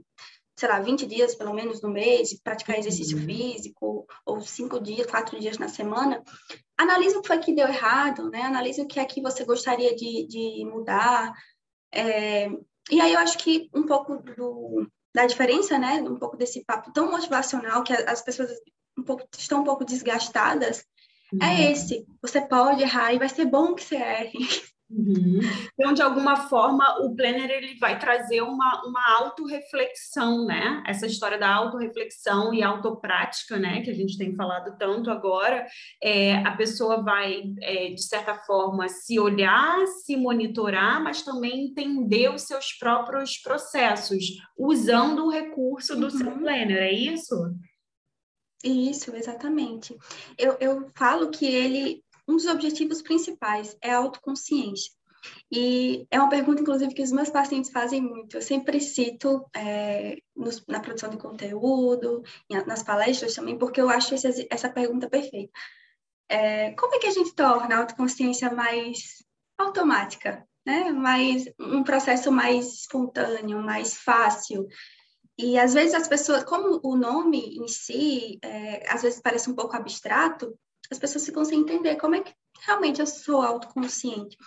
sei 0.57 0.69
lá, 0.69 0.79
20 0.79 1.07
dias 1.07 1.33
pelo 1.33 1.53
menos 1.53 1.81
no 1.81 1.89
mês, 1.89 2.39
praticar 2.39 2.77
exercício 2.77 3.17
uhum. 3.17 3.25
físico, 3.25 4.05
ou 4.23 4.41
cinco 4.41 4.79
dias, 4.79 5.07
quatro 5.07 5.39
dias 5.39 5.57
na 5.57 5.67
semana, 5.67 6.21
analise 6.77 7.17
o 7.17 7.21
que 7.21 7.27
foi 7.27 7.39
que 7.39 7.55
deu 7.55 7.67
errado, 7.67 8.29
né? 8.29 8.43
Analise 8.43 8.81
o 8.81 8.87
que 8.87 8.99
é 8.99 9.05
que 9.05 9.21
você 9.21 9.43
gostaria 9.43 9.95
de, 9.95 10.27
de 10.27 10.65
mudar. 10.65 11.33
É... 11.91 12.47
E 12.91 13.01
aí 13.01 13.13
eu 13.13 13.19
acho 13.19 13.39
que 13.39 13.69
um 13.73 13.87
pouco 13.87 14.17
do, 14.17 14.87
da 15.15 15.25
diferença, 15.25 15.79
né? 15.79 16.01
Um 16.01 16.19
pouco 16.19 16.37
desse 16.37 16.63
papo 16.63 16.91
tão 16.93 17.09
motivacional 17.09 17.83
que 17.83 17.93
as 17.93 18.21
pessoas 18.21 18.51
um 18.97 19.03
pouco, 19.03 19.27
estão 19.37 19.61
um 19.61 19.63
pouco 19.63 19.85
desgastadas, 19.85 20.85
uhum. 21.33 21.39
é 21.41 21.71
esse. 21.71 22.05
Você 22.21 22.41
pode 22.41 22.81
errar 22.81 23.13
e 23.13 23.19
vai 23.19 23.29
ser 23.29 23.45
bom 23.45 23.73
que 23.73 23.83
você 23.83 23.95
erre. 23.95 24.39
Uhum. 24.91 25.39
Então, 25.73 25.93
de 25.93 26.01
alguma 26.01 26.35
forma, 26.35 26.99
o 26.99 27.15
planner 27.15 27.49
ele 27.49 27.77
vai 27.79 27.97
trazer 27.97 28.41
uma, 28.41 28.83
uma 28.85 29.19
autorreflexão, 29.19 30.45
né? 30.45 30.83
Essa 30.85 31.05
história 31.05 31.37
da 31.37 31.53
autorreflexão 31.53 32.53
e 32.53 32.61
autoprática, 32.61 33.57
né? 33.57 33.81
Que 33.81 33.89
a 33.89 33.93
gente 33.93 34.17
tem 34.17 34.35
falado 34.35 34.77
tanto 34.77 35.09
agora. 35.09 35.65
É, 36.03 36.35
a 36.39 36.51
pessoa 36.57 37.01
vai, 37.01 37.41
é, 37.61 37.89
de 37.89 38.03
certa 38.03 38.35
forma, 38.35 38.89
se 38.89 39.19
olhar, 39.19 39.85
se 39.87 40.17
monitorar, 40.17 41.01
mas 41.01 41.21
também 41.21 41.67
entender 41.67 42.29
os 42.29 42.41
seus 42.41 42.73
próprios 42.73 43.37
processos, 43.37 44.25
usando 44.57 45.25
o 45.25 45.31
recurso 45.31 45.95
do 45.95 46.05
uhum. 46.05 46.09
seu 46.09 46.31
planner, 46.31 46.77
é 46.77 46.91
isso? 46.91 47.35
Isso, 48.63 49.15
exatamente. 49.15 49.97
Eu, 50.37 50.57
eu 50.59 50.91
falo 50.95 51.29
que 51.29 51.45
ele 51.45 52.03
um 52.27 52.35
dos 52.35 52.45
objetivos 52.45 53.01
principais 53.01 53.75
é 53.81 53.91
a 53.91 53.97
autoconsciência. 53.97 54.91
E 55.51 56.07
é 56.09 56.19
uma 56.19 56.29
pergunta, 56.29 56.61
inclusive, 56.61 56.93
que 56.93 57.01
os 57.01 57.11
meus 57.11 57.29
pacientes 57.29 57.69
fazem 57.69 58.01
muito. 58.01 58.37
Eu 58.37 58.41
sempre 58.41 58.79
cito 58.79 59.45
é, 59.55 60.17
nos, 60.35 60.65
na 60.65 60.79
produção 60.79 61.09
de 61.09 61.17
conteúdo, 61.17 62.23
nas 62.65 62.81
palestras 62.81 63.35
também, 63.35 63.57
porque 63.57 63.79
eu 63.79 63.89
acho 63.89 64.15
esse, 64.15 64.47
essa 64.49 64.69
pergunta 64.69 65.09
perfeita. 65.09 65.51
É, 66.27 66.71
como 66.71 66.95
é 66.95 66.99
que 66.99 67.07
a 67.07 67.11
gente 67.11 67.35
torna 67.35 67.75
a 67.75 67.79
autoconsciência 67.79 68.49
mais 68.51 69.23
automática, 69.57 70.47
né? 70.65 70.91
mais, 70.91 71.45
um 71.59 71.83
processo 71.83 72.31
mais 72.31 72.81
espontâneo, 72.81 73.61
mais 73.61 73.95
fácil? 73.95 74.67
E 75.41 75.57
às 75.57 75.73
vezes 75.73 75.95
as 75.95 76.07
pessoas, 76.07 76.43
como 76.43 76.79
o 76.83 76.95
nome 76.95 77.57
em 77.57 77.67
si, 77.67 78.37
é, 78.43 78.87
às 78.87 79.01
vezes 79.01 79.19
parece 79.19 79.49
um 79.49 79.55
pouco 79.55 79.75
abstrato, 79.75 80.55
as 80.91 80.99
pessoas 80.99 81.25
ficam 81.25 81.43
sem 81.43 81.61
entender 81.61 81.95
como 81.95 82.15
é 82.15 82.21
que 82.21 82.33
realmente 82.65 82.99
eu 82.99 83.07
sou 83.07 83.41
autoconsciente. 83.41 84.37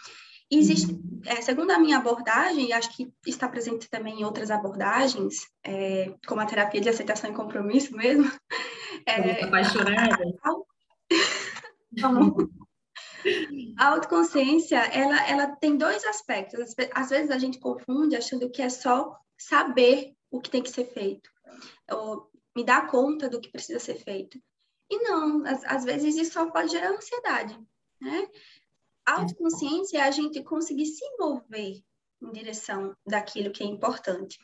E 0.51 0.59
existe, 0.59 0.93
uhum. 0.93 1.21
é, 1.27 1.41
segundo 1.43 1.73
a 1.73 1.79
minha 1.79 1.97
abordagem, 1.97 2.69
e 2.69 2.73
acho 2.73 2.95
que 2.95 3.13
está 3.27 3.49
presente 3.49 3.91
também 3.91 4.21
em 4.21 4.25
outras 4.25 4.53
abordagens, 4.53 5.49
é, 5.65 6.15
como 6.29 6.41
a 6.41 6.47
terapia 6.47 6.81
de 6.81 6.89
aceitação 6.89 7.31
e 7.31 7.35
compromisso 7.35 7.95
mesmo. 7.97 8.31
É, 9.07 9.45
apaixonada. 9.45 10.25
A 13.77 13.89
autoconsciência, 13.89 14.79
ela, 14.79 15.29
ela 15.29 15.57
tem 15.57 15.77
dois 15.77 16.03
aspectos. 16.07 16.75
Às 16.95 17.11
vezes 17.11 17.31
a 17.31 17.37
gente 17.37 17.59
confunde 17.59 18.17
achando 18.17 18.49
que 18.49 18.63
é 18.63 18.71
só 18.71 19.15
saber 19.37 20.14
o 20.37 20.41
que 20.41 20.51
tem 20.51 20.63
que 20.63 20.71
ser 20.71 20.87
feito, 20.87 21.31
ou 21.91 22.29
me 22.57 22.65
dar 22.65 22.89
conta 22.89 23.29
do 23.29 23.41
que 23.41 23.51
precisa 23.51 23.79
ser 23.79 23.95
feito. 23.95 24.39
E 24.91 24.99
não, 24.99 25.45
às, 25.47 25.65
às 25.65 25.85
vezes 25.85 26.17
isso 26.17 26.33
só 26.33 26.51
pode 26.51 26.71
gerar 26.71 26.91
ansiedade, 26.91 27.59
né? 28.01 28.29
A 29.07 29.21
autoconsciência 29.21 29.99
é 29.99 30.03
a 30.03 30.11
gente 30.11 30.43
conseguir 30.43 30.87
se 30.87 31.05
mover 31.19 31.83
em 32.23 32.33
direção 32.33 32.97
daquilo 33.07 33.53
que 33.53 33.63
é 33.63 33.67
importante. 33.67 34.39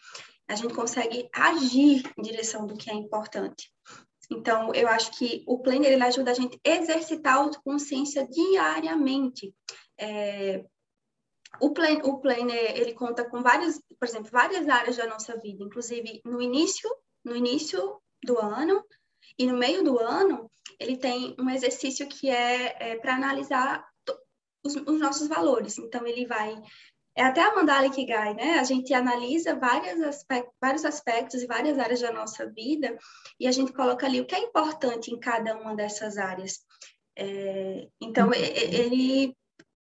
A 0.47 0.55
gente 0.55 0.75
consegue 0.75 1.29
agir 1.33 2.03
em 2.17 2.23
direção 2.23 2.67
do 2.67 2.77
que 2.77 2.91
é 2.91 2.95
importante. 2.95 3.73
Então, 4.31 4.73
eu 4.75 4.87
acho 4.87 5.13
que 5.19 5.43
o 5.47 5.59
planner 5.59 5.93
ele 5.93 6.03
ajuda 6.03 6.31
a 6.31 6.35
gente 6.35 6.61
a 6.65 6.71
exercitar 6.71 7.35
a 7.35 7.39
autoconsciência 7.39 8.29
diariamente. 8.29 9.53
É, 9.99 10.65
o, 11.59 11.73
plan, 11.73 11.99
o 12.05 12.19
planner 12.21 12.77
ele 12.77 12.93
conta 12.93 13.25
com 13.25 13.43
várias, 13.43 13.81
por 13.99 14.07
exemplo, 14.07 14.31
várias 14.31 14.69
áreas 14.69 14.97
da 14.97 15.07
nossa 15.07 15.37
vida, 15.39 15.65
inclusive 15.65 16.21
no 16.25 16.41
início, 16.41 16.89
no 17.25 17.35
início 17.35 18.01
do 18.23 18.39
ano, 18.39 18.85
e 19.39 19.47
no 19.47 19.57
meio 19.57 19.83
do 19.83 19.99
ano, 19.99 20.51
ele 20.79 20.97
tem 20.97 21.35
um 21.39 21.49
exercício 21.49 22.07
que 22.07 22.29
é, 22.29 22.93
é 22.93 22.97
para 22.97 23.15
analisar 23.15 23.85
os, 24.65 24.77
os, 24.77 25.01
nossos 25.01 25.29
valores. 25.29 25.79
Então, 25.79 26.07
ele 26.07 26.27
vai. 26.27 26.55
É 27.15 27.25
até 27.25 27.43
a 27.43 27.55
Mandala 27.55 27.87
Ikigai, 27.87 28.35
né? 28.35 28.59
A 28.59 28.65
gente 28.65 28.93
analisa 28.95 29.55
vários 29.55 30.01
aspectos, 30.03 30.55
vários 30.61 30.85
aspectos 30.85 31.43
e 31.43 31.47
várias 31.47 31.79
áreas 31.79 32.01
da 32.01 32.13
nossa 32.13 32.47
vida 32.51 32.97
e 33.39 33.47
a 33.47 33.53
gente 33.53 33.73
coloca 33.73 34.07
ali 34.07 34.21
o 34.21 34.27
que 34.27 34.35
é 34.35 34.41
importante 34.41 35.11
em 35.11 35.19
cada 35.19 35.57
uma 35.59 35.75
dessas 35.75 36.17
áreas. 36.17 36.61
É, 37.17 37.89
então, 38.01 38.33
ele 38.33 39.37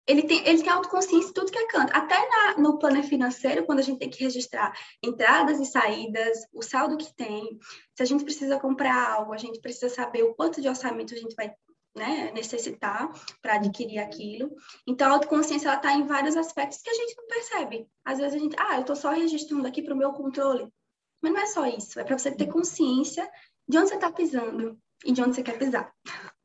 ele 0.10 0.24
tem, 0.24 0.44
ele 0.48 0.64
tem 0.64 0.70
autoconsciência 0.72 1.30
em 1.30 1.34
tudo 1.34 1.52
que 1.52 1.60
é 1.60 1.68
canto. 1.68 1.96
Até 1.96 2.16
na, 2.28 2.58
no 2.58 2.80
plano 2.80 3.04
financeiro, 3.04 3.64
quando 3.64 3.78
a 3.78 3.84
gente 3.84 4.00
tem 4.00 4.10
que 4.10 4.24
registrar 4.24 4.76
entradas 5.04 5.60
e 5.60 5.68
saídas, 5.68 6.48
o 6.52 6.64
saldo 6.64 6.98
que 6.98 7.14
tem, 7.16 7.60
se 7.96 8.02
a 8.02 8.06
gente 8.06 8.24
precisa 8.24 8.60
comprar 8.60 9.12
algo, 9.12 9.34
a 9.34 9.38
gente 9.38 9.62
precisa 9.62 9.88
saber 9.88 10.24
o 10.24 10.34
quanto 10.34 10.62
de 10.62 10.68
orçamento 10.68 11.14
a 11.14 11.18
gente 11.18 11.36
vai 11.36 11.54
né, 11.96 12.32
necessitar 12.34 13.08
para 13.40 13.58
adquirir 13.58 14.00
aquilo. 14.00 14.52
Então, 14.88 15.08
a 15.08 15.14
autoconsciência 15.14 15.72
está 15.72 15.94
em 15.94 16.08
vários 16.08 16.36
aspectos 16.36 16.82
que 16.82 16.90
a 16.90 16.94
gente 16.96 17.16
não 17.16 17.28
percebe. 17.28 17.88
Às 18.04 18.18
vezes 18.18 18.34
a 18.34 18.40
gente, 18.40 18.56
ah, 18.58 18.78
eu 18.78 18.82
estou 18.82 18.96
só 18.96 19.12
registrando 19.12 19.68
aqui 19.68 19.84
para 19.84 19.94
o 19.94 19.98
meu 19.98 20.12
controle. 20.14 20.68
Mas 21.22 21.34
não 21.34 21.42
é 21.42 21.46
só 21.46 21.68
isso, 21.68 22.00
é 22.00 22.04
para 22.04 22.18
você 22.18 22.32
ter 22.32 22.48
consciência 22.48 23.30
de 23.68 23.78
onde 23.78 23.90
você 23.90 23.96
está 23.96 24.12
pisando, 24.12 24.76
e 25.06 25.12
de 25.12 25.22
onde 25.22 25.36
você 25.36 25.44
quer 25.44 25.58
pisar. 25.58 25.94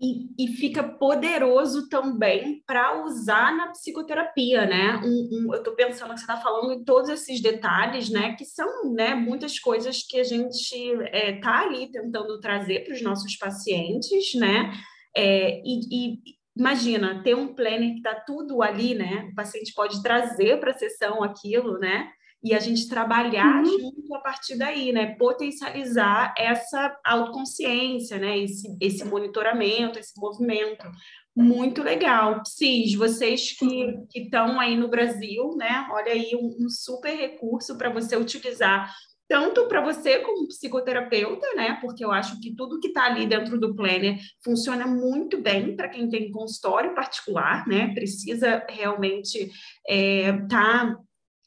E, 0.00 0.26
e 0.38 0.48
fica 0.56 0.82
poderoso 0.82 1.88
também 1.88 2.62
para 2.66 3.04
usar 3.04 3.56
na 3.56 3.68
psicoterapia, 3.68 4.66
né? 4.66 5.00
Um, 5.04 5.28
um, 5.32 5.54
eu 5.54 5.58
estou 5.58 5.74
pensando 5.74 6.12
que 6.12 6.20
você 6.20 6.24
está 6.24 6.36
falando 6.36 6.72
em 6.72 6.84
todos 6.84 7.08
esses 7.08 7.40
detalhes, 7.40 8.10
né? 8.10 8.34
Que 8.34 8.44
são 8.44 8.92
né, 8.92 9.14
muitas 9.14 9.58
coisas 9.58 10.02
que 10.02 10.18
a 10.18 10.24
gente 10.24 10.56
está 10.56 11.16
é, 11.16 11.40
tá 11.40 11.60
ali 11.60 11.90
tentando 11.92 12.40
trazer 12.40 12.84
para 12.84 12.92
os 12.92 13.02
nossos 13.02 13.36
pacientes, 13.36 14.34
né? 14.34 14.72
É, 15.16 15.62
e, 15.64 15.80
e 15.90 16.18
imagina, 16.56 17.22
ter 17.22 17.34
um 17.34 17.54
planner 17.54 17.92
que 17.92 17.98
está 17.98 18.14
tudo 18.14 18.62
ali, 18.62 18.94
né? 18.94 19.28
O 19.30 19.34
paciente 19.34 19.72
pode 19.74 20.02
trazer 20.02 20.58
para 20.58 20.72
a 20.72 20.78
sessão 20.78 21.22
aquilo, 21.22 21.78
né? 21.78 22.10
E 22.44 22.52
a 22.52 22.58
gente 22.60 22.88
trabalhar 22.88 23.64
uhum. 23.64 23.64
junto 23.64 24.14
a 24.14 24.20
partir 24.20 24.56
daí, 24.56 24.92
né? 24.92 25.14
Potencializar 25.16 26.34
essa 26.36 26.94
autoconsciência, 27.02 28.18
né? 28.18 28.38
Esse, 28.38 28.76
esse 28.80 29.04
monitoramento, 29.04 29.98
esse 29.98 30.12
movimento. 30.20 30.86
Muito 31.34 31.82
legal. 31.82 32.42
Cis, 32.46 32.94
vocês 32.94 33.52
que 33.52 33.96
estão 34.14 34.60
aí 34.60 34.76
no 34.76 34.88
Brasil, 34.88 35.56
né? 35.56 35.88
Olha 35.90 36.12
aí 36.12 36.32
um, 36.34 36.66
um 36.66 36.68
super 36.68 37.16
recurso 37.16 37.78
para 37.78 37.88
você 37.88 38.14
utilizar 38.14 38.92
tanto 39.26 39.66
para 39.68 39.80
você 39.80 40.18
como 40.20 40.46
psicoterapeuta, 40.48 41.46
né? 41.56 41.78
Porque 41.80 42.04
eu 42.04 42.12
acho 42.12 42.38
que 42.40 42.54
tudo 42.54 42.78
que 42.78 42.88
está 42.88 43.06
ali 43.06 43.26
dentro 43.26 43.58
do 43.58 43.74
planner 43.74 44.18
funciona 44.44 44.86
muito 44.86 45.40
bem 45.40 45.74
para 45.74 45.88
quem 45.88 46.08
tem 46.08 46.30
consultório 46.30 46.94
particular, 46.94 47.66
né? 47.66 47.92
Precisa 47.94 48.64
realmente 48.68 49.38
estar 49.38 49.52
é, 49.88 50.32
tá 50.46 50.98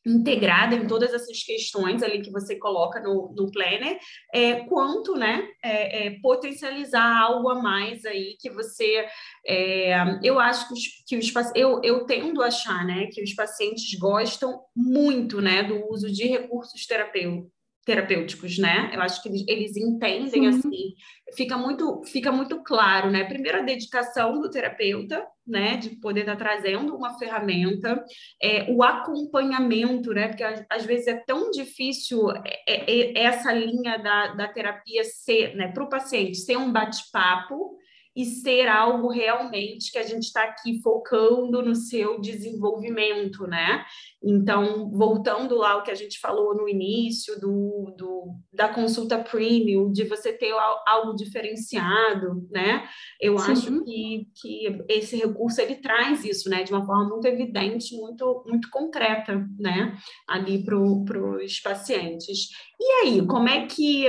integrada 0.07 0.75
em 0.75 0.87
todas 0.87 1.13
essas 1.13 1.43
questões 1.43 2.01
ali 2.01 2.21
que 2.21 2.31
você 2.31 2.55
coloca 2.57 2.99
no, 3.01 3.33
no 3.35 3.51
planner, 3.51 3.99
é, 4.33 4.61
quanto, 4.65 5.15
né, 5.15 5.47
é, 5.63 6.07
é, 6.07 6.19
potencializar 6.21 7.21
algo 7.21 7.49
a 7.49 7.61
mais 7.61 8.05
aí 8.05 8.35
que 8.39 8.49
você, 8.49 9.05
é, 9.45 9.95
eu 10.23 10.39
acho 10.39 10.67
que 10.67 10.73
os, 10.73 10.81
que 11.07 11.17
os 11.17 11.55
eu, 11.55 11.81
eu 11.83 12.05
tendo 12.05 12.41
a 12.41 12.47
achar, 12.47 12.85
né, 12.85 13.07
que 13.11 13.21
os 13.21 13.33
pacientes 13.33 13.97
gostam 13.99 14.61
muito, 14.75 15.41
né, 15.41 15.63
do 15.63 15.91
uso 15.91 16.11
de 16.11 16.25
recursos 16.27 16.85
terapêuticos 16.85 17.56
terapêuticos, 17.87 18.57
né? 18.57 18.91
Eu 18.93 19.01
acho 19.01 19.23
que 19.23 19.29
eles, 19.29 19.45
eles 19.47 19.77
entendem 19.77 20.51
Sim. 20.51 20.59
assim, 20.59 20.93
fica 21.37 21.57
muito, 21.57 22.03
fica 22.03 22.33
muito 22.33 22.61
claro, 22.61 23.09
né? 23.09 23.23
Primeiro 23.23 23.59
a 23.59 23.61
dedicação 23.61 24.41
do 24.41 24.49
terapeuta, 24.49 25.25
né? 25.47 25.77
De 25.77 25.91
poder 26.01 26.19
estar 26.19 26.35
trazendo 26.35 26.93
uma 26.93 27.17
ferramenta, 27.17 28.03
é, 28.43 28.69
o 28.69 28.83
acompanhamento, 28.83 30.13
né? 30.13 30.27
Porque 30.27 30.43
às, 30.43 30.65
às 30.69 30.85
vezes 30.85 31.07
é 31.07 31.15
tão 31.25 31.49
difícil 31.49 32.29
é, 32.31 32.61
é, 32.67 33.19
é 33.19 33.23
essa 33.23 33.53
linha 33.53 33.97
da, 33.97 34.33
da 34.33 34.47
terapia 34.49 35.05
ser, 35.05 35.55
né? 35.55 35.69
Para 35.69 35.85
o 35.85 35.89
paciente 35.89 36.35
ser 36.39 36.57
um 36.57 36.69
bate-papo 36.69 37.77
e 38.17 38.25
ser 38.25 38.67
algo 38.67 39.09
realmente 39.09 39.91
que 39.91 39.99
a 39.99 40.03
gente 40.03 40.23
está 40.23 40.43
aqui 40.43 40.81
focando 40.81 41.61
no 41.61 41.75
seu 41.75 42.19
desenvolvimento, 42.19 43.45
né? 43.45 43.85
Então, 44.23 44.89
voltando 44.89 45.55
lá 45.55 45.73
ao 45.73 45.83
que 45.83 45.91
a 45.91 45.95
gente 45.95 46.19
falou 46.19 46.55
no 46.55 46.67
início 46.67 47.39
do, 47.39 47.93
do 47.95 48.33
da 48.51 48.67
consulta 48.69 49.19
premium, 49.19 49.91
de 49.91 50.03
você 50.05 50.33
ter 50.33 50.51
algo 50.87 51.15
diferenciado, 51.15 52.43
né? 52.49 52.89
Eu 53.21 53.37
Sim. 53.37 53.51
acho 53.51 53.83
que, 53.83 54.27
que 54.41 54.83
esse 54.89 55.15
recurso 55.15 55.61
ele 55.61 55.75
traz 55.75 56.25
isso, 56.25 56.49
né? 56.49 56.63
De 56.63 56.73
uma 56.73 56.83
forma 56.83 57.07
muito 57.07 57.27
evidente, 57.27 57.95
muito, 57.95 58.43
muito 58.47 58.67
concreta, 58.71 59.47
né? 59.59 59.95
Ali 60.27 60.63
para 60.63 60.75
os 60.75 61.59
pacientes. 61.59 62.49
E 62.79 62.91
aí, 63.03 63.27
como 63.27 63.47
é 63.47 63.67
que 63.67 64.07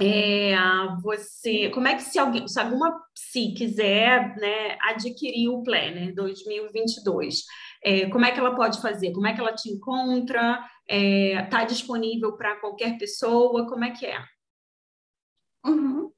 é, 0.00 0.54
você, 1.02 1.70
como 1.70 1.88
é 1.88 1.96
que 1.96 2.02
se 2.02 2.18
alguém, 2.18 2.46
se 2.46 2.58
alguma 2.60 3.00
psi 3.14 3.52
quiser, 3.52 4.36
né, 4.36 4.78
adquirir 4.82 5.48
o 5.48 5.62
Planner 5.62 6.14
2022, 6.14 7.42
é, 7.82 8.08
como 8.08 8.24
é 8.24 8.30
que 8.30 8.38
ela 8.38 8.54
pode 8.54 8.80
fazer? 8.80 9.12
Como 9.12 9.26
é 9.26 9.34
que 9.34 9.40
ela 9.40 9.54
te 9.54 9.68
encontra? 9.68 10.64
Está 10.86 10.94
é, 10.94 11.42
tá 11.46 11.64
disponível 11.64 12.36
para 12.36 12.56
qualquer 12.60 12.96
pessoa? 12.96 13.68
Como 13.68 13.84
é 13.84 13.90
que 13.90 14.06
é? 14.06 14.24
Uhum. 15.66 16.12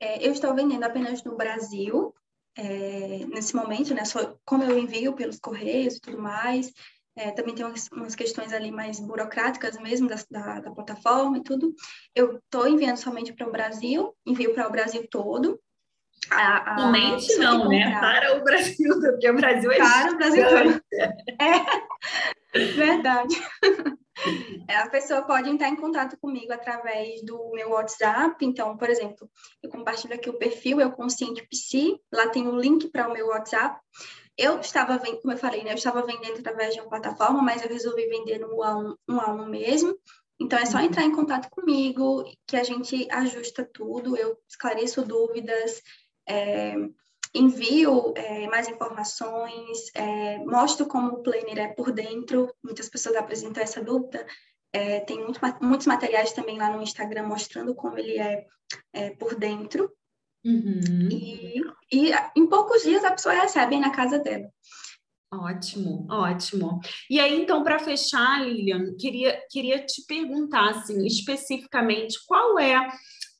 É, 0.00 0.26
eu 0.26 0.32
estou 0.32 0.54
vendendo 0.54 0.82
apenas 0.82 1.22
no 1.22 1.36
Brasil, 1.36 2.12
é, 2.56 3.24
nesse 3.26 3.54
momento, 3.54 3.94
né? 3.94 4.04
Só, 4.04 4.36
como 4.44 4.64
eu 4.64 4.78
envio 4.78 5.14
pelos 5.14 5.38
correios 5.38 5.96
e 5.96 6.00
tudo 6.00 6.20
mais, 6.20 6.72
é, 7.16 7.30
também 7.30 7.54
tem 7.54 7.64
umas, 7.64 7.88
umas, 7.92 8.14
questões 8.14 8.52
ali 8.52 8.70
mais 8.70 8.98
burocráticas 8.98 9.78
mesmo 9.78 10.08
da, 10.08 10.16
da, 10.30 10.60
da 10.60 10.70
plataforma 10.70 11.38
e 11.38 11.42
tudo. 11.42 11.74
Eu 12.14 12.38
estou 12.38 12.66
enviando 12.66 12.96
somente 12.96 13.32
para 13.32 13.46
o 13.46 13.52
Brasil, 13.52 14.14
envio 14.24 14.54
para 14.54 14.66
o 14.66 14.72
Brasil 14.72 15.06
todo. 15.10 15.60
A, 16.30 16.74
a, 16.74 16.78
somente 16.78 17.36
não, 17.36 17.68
né? 17.68 17.98
Para 17.98 18.38
o 18.38 18.44
Brasil, 18.44 19.00
porque 19.00 19.28
o 19.28 19.34
Brasil 19.34 19.72
é 19.72 19.76
Para 19.76 20.12
o 20.12 20.16
Brasil 20.16 20.44
todo. 20.48 20.82
É, 21.40 22.52
verdade. 22.76 23.34
É, 24.68 24.76
a 24.76 24.88
pessoa 24.88 25.22
pode 25.22 25.50
entrar 25.50 25.68
em 25.68 25.76
contato 25.76 26.16
comigo 26.18 26.52
através 26.52 27.22
do 27.24 27.50
meu 27.52 27.70
WhatsApp. 27.70 28.44
Então, 28.44 28.76
por 28.76 28.88
exemplo, 28.88 29.28
eu 29.62 29.68
compartilho 29.68 30.14
aqui 30.14 30.30
o 30.30 30.38
perfil, 30.38 30.80
eu 30.80 30.92
Consciente 30.92 31.46
PC, 31.46 31.98
lá 32.12 32.28
tem 32.28 32.46
o 32.46 32.52
um 32.52 32.58
link 32.58 32.88
para 32.88 33.08
o 33.08 33.12
meu 33.12 33.28
WhatsApp. 33.28 33.78
Eu 34.36 34.60
estava 34.60 34.96
vendendo, 34.98 35.20
como 35.20 35.34
eu 35.34 35.38
falei, 35.38 35.62
né? 35.62 35.72
Eu 35.72 35.76
estava 35.76 36.02
vendendo 36.02 36.38
através 36.38 36.74
de 36.74 36.80
uma 36.80 36.88
plataforma, 36.88 37.42
mas 37.42 37.62
eu 37.62 37.68
resolvi 37.68 38.06
vender 38.06 38.38
no 38.38 38.56
um 38.56 38.62
a 38.62 38.76
um, 38.76 38.96
um 39.08 39.20
a 39.20 39.32
um 39.32 39.46
mesmo. 39.46 39.96
Então 40.40 40.58
é 40.58 40.66
só 40.66 40.78
uhum. 40.78 40.84
entrar 40.84 41.04
em 41.04 41.14
contato 41.14 41.48
comigo 41.50 42.24
que 42.46 42.56
a 42.56 42.64
gente 42.64 43.06
ajusta 43.10 43.68
tudo, 43.72 44.16
eu 44.16 44.36
esclareço 44.48 45.02
dúvidas, 45.02 45.80
é, 46.28 46.74
envio 47.34 48.12
é, 48.16 48.46
mais 48.48 48.68
informações, 48.68 49.90
é, 49.94 50.38
mostro 50.38 50.86
como 50.86 51.12
o 51.12 51.22
planner 51.22 51.58
é 51.58 51.68
por 51.68 51.92
dentro. 51.92 52.52
Muitas 52.62 52.88
pessoas 52.88 53.16
apresentam 53.16 53.62
essa 53.62 53.82
dúvida. 53.82 54.26
É, 54.72 55.00
tem 55.00 55.22
muito, 55.22 55.40
muitos 55.60 55.86
materiais 55.86 56.32
também 56.32 56.58
lá 56.58 56.70
no 56.70 56.82
Instagram 56.82 57.24
mostrando 57.24 57.74
como 57.74 57.98
ele 57.98 58.18
é, 58.18 58.46
é 58.92 59.10
por 59.10 59.34
dentro. 59.34 59.92
Uhum. 60.44 61.08
E, 61.10 61.60
e 61.92 62.12
em 62.36 62.46
poucos 62.46 62.82
dias 62.82 63.04
a 63.04 63.12
pessoa 63.12 63.34
recebe 63.34 63.78
na 63.78 63.90
casa 63.90 64.18
dela. 64.18 64.48
Ótimo, 65.32 66.06
ótimo. 66.10 66.78
E 67.08 67.18
aí, 67.18 67.40
então, 67.40 67.64
para 67.64 67.78
fechar, 67.78 68.44
Lilian, 68.46 68.94
queria, 68.98 69.40
queria 69.50 69.84
te 69.84 70.04
perguntar, 70.06 70.68
assim, 70.70 71.06
especificamente, 71.06 72.18
qual 72.26 72.58
é 72.58 72.76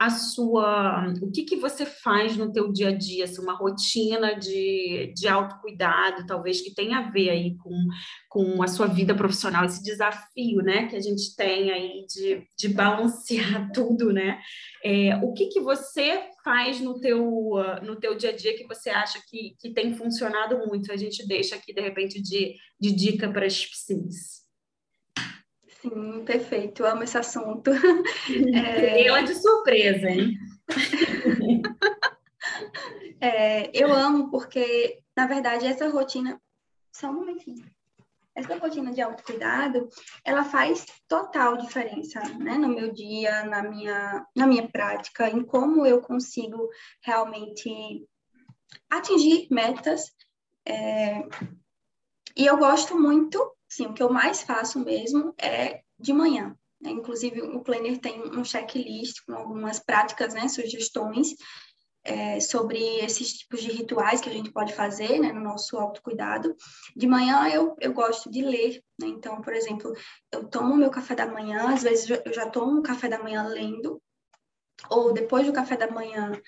a 0.04 0.10
sua, 0.10 1.12
o 1.22 1.30
que 1.30 1.44
que 1.44 1.54
você 1.54 1.86
faz 1.86 2.36
no 2.36 2.52
teu 2.52 2.72
dia 2.72 2.88
a 2.88 2.92
dia, 2.92 3.24
assim, 3.24 3.40
uma 3.40 3.54
rotina 3.54 4.34
de, 4.34 5.12
de 5.14 5.28
autocuidado, 5.28 6.26
talvez 6.26 6.60
que 6.60 6.74
tenha 6.74 6.98
a 6.98 7.10
ver 7.10 7.30
aí 7.30 7.56
com, 7.56 7.86
com 8.28 8.62
a 8.62 8.66
sua 8.66 8.88
vida 8.88 9.14
profissional, 9.14 9.64
esse 9.64 9.80
desafio, 9.80 10.60
né, 10.62 10.88
que 10.88 10.96
a 10.96 11.00
gente 11.00 11.36
tem 11.36 11.70
aí 11.70 12.04
de, 12.08 12.44
de 12.58 12.68
balancear 12.74 13.70
tudo, 13.72 14.12
né? 14.12 14.40
É, 14.84 15.14
o 15.22 15.32
que 15.32 15.46
que 15.46 15.60
você 15.60 16.20
faz 16.42 16.80
no 16.80 16.98
teu, 16.98 17.54
no 17.82 17.94
teu 17.94 18.16
dia 18.16 18.30
a 18.30 18.36
dia 18.36 18.56
que 18.56 18.66
você 18.66 18.90
acha 18.90 19.20
que, 19.30 19.54
que 19.60 19.70
tem 19.70 19.94
funcionado 19.94 20.58
muito? 20.66 20.90
A 20.90 20.96
gente 20.96 21.24
deixa 21.28 21.54
aqui, 21.54 21.72
de 21.72 21.80
repente, 21.80 22.20
de, 22.20 22.56
de 22.80 22.90
dica 22.90 23.30
para 23.30 23.46
as 23.46 23.64
psis. 23.64 24.41
Sim, 25.82 26.24
perfeito. 26.24 26.82
Eu 26.82 26.86
amo 26.86 27.02
esse 27.02 27.18
assunto. 27.18 27.70
É... 28.54 29.04
Ela 29.04 29.22
de 29.22 29.34
surpresa, 29.34 30.08
hein? 30.08 30.38
é, 33.20 33.76
eu 33.76 33.92
amo 33.92 34.30
porque, 34.30 35.02
na 35.16 35.26
verdade, 35.26 35.66
essa 35.66 35.88
rotina. 35.88 36.40
Só 36.92 37.08
um 37.08 37.14
momentinho. 37.14 37.68
Essa 38.34 38.56
rotina 38.56 38.92
de 38.92 39.02
autocuidado, 39.02 39.88
ela 40.24 40.44
faz 40.44 40.86
total 41.08 41.56
diferença, 41.56 42.20
né? 42.38 42.56
No 42.56 42.68
meu 42.68 42.92
dia, 42.92 43.44
na 43.44 43.62
minha, 43.62 44.24
na 44.36 44.46
minha 44.46 44.68
prática, 44.68 45.28
em 45.28 45.44
como 45.44 45.84
eu 45.84 46.00
consigo 46.00 46.68
realmente 47.02 48.06
atingir 48.88 49.48
metas. 49.50 50.12
É... 50.64 51.22
E 52.36 52.46
eu 52.46 52.56
gosto 52.56 52.98
muito 52.98 53.52
Sim, 53.72 53.86
o 53.86 53.94
que 53.94 54.02
eu 54.02 54.12
mais 54.12 54.42
faço 54.42 54.78
mesmo 54.78 55.34
é 55.40 55.80
de 55.98 56.12
manhã. 56.12 56.54
Né? 56.78 56.90
Inclusive, 56.90 57.40
o 57.40 57.62
Planner 57.62 57.98
tem 57.98 58.20
um 58.20 58.44
checklist 58.44 59.24
com 59.24 59.32
algumas 59.32 59.78
práticas, 59.78 60.34
né, 60.34 60.46
sugestões 60.46 61.34
é, 62.04 62.38
sobre 62.38 62.78
esses 62.98 63.32
tipos 63.32 63.62
de 63.62 63.72
rituais 63.72 64.20
que 64.20 64.28
a 64.28 64.32
gente 64.32 64.52
pode 64.52 64.74
fazer 64.74 65.18
né, 65.18 65.32
no 65.32 65.40
nosso 65.40 65.78
autocuidado. 65.78 66.54
De 66.94 67.06
manhã 67.06 67.48
eu, 67.48 67.74
eu 67.80 67.94
gosto 67.94 68.30
de 68.30 68.42
ler, 68.42 68.82
né? 69.00 69.06
então, 69.06 69.40
por 69.40 69.54
exemplo, 69.54 69.90
eu 70.30 70.46
tomo 70.48 70.76
meu 70.76 70.90
café 70.90 71.14
da 71.14 71.24
manhã, 71.26 71.72
às 71.72 71.82
vezes 71.82 72.10
eu 72.10 72.34
já 72.34 72.50
tomo 72.50 72.80
o 72.80 72.82
café 72.82 73.08
da 73.08 73.22
manhã 73.22 73.42
lendo, 73.44 74.02
ou 74.90 75.14
depois 75.14 75.46
do 75.46 75.52
café 75.52 75.78
da 75.78 75.90
manhã 75.90 76.38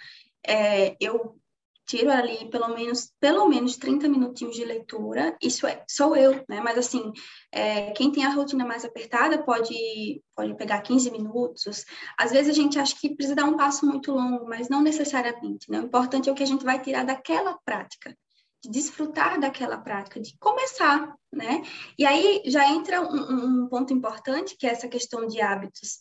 é, 0.46 0.94
eu 1.00 1.40
tiro 1.86 2.10
ali 2.10 2.48
pelo 2.50 2.68
menos, 2.68 3.12
pelo 3.20 3.46
menos 3.48 3.76
30 3.76 4.08
minutinhos 4.08 4.56
de 4.56 4.64
leitura, 4.64 5.36
isso 5.40 5.66
é, 5.66 5.84
sou 5.88 6.16
eu, 6.16 6.44
né? 6.48 6.60
Mas 6.60 6.78
assim, 6.78 7.12
é, 7.52 7.90
quem 7.92 8.10
tem 8.10 8.24
a 8.24 8.32
rotina 8.32 8.64
mais 8.64 8.84
apertada 8.84 9.42
pode, 9.42 10.22
pode 10.34 10.54
pegar 10.56 10.80
15 10.80 11.10
minutos. 11.10 11.84
Às 12.18 12.32
vezes 12.32 12.50
a 12.50 12.60
gente 12.60 12.78
acha 12.78 12.96
que 12.98 13.14
precisa 13.14 13.36
dar 13.36 13.44
um 13.44 13.56
passo 13.56 13.86
muito 13.86 14.12
longo, 14.12 14.46
mas 14.46 14.68
não 14.68 14.82
necessariamente, 14.82 15.70
né? 15.70 15.80
O 15.80 15.84
importante 15.84 16.28
é 16.28 16.32
o 16.32 16.34
que 16.34 16.42
a 16.42 16.46
gente 16.46 16.64
vai 16.64 16.80
tirar 16.80 17.04
daquela 17.04 17.58
prática, 17.64 18.16
de 18.62 18.70
desfrutar 18.70 19.38
daquela 19.38 19.76
prática, 19.76 20.20
de 20.20 20.36
começar, 20.38 21.14
né? 21.32 21.62
E 21.98 22.06
aí 22.06 22.42
já 22.46 22.66
entra 22.68 23.02
um, 23.02 23.62
um 23.64 23.68
ponto 23.68 23.92
importante, 23.92 24.56
que 24.56 24.66
é 24.66 24.70
essa 24.70 24.88
questão 24.88 25.26
de 25.26 25.40
hábitos. 25.40 25.98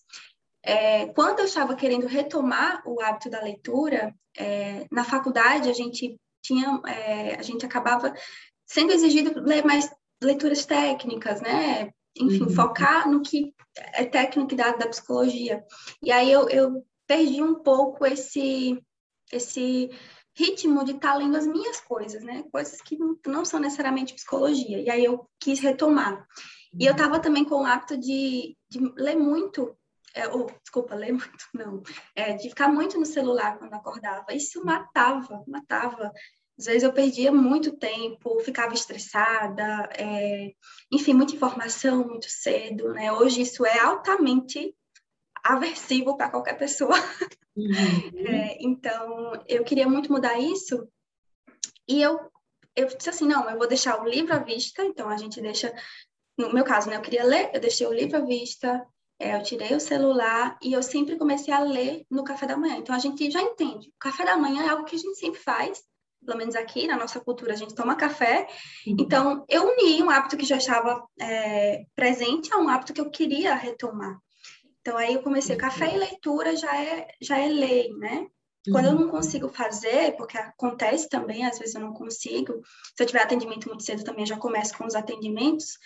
É, 0.64 1.08
quando 1.08 1.40
eu 1.40 1.46
estava 1.46 1.76
querendo 1.76 2.08
retomar 2.08 2.82
o 2.86 3.02
hábito 3.02 3.30
da 3.30 3.42
leitura, 3.42 4.16
é, 4.38 4.88
na 4.90 5.04
faculdade 5.04 5.70
a 5.70 5.74
gente 5.74 6.18
tinha, 6.42 6.82
é, 6.88 7.36
a 7.36 7.42
gente 7.42 7.66
acabava 7.66 8.14
sendo 8.66 8.94
exigido 8.94 9.42
ler 9.42 9.66
mais 9.66 9.90
leituras 10.22 10.66
técnicas, 10.66 11.42
né? 11.42 11.92
Enfim, 12.16 12.44
uhum. 12.44 12.50
focar 12.50 13.10
no 13.10 13.22
que 13.22 13.54
é 13.94 14.06
técnico 14.06 14.56
da, 14.56 14.72
da 14.72 14.88
psicologia. 14.88 15.64
E 16.02 16.12
aí 16.12 16.32
eu, 16.32 16.48
eu 16.50 16.86
perdi 17.08 17.42
um 17.42 17.56
pouco 17.56 18.06
esse, 18.06 18.82
esse 19.32 19.90
ritmo 20.36 20.84
de 20.86 20.92
estar 20.92 21.14
tá 21.14 21.16
lendo 21.16 21.36
as 21.36 21.48
minhas 21.48 21.82
coisas, 21.82 22.24
né? 22.24 22.44
Coisas 22.52 22.82
que 22.82 22.98
não, 22.98 23.18
não 23.26 23.46
são 23.46 23.60
necessariamente 23.60 24.14
psicologia. 24.14 24.80
E 24.80 24.90
aí 24.90 25.04
eu 25.04 25.28
quis 25.40 25.60
retomar. 25.60 26.26
E 26.80 26.86
eu 26.86 26.94
estava 26.94 27.20
também 27.20 27.44
com 27.46 27.62
o 27.62 27.66
hábito 27.66 27.98
de, 27.98 28.56
de 28.70 28.80
ler 28.96 29.16
muito 29.16 29.76
é, 30.14 30.28
ou, 30.28 30.46
desculpa, 30.62 30.96
ler 30.96 31.14
muito, 31.14 31.46
não, 31.54 31.82
é, 32.16 32.34
de 32.34 32.50
ficar 32.50 32.68
muito 32.68 33.00
no 33.00 33.06
celular 33.06 33.58
quando 33.58 33.74
acordava. 33.74 34.34
Isso 34.34 34.64
matava, 34.64 35.44
matava. 35.48 36.12
Às 36.58 36.66
vezes 36.66 36.84
eu 36.84 36.94
perdia 36.94 37.32
muito 37.32 37.76
tempo, 37.78 38.40
ficava 38.42 38.74
estressada, 38.74 39.90
é, 39.98 40.52
enfim, 40.92 41.14
muita 41.14 41.34
informação 41.34 42.08
muito 42.08 42.30
cedo, 42.30 42.94
né? 42.94 43.12
Hoje 43.12 43.42
isso 43.42 43.66
é 43.66 43.80
altamente 43.80 44.76
aversivo 45.44 46.16
para 46.16 46.30
qualquer 46.30 46.58
pessoa. 46.58 46.96
Uhum. 47.56 48.26
É, 48.26 48.58
então, 48.62 49.32
eu 49.48 49.64
queria 49.64 49.88
muito 49.88 50.12
mudar 50.12 50.40
isso 50.40 50.90
e 51.88 52.02
eu, 52.02 52.20
eu 52.76 52.88
disse 52.88 53.10
assim, 53.10 53.28
não, 53.28 53.48
eu 53.48 53.60
vou 53.60 53.68
deixar 53.68 54.02
o 54.02 54.10
livro 54.10 54.34
à 54.34 54.40
vista, 54.40 54.84
então 54.84 55.08
a 55.08 55.18
gente 55.18 55.40
deixa, 55.40 55.72
no 56.36 56.52
meu 56.52 56.64
caso, 56.64 56.90
né, 56.90 56.96
eu 56.96 57.02
queria 57.02 57.24
ler, 57.24 57.52
eu 57.54 57.60
deixei 57.60 57.86
o 57.86 57.94
livro 57.94 58.18
à 58.18 58.22
vista, 58.22 58.84
é, 59.24 59.36
eu 59.36 59.44
tirei 59.44 59.74
o 59.74 59.80
celular 59.80 60.58
e 60.62 60.74
eu 60.74 60.84
sempre 60.84 61.16
comecei 61.16 61.54
a 61.54 61.60
ler 61.60 62.06
no 62.12 62.24
café 62.24 62.46
da 62.46 62.58
manhã. 62.58 62.76
Então 62.78 62.94
a 62.94 63.00
gente 63.00 63.32
já 63.32 63.42
entende. 63.42 63.88
O 63.88 64.00
café 64.00 64.26
da 64.26 64.36
manhã 64.36 64.64
é 64.64 64.70
algo 64.70 64.84
que 64.84 64.96
a 64.96 65.00
gente 65.00 65.16
sempre 65.16 65.40
faz, 65.40 65.82
pelo 66.26 66.38
menos 66.38 66.56
aqui 66.56 66.88
na 66.88 66.98
nossa 66.98 67.20
cultura 67.22 67.54
a 67.54 67.56
gente 67.56 67.74
toma 67.74 67.96
café. 67.96 68.48
Uhum. 68.86 68.98
Então 69.00 69.46
eu 69.48 69.68
uni 69.70 70.04
um 70.04 70.10
hábito 70.10 70.36
que 70.36 70.46
já 70.46 70.58
estava 70.58 71.08
é, 71.20 71.86
presente 71.96 72.54
a 72.54 72.58
um 72.58 72.68
hábito 72.68 72.94
que 72.94 73.00
eu 73.00 73.10
queria 73.10 73.56
retomar. 73.56 74.18
Então 74.82 74.98
aí 74.98 75.14
eu 75.14 75.24
comecei 75.24 75.56
café 75.56 75.96
e 75.96 75.98
leitura 75.98 76.58
já 76.58 76.76
é 76.78 77.08
já 77.22 77.40
é 77.40 77.48
lei, 77.48 77.94
né? 77.94 78.28
Quando 78.72 78.86
eu 78.86 78.94
não 78.94 79.10
consigo 79.10 79.50
fazer, 79.50 80.16
porque 80.16 80.38
acontece 80.38 81.10
também, 81.10 81.46
às 81.46 81.60
vezes 81.60 81.76
eu 81.76 81.82
não 81.82 81.92
consigo, 81.92 82.62
se 82.96 83.04
eu 83.04 83.06
tiver 83.06 83.22
atendimento 83.22 83.68
muito 83.68 83.84
cedo 83.84 84.06
também, 84.06 84.24
eu 84.24 84.28
já 84.28 84.38
começo 84.38 84.78
com 84.78 84.86
os 84.86 84.96
atendimentos, 84.96 85.78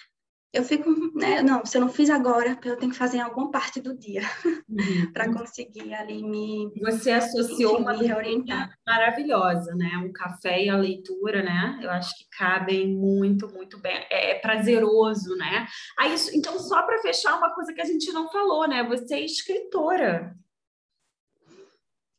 eu 0.53 0.63
fico, 0.63 0.89
né, 1.15 1.41
não, 1.41 1.65
se 1.65 1.77
eu 1.77 1.81
não 1.81 1.89
fiz 1.89 2.09
agora, 2.09 2.57
eu 2.63 2.77
tenho 2.77 2.91
que 2.91 2.97
fazer 2.97 3.17
em 3.17 3.21
alguma 3.21 3.51
parte 3.51 3.81
do 3.81 3.95
dia 3.97 4.21
uhum. 4.43 5.11
para 5.13 5.31
conseguir 5.31 5.93
ali 5.93 6.23
me 6.23 6.71
Você 6.81 7.11
associou 7.11 7.73
enfim, 7.73 7.83
uma 7.83 7.93
reorientar 7.93 8.73
maravilhosa, 8.85 9.75
né? 9.75 10.03
O 10.07 10.13
café 10.13 10.63
e 10.63 10.69
a 10.69 10.77
leitura, 10.77 11.43
né? 11.43 11.79
Eu 11.81 11.91
acho 11.91 12.17
que 12.17 12.25
cabem 12.37 12.95
muito, 12.95 13.47
muito 13.49 13.77
bem. 13.79 14.05
É, 14.09 14.31
é 14.31 14.39
prazeroso, 14.39 15.35
né? 15.35 15.67
Aí, 15.99 16.15
então, 16.33 16.57
só 16.59 16.81
para 16.83 17.01
fechar 17.01 17.37
uma 17.37 17.53
coisa 17.53 17.73
que 17.73 17.81
a 17.81 17.85
gente 17.85 18.11
não 18.11 18.29
falou, 18.29 18.67
né? 18.67 18.83
Você 18.83 19.15
é 19.15 19.25
escritora. 19.25 20.33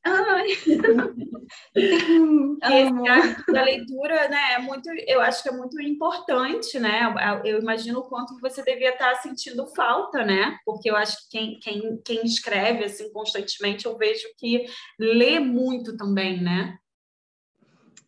Ai. 0.09 0.47
Esse 1.75 3.53
da 3.53 3.63
leitura, 3.63 4.29
né, 4.29 4.55
é 4.55 4.59
muito, 4.59 4.89
eu 5.07 5.21
acho 5.21 5.43
que 5.43 5.49
é 5.49 5.53
muito 5.53 5.81
importante, 5.81 6.79
né? 6.79 7.15
Eu 7.45 7.61
imagino 7.61 8.01
o 8.01 8.09
quanto 8.09 8.39
você 8.41 8.63
devia 8.63 8.91
estar 8.91 9.15
sentindo 9.17 9.67
falta, 9.75 10.25
né? 10.25 10.59
Porque 10.65 10.91
eu 10.91 10.97
acho 10.97 11.17
que 11.23 11.39
quem, 11.39 11.61
quem, 11.61 12.03
quem 12.05 12.25
escreve 12.25 12.85
assim 12.85 13.13
constantemente, 13.13 13.87
eu 13.87 13.97
vejo 13.97 14.27
que 14.37 14.67
lê 14.99 15.39
muito 15.39 15.97
também, 15.97 16.43
né? 16.43 16.79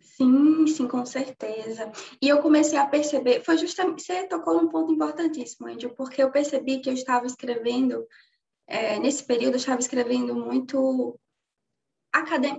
Sim, 0.01 0.67
sim, 0.67 0.87
com 0.87 1.07
certeza. 1.07 1.91
E 2.21 2.29
eu 2.29 2.43
comecei 2.43 2.79
a 2.79 2.85
perceber, 2.87 3.43
foi 3.43 3.57
justamente, 3.57 4.03
você 4.03 4.27
tocou 4.29 4.61
num 4.61 4.69
ponto 4.69 4.93
importantíssimo, 4.93 5.67
Angel, 5.67 5.95
porque 5.95 6.23
eu 6.23 6.31
percebi 6.31 6.79
que 6.79 6.91
eu 6.91 6.95
estava 6.95 7.25
escrevendo, 7.27 8.07
é, 8.67 8.99
nesse 8.99 9.25
período, 9.25 9.55
eu 9.55 9.59
estava 9.59 9.81
escrevendo 9.81 10.35
muito 10.35 11.19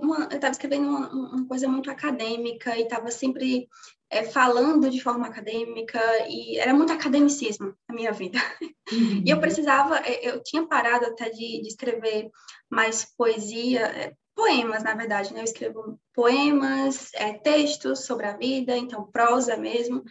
uma, 0.02 0.28
eu 0.30 0.36
estava 0.36 0.52
escrevendo 0.52 0.88
uma, 0.88 1.10
uma, 1.10 1.46
coisa 1.46 1.68
muito 1.68 1.90
acadêmica 1.90 2.76
e 2.76 2.82
estava 2.82 3.10
sempre 3.10 3.68
é, 4.10 4.24
falando 4.24 4.88
de 4.90 5.00
forma 5.00 5.26
acadêmica 5.26 6.00
e 6.28 6.58
era 6.58 6.72
muito 6.74 6.92
academicismo 6.92 7.74
na 7.88 7.94
minha 7.94 8.12
vida. 8.12 8.38
Uhum. 8.90 9.22
E 9.24 9.30
eu 9.30 9.40
precisava, 9.40 9.98
é, 9.98 10.28
eu 10.28 10.42
tinha 10.42 10.66
parado 10.66 11.06
até 11.06 11.30
de, 11.30 11.62
de 11.62 11.68
escrever 11.68 12.30
mais 12.68 13.04
poesia, 13.16 13.80
é, 13.86 14.12
poemas, 14.34 14.82
na 14.82 14.94
verdade, 14.94 15.32
né? 15.32 15.40
Eu 15.40 15.44
escrevo 15.44 15.98
poemas, 16.14 17.10
é, 17.14 17.32
textos 17.34 18.00
sobre 18.00 18.26
a 18.26 18.36
vida, 18.36 18.76
então 18.76 19.10
prosa 19.10 19.56
mesmo. 19.56 20.02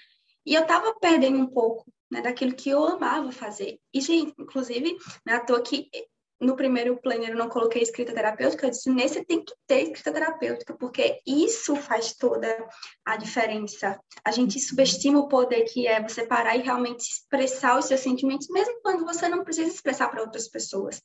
E 0.45 0.55
eu 0.55 0.61
estava 0.61 0.95
perdendo 0.99 1.37
um 1.37 1.47
pouco 1.47 1.85
né, 2.09 2.21
daquilo 2.21 2.55
que 2.55 2.69
eu 2.69 2.83
amava 2.83 3.31
fazer. 3.31 3.79
Isso, 3.93 4.11
inclusive, 4.11 4.97
na 5.25 5.33
né, 5.33 5.39
toa 5.45 5.61
que 5.61 5.89
no 6.41 6.55
primeiro 6.55 6.99
planner 6.99 7.29
eu 7.29 7.37
não 7.37 7.47
coloquei 7.47 7.83
escrita 7.83 8.13
terapêutica, 8.13 8.65
eu 8.65 8.71
disse, 8.71 8.89
nesse 8.89 9.23
tem 9.23 9.45
que 9.45 9.53
ter 9.67 9.83
escrita 9.83 10.11
terapêutica, 10.11 10.73
porque 10.73 11.21
isso 11.25 11.75
faz 11.75 12.13
toda 12.13 12.67
a 13.05 13.15
diferença. 13.15 13.99
A 14.25 14.31
gente 14.31 14.59
subestima 14.59 15.19
o 15.19 15.27
poder 15.27 15.63
que 15.65 15.85
é 15.85 16.01
você 16.01 16.25
parar 16.25 16.55
e 16.55 16.63
realmente 16.63 17.01
expressar 17.01 17.77
os 17.77 17.85
seus 17.85 17.99
sentimentos, 17.99 18.47
mesmo 18.49 18.81
quando 18.81 19.05
você 19.05 19.29
não 19.29 19.43
precisa 19.43 19.69
expressar 19.69 20.09
para 20.09 20.21
outras 20.21 20.47
pessoas. 20.47 20.99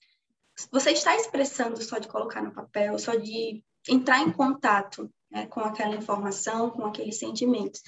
Você 0.73 0.93
está 0.93 1.15
expressando 1.15 1.83
só 1.83 1.99
de 1.99 2.09
colocar 2.09 2.43
no 2.43 2.55
papel, 2.55 2.99
só 2.99 3.15
de 3.15 3.63
entrar 3.87 4.21
em 4.23 4.33
contato 4.33 5.11
né, 5.31 5.47
com 5.47 5.61
aquela 5.61 5.95
informação, 5.95 6.71
com 6.71 6.87
aqueles 6.87 7.19
sentimentos. 7.19 7.83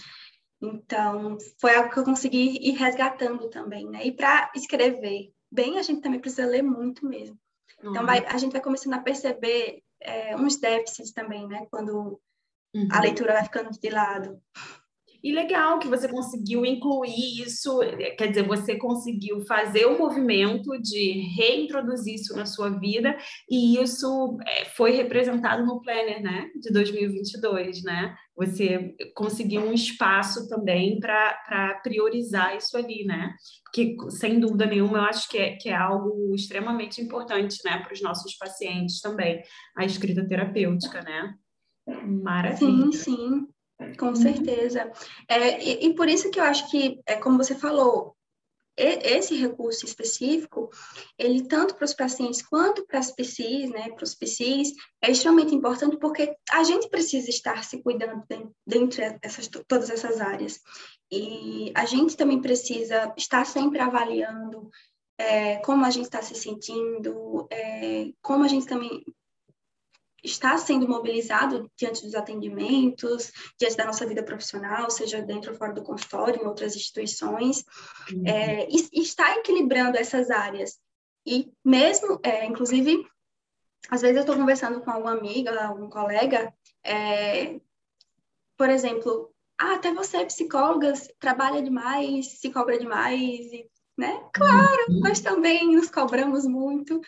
Então, 0.60 1.38
foi 1.58 1.74
algo 1.76 1.90
que 1.90 1.98
eu 1.98 2.04
consegui 2.04 2.58
ir 2.60 2.72
resgatando 2.72 3.48
também, 3.48 3.88
né? 3.88 4.04
E 4.04 4.12
para 4.12 4.50
escrever 4.54 5.32
bem, 5.50 5.78
a 5.78 5.82
gente 5.82 6.00
também 6.00 6.20
precisa 6.20 6.46
ler 6.46 6.62
muito 6.62 7.06
mesmo. 7.06 7.38
Uhum. 7.82 7.90
Então, 7.90 8.06
vai, 8.06 8.24
a 8.26 8.38
gente 8.38 8.52
vai 8.52 8.60
começando 8.60 8.94
a 8.94 9.00
perceber 9.00 9.82
é, 10.00 10.36
uns 10.36 10.56
déficits 10.56 11.12
também, 11.12 11.46
né? 11.46 11.66
Quando 11.70 12.20
uhum. 12.74 12.88
a 12.90 13.00
leitura 13.00 13.34
vai 13.34 13.44
ficando 13.44 13.70
de 13.70 13.90
lado. 13.90 14.40
E 15.22 15.32
legal 15.32 15.78
que 15.78 15.88
você 15.88 16.06
conseguiu 16.08 16.64
incluir 16.64 17.42
isso, 17.42 17.80
quer 18.16 18.28
dizer, 18.28 18.46
você 18.46 18.76
conseguiu 18.76 19.40
fazer 19.46 19.86
o 19.86 19.98
movimento 19.98 20.80
de 20.80 21.20
reintroduzir 21.36 22.14
isso 22.14 22.36
na 22.36 22.46
sua 22.46 22.70
vida, 22.70 23.16
e 23.50 23.78
isso 23.82 24.38
é, 24.46 24.64
foi 24.66 24.92
representado 24.92 25.66
no 25.66 25.80
Planner, 25.82 26.22
né, 26.22 26.50
de 26.60 26.72
2022, 26.72 27.82
né? 27.82 28.14
Você 28.36 28.94
conseguiu 29.14 29.62
um 29.62 29.72
espaço 29.72 30.48
também 30.48 31.00
para 31.00 31.80
priorizar 31.82 32.56
isso 32.56 32.76
ali, 32.76 33.04
né? 33.04 33.34
Porque, 33.64 33.96
sem 34.10 34.38
dúvida 34.38 34.66
nenhuma, 34.66 34.98
eu 34.98 35.04
acho 35.04 35.28
que 35.28 35.36
é, 35.36 35.56
que 35.56 35.68
é 35.68 35.74
algo 35.74 36.32
extremamente 36.34 37.02
importante, 37.02 37.58
né, 37.64 37.78
para 37.82 37.92
os 37.92 38.00
nossos 38.00 38.36
pacientes 38.36 39.00
também, 39.00 39.42
a 39.76 39.84
escrita 39.84 40.26
terapêutica, 40.26 41.02
né? 41.02 41.34
Maravilha. 42.06 42.92
Sim, 42.92 42.92
sim. 42.92 43.48
Com 43.98 44.08
uhum. 44.08 44.16
certeza. 44.16 44.90
É, 45.28 45.62
e, 45.62 45.86
e, 45.86 45.94
por 45.94 46.08
isso 46.08 46.30
que 46.30 46.40
eu 46.40 46.44
acho 46.44 46.68
que, 46.70 47.00
é, 47.06 47.16
como 47.16 47.38
você 47.38 47.54
falou, 47.54 48.16
esse 48.78 49.34
recurso 49.34 49.84
específico, 49.84 50.70
ele 51.18 51.42
tanto 51.42 51.74
para 51.74 51.84
os 51.84 51.94
pacientes 51.94 52.40
quanto 52.42 52.86
para 52.86 53.00
as 53.00 53.10
PCs, 53.10 53.70
né, 53.70 53.90
para 53.90 54.04
os 54.04 54.14
PCs, 54.14 54.72
é 55.02 55.10
extremamente 55.10 55.52
importante 55.52 55.96
porque 55.98 56.36
a 56.50 56.62
gente 56.62 56.88
precisa 56.88 57.28
estar 57.28 57.64
se 57.64 57.82
cuidando 57.82 58.22
dentro 58.64 59.00
dessas 59.20 59.48
todas 59.66 59.90
essas 59.90 60.20
áreas. 60.20 60.60
E 61.10 61.72
a 61.74 61.84
gente 61.86 62.16
também 62.16 62.40
precisa 62.40 63.12
estar 63.16 63.44
sempre 63.44 63.80
avaliando 63.80 64.70
é, 65.18 65.56
como 65.56 65.84
a 65.84 65.90
gente 65.90 66.04
está 66.04 66.22
se 66.22 66.36
sentindo, 66.36 67.48
é, 67.50 68.12
como 68.22 68.44
a 68.44 68.48
gente 68.48 68.66
também 68.66 69.04
está 70.22 70.56
sendo 70.58 70.88
mobilizado 70.88 71.70
diante 71.76 72.04
dos 72.04 72.14
atendimentos, 72.14 73.32
diante 73.58 73.76
da 73.76 73.86
nossa 73.86 74.06
vida 74.06 74.22
profissional, 74.22 74.90
seja 74.90 75.22
dentro 75.22 75.52
ou 75.52 75.56
fora 75.56 75.72
do 75.72 75.82
consultório, 75.82 76.42
em 76.42 76.46
outras 76.46 76.74
instituições, 76.74 77.64
uhum. 78.12 78.26
é, 78.26 78.68
e, 78.68 79.00
está 79.00 79.36
equilibrando 79.36 79.96
essas 79.96 80.30
áreas. 80.30 80.78
E 81.26 81.52
mesmo, 81.64 82.18
é, 82.22 82.46
inclusive, 82.46 83.06
às 83.90 84.02
vezes 84.02 84.16
eu 84.16 84.22
estou 84.22 84.36
conversando 84.36 84.80
com 84.80 84.90
alguma 84.90 85.12
amiga, 85.12 85.66
algum 85.66 85.88
colega, 85.88 86.52
é, 86.84 87.60
por 88.56 88.68
exemplo, 88.68 89.32
ah, 89.60 89.74
até 89.74 89.92
você, 89.92 90.24
psicóloga, 90.24 90.92
trabalha 91.18 91.62
demais, 91.62 92.38
se 92.38 92.50
cobra 92.50 92.78
demais, 92.78 93.18
e, 93.52 93.68
né? 93.96 94.22
Claro, 94.32 94.84
uhum. 94.88 95.00
nós 95.00 95.20
também 95.20 95.74
nos 95.74 95.90
cobramos 95.90 96.46
muito, 96.46 97.00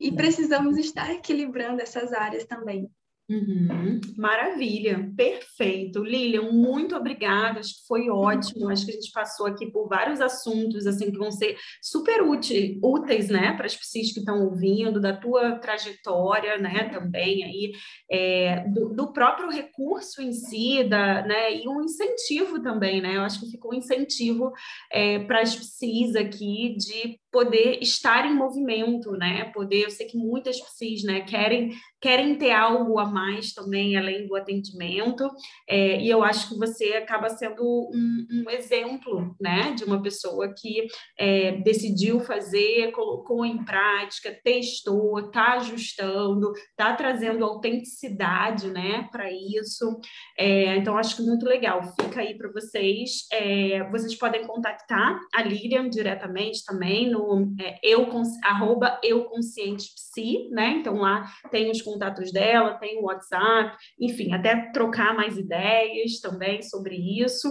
e 0.00 0.12
precisamos 0.12 0.76
estar 0.76 1.10
equilibrando 1.12 1.82
essas 1.82 2.12
áreas 2.12 2.44
também. 2.44 2.88
Uhum, 3.30 4.00
maravilha, 4.16 5.12
perfeito. 5.14 6.02
Lilian, 6.02 6.50
muito 6.50 6.96
obrigada, 6.96 7.60
acho 7.60 7.74
que 7.74 7.86
foi 7.86 8.08
ótimo. 8.08 8.70
Acho 8.70 8.86
que 8.86 8.92
a 8.92 8.94
gente 8.94 9.12
passou 9.12 9.44
aqui 9.46 9.70
por 9.70 9.86
vários 9.86 10.18
assuntos 10.18 10.86
assim 10.86 11.10
que 11.10 11.18
vão 11.18 11.30
ser 11.30 11.54
super 11.82 12.22
úteis, 12.22 12.78
úteis 12.82 13.28
né, 13.28 13.52
para 13.52 13.66
as 13.66 13.76
pessoas 13.76 14.12
que 14.12 14.20
estão 14.20 14.46
ouvindo, 14.46 14.98
da 14.98 15.14
tua 15.14 15.58
trajetória, 15.58 16.56
né, 16.56 16.88
também 16.88 17.44
aí, 17.44 17.72
é, 18.10 18.64
do, 18.70 18.94
do, 18.94 19.12
próprio 19.12 19.50
recurso 19.50 20.22
em 20.22 20.32
si, 20.32 20.84
da, 20.84 21.20
né, 21.26 21.54
e 21.54 21.68
um 21.68 21.82
incentivo 21.82 22.62
também, 22.62 23.02
né? 23.02 23.16
Eu 23.16 23.22
acho 23.22 23.40
que 23.40 23.50
ficou 23.50 23.72
um 23.72 23.76
incentivo 23.76 24.50
é, 24.90 25.18
para 25.18 25.42
as 25.42 25.54
pessoas 25.54 26.16
aqui 26.16 26.74
de 26.78 27.20
poder 27.30 27.78
estar 27.82 28.26
em 28.26 28.34
movimento, 28.34 29.12
né? 29.12 29.50
Poder, 29.52 29.84
eu 29.84 29.90
sei 29.90 30.06
que 30.06 30.16
muitas 30.16 30.58
pessoas, 30.60 31.02
né, 31.04 31.22
querem 31.22 31.72
querem 32.00 32.36
ter 32.36 32.52
algo 32.52 32.98
a 32.98 33.06
mais 33.06 33.52
também 33.52 33.96
além 33.96 34.26
do 34.26 34.36
atendimento, 34.36 35.28
é, 35.68 36.00
e 36.00 36.08
eu 36.08 36.22
acho 36.22 36.48
que 36.48 36.56
você 36.56 36.92
acaba 36.94 37.28
sendo 37.28 37.62
um, 37.62 38.26
um 38.30 38.50
exemplo, 38.50 39.34
né, 39.40 39.72
de 39.72 39.84
uma 39.84 40.00
pessoa 40.00 40.52
que 40.56 40.86
é, 41.18 41.52
decidiu 41.62 42.20
fazer, 42.20 42.92
colocou 42.92 43.44
em 43.44 43.64
prática, 43.64 44.36
testou, 44.44 45.18
está 45.18 45.54
ajustando, 45.54 46.52
está 46.70 46.94
trazendo 46.94 47.44
autenticidade, 47.44 48.68
né, 48.70 49.08
para 49.10 49.30
isso. 49.32 49.98
É, 50.38 50.76
então 50.76 50.96
acho 50.96 51.16
que 51.16 51.22
muito 51.22 51.46
legal. 51.46 51.82
Fica 52.00 52.20
aí 52.20 52.36
para 52.36 52.50
vocês. 52.52 53.26
É, 53.32 53.88
vocês 53.90 54.14
podem 54.16 54.46
contactar 54.46 55.18
a 55.34 55.42
Lilian 55.42 55.88
diretamente 55.88 56.64
também 56.64 57.10
no 57.10 57.17
é, 57.60 57.78
eu 57.82 58.08
arroba 58.44 59.00
euconscientepsi, 59.02 60.48
né? 60.50 60.78
Então 60.78 60.96
lá 60.96 61.30
tem 61.50 61.70
os 61.70 61.82
contatos 61.82 62.32
dela, 62.32 62.78
tem 62.78 62.98
o 62.98 63.04
WhatsApp, 63.04 63.76
enfim, 63.98 64.32
até 64.32 64.70
trocar 64.72 65.14
mais 65.14 65.36
ideias 65.36 66.20
também 66.20 66.62
sobre 66.62 66.96
isso. 66.96 67.48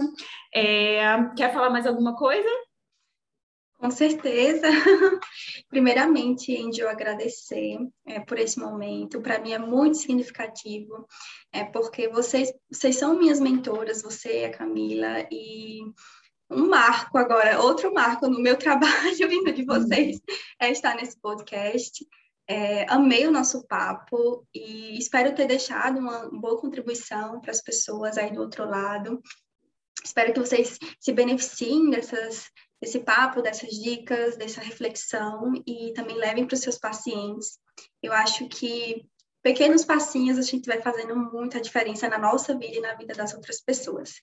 É, 0.54 1.02
quer 1.36 1.52
falar 1.52 1.70
mais 1.70 1.86
alguma 1.86 2.16
coisa? 2.16 2.48
Com 3.78 3.92
certeza. 3.92 4.66
Primeiramente, 5.70 6.54
Andy, 6.56 6.80
eu 6.80 6.88
agradecer 6.88 7.78
é, 8.04 8.18
por 8.18 8.36
esse 8.36 8.58
momento. 8.58 9.20
Para 9.20 9.38
mim 9.38 9.52
é 9.52 9.58
muito 9.58 9.98
significativo, 9.98 11.06
é 11.52 11.62
porque 11.64 12.08
vocês, 12.08 12.52
vocês 12.68 12.96
são 12.96 13.16
minhas 13.16 13.38
mentoras, 13.38 14.02
você 14.02 14.40
e 14.40 14.44
a 14.46 14.50
Camila, 14.50 15.24
e 15.30 15.80
um 16.50 16.68
marco 16.68 17.18
agora, 17.18 17.60
outro 17.60 17.92
marco 17.92 18.28
no 18.28 18.40
meu 18.40 18.56
trabalho 18.58 19.28
vindo 19.28 19.52
de 19.52 19.64
vocês 19.64 20.20
é 20.60 20.70
estar 20.70 20.94
nesse 20.96 21.18
podcast. 21.20 22.06
É, 22.50 22.86
amei 22.88 23.26
o 23.26 23.30
nosso 23.30 23.66
papo 23.66 24.46
e 24.54 24.98
espero 24.98 25.34
ter 25.34 25.46
deixado 25.46 25.98
uma 25.98 26.30
boa 26.30 26.58
contribuição 26.58 27.40
para 27.40 27.50
as 27.50 27.60
pessoas 27.60 28.16
aí 28.16 28.32
do 28.32 28.40
outro 28.40 28.64
lado. 28.64 29.20
Espero 30.02 30.32
que 30.32 30.40
vocês 30.40 30.78
se 30.98 31.12
beneficiem 31.12 31.90
dessas, 31.90 32.46
desse 32.80 33.00
papo, 33.00 33.42
dessas 33.42 33.70
dicas, 33.70 34.38
dessa 34.38 34.62
reflexão 34.62 35.52
e 35.66 35.92
também 35.92 36.16
levem 36.16 36.46
para 36.46 36.54
os 36.54 36.60
seus 36.60 36.78
pacientes. 36.78 37.58
Eu 38.02 38.14
acho 38.14 38.48
que 38.48 39.04
pequenos 39.42 39.84
passinhos 39.84 40.38
a 40.38 40.42
gente 40.42 40.66
vai 40.66 40.80
fazendo 40.80 41.14
muita 41.14 41.60
diferença 41.60 42.08
na 42.08 42.18
nossa 42.18 42.56
vida 42.56 42.76
e 42.76 42.80
na 42.80 42.94
vida 42.94 43.12
das 43.12 43.34
outras 43.34 43.60
pessoas. 43.60 44.14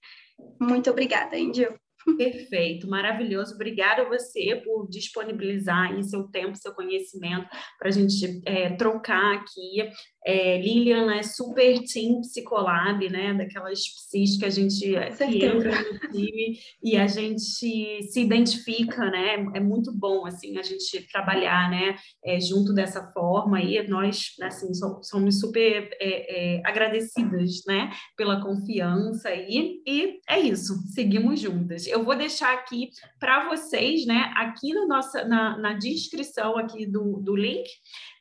Muito 0.60 0.90
obrigada, 0.90 1.38
Índio. 1.38 1.80
Perfeito, 2.18 2.88
maravilhoso. 2.88 3.56
Obrigada 3.56 4.04
a 4.04 4.08
você 4.08 4.62
por 4.64 4.88
disponibilizar 4.88 5.92
aí 5.92 6.04
seu 6.04 6.28
tempo, 6.28 6.56
seu 6.56 6.74
conhecimento 6.74 7.50
para 7.80 7.90
a 7.90 7.92
gente 7.92 8.42
é, 8.46 8.76
trocar 8.76 9.36
aqui. 9.36 9.90
É, 10.26 10.60
Lilian 10.60 11.14
é 11.14 11.22
super 11.22 11.80
team 11.84 12.22
psicolab, 12.22 13.08
né? 13.10 13.36
Daquelas 13.36 13.80
psis 13.88 14.38
que 14.40 14.46
a 14.46 14.50
gente 14.50 14.96
é, 14.96 15.12
que 15.12 15.46
entra 15.46 15.72
no 15.84 16.00
time 16.10 16.58
e 16.84 16.98
a 16.98 17.06
gente 17.06 17.42
se 17.42 18.22
identifica, 18.22 19.06
né? 19.12 19.46
É 19.54 19.60
muito 19.60 19.94
bom 19.94 20.26
assim 20.26 20.58
a 20.58 20.64
gente 20.64 21.08
trabalhar, 21.12 21.70
né? 21.70 21.96
É, 22.26 22.40
junto 22.40 22.74
dessa 22.74 23.08
forma 23.12 23.62
e 23.62 23.88
nós 23.88 24.32
assim 24.42 24.72
somos 25.04 25.40
super 25.40 25.90
é, 26.02 26.56
é, 26.56 26.62
agradecidas, 26.66 27.62
né? 27.68 27.92
Pela 28.18 28.42
confiança 28.42 29.30
aí 29.30 29.80
e 29.86 30.20
é 30.28 30.40
isso. 30.40 30.74
Seguimos 30.88 31.40
juntas. 31.40 31.86
Eu 31.86 32.04
vou 32.04 32.18
deixar 32.18 32.52
aqui 32.52 32.90
para 33.20 33.48
vocês, 33.48 34.08
né? 34.08 34.34
Aqui 34.38 34.74
na 34.74 34.88
nossa 34.88 35.24
na, 35.26 35.56
na 35.60 35.74
descrição 35.74 36.58
aqui 36.58 36.88
do, 36.88 37.22
do 37.22 37.36
link, 37.36 37.70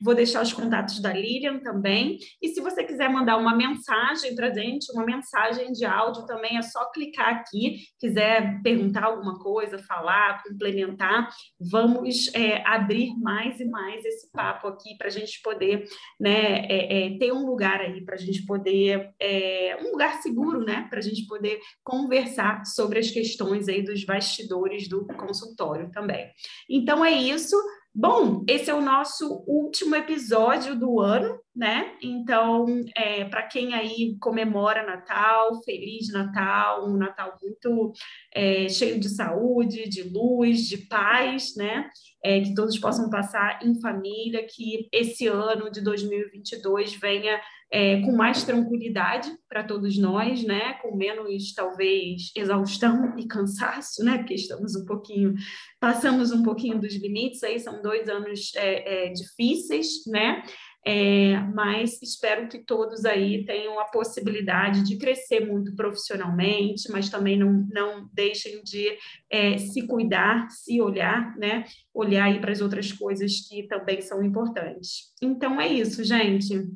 vou 0.03 0.15
deixar 0.15 0.43
os 0.43 0.53
contatos 0.53 1.01
da 1.01 1.11
Lilian 1.11 1.61
também 1.61 1.94
também. 1.95 2.19
E 2.43 2.49
se 2.49 2.61
você 2.61 2.83
quiser 2.83 3.09
mandar 3.09 3.37
uma 3.37 3.57
mensagem 3.57 4.35
para 4.35 4.53
gente, 4.53 4.93
uma 4.93 5.05
mensagem 5.05 5.73
de 5.73 5.85
áudio 5.85 6.27
também, 6.27 6.59
é 6.59 6.63
só 6.63 6.91
clicar 6.91 7.29
aqui. 7.29 7.79
Quiser 7.99 8.61
perguntar 8.63 9.05
alguma 9.05 9.39
coisa, 9.39 9.79
falar, 9.79 10.43
complementar, 10.43 11.29
vamos 11.61 12.33
é, 12.35 12.63
abrir 12.67 13.15
mais 13.19 13.61
e 13.61 13.65
mais 13.65 14.05
esse 14.05 14.31
papo 14.33 14.69
aqui 14.69 14.97
para 14.99 15.07
a 15.07 15.11
gente 15.11 15.41
poder 15.43 15.85
né, 16.21 16.67
é, 16.67 17.07
é, 17.07 17.19
ter 17.19 17.33
um 17.33 17.47
lugar 17.47 17.81
aí, 17.81 18.05
para 18.05 18.17
a 18.17 18.19
gente 18.19 18.45
poder, 18.45 19.13
é, 19.21 19.79
um 19.81 19.93
lugar 19.93 20.21
seguro, 20.23 20.65
né, 20.65 20.87
para 20.91 20.99
a 20.99 21.03
gente 21.03 21.27
poder 21.27 21.61
conversar 21.83 22.65
sobre 22.67 22.99
as 22.99 23.11
questões 23.11 23.69
aí 23.69 23.83
dos 23.83 24.05
bastidores 24.05 24.89
do 24.89 25.07
consultório 25.07 25.91
também. 25.91 26.31
Então 26.69 27.05
é 27.05 27.13
isso. 27.13 27.57
Bom, 27.97 28.45
esse 28.49 28.69
é 28.69 28.75
o 28.75 28.81
nosso 28.81 29.45
último 29.47 29.95
episódio 29.95 30.75
do 30.75 31.01
ano, 31.01 31.39
né? 31.55 31.97
Então, 32.03 32.67
é, 32.97 33.25
para 33.25 33.45
quem 33.45 33.75
aí 33.75 34.17
comemora 34.21 34.85
Natal, 34.85 35.63
feliz 35.63 36.13
Natal, 36.13 36.89
um 36.89 36.97
Natal 36.97 37.39
muito 37.41 37.93
é, 38.35 38.69
cheio 38.69 38.99
de 38.99 39.09
saúde, 39.09 39.89
de 39.89 40.03
luz, 40.03 40.67
de 40.69 40.79
paz, 40.79 41.55
né? 41.57 41.89
É, 42.25 42.41
que 42.41 42.55
todos 42.55 42.79
possam 42.79 43.09
passar 43.09 43.61
em 43.63 43.81
família, 43.81 44.47
que 44.49 44.89
esse 44.91 45.27
ano 45.27 45.71
de 45.71 45.81
2022 45.81 46.95
venha 46.95 47.39
é, 47.71 48.01
com 48.03 48.13
mais 48.13 48.45
tranquilidade 48.45 49.31
para 49.49 49.63
todos 49.63 49.99
nós, 49.99 50.43
né? 50.43 50.75
Com 50.75 50.97
menos, 50.97 51.53
talvez, 51.55 52.33
exaustão 52.37 53.17
e 53.19 53.27
cansaço, 53.27 54.05
né? 54.05 54.19
Porque 54.19 54.35
estamos 54.35 54.75
um 54.75 54.85
pouquinho, 54.85 55.35
passamos 55.81 56.33
um 56.33 56.43
pouquinho 56.43 56.81
dos 56.81 56.95
limites 56.95 57.43
aí, 57.43 57.59
são 57.61 57.83
dois 57.83 58.09
anos 58.09 58.53
é, 58.57 59.09
é, 59.09 59.13
difíceis, 59.13 60.05
né? 60.07 60.43
É, 60.87 61.39
mas 61.55 62.01
espero 62.03 62.47
que 62.47 62.59
todos 62.59 63.07
aí 63.07 63.45
tenham 63.47 63.81
a 63.81 63.87
possibilidade 63.87 64.85
de 64.85 64.99
crescer 64.99 65.41
muito 65.41 65.75
profissionalmente, 65.75 66.91
mas 66.91 67.09
também 67.09 67.39
não, 67.39 67.67
não 67.73 68.09
deixem 68.13 68.63
de 68.63 68.97
é, 69.31 69.57
se 69.57 69.87
cuidar, 69.87 70.47
se 70.51 70.81
olhar, 70.83 71.35
né? 71.39 71.65
Olhar 71.93 72.25
aí 72.25 72.39
para 72.39 72.53
as 72.53 72.61
outras 72.61 72.93
coisas 72.93 73.49
que 73.49 73.63
também 73.67 74.03
são 74.03 74.23
importantes. 74.23 75.13
Então 75.23 75.59
é 75.59 75.69
isso, 75.69 76.05
gente. 76.05 76.69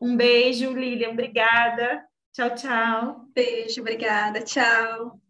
Um 0.00 0.14
beijo, 0.14 0.72
Lilian. 0.72 1.10
Obrigada. 1.10 2.04
Tchau, 2.34 2.54
tchau. 2.54 3.28
Beijo, 3.34 3.80
obrigada. 3.80 4.42
Tchau. 4.42 5.23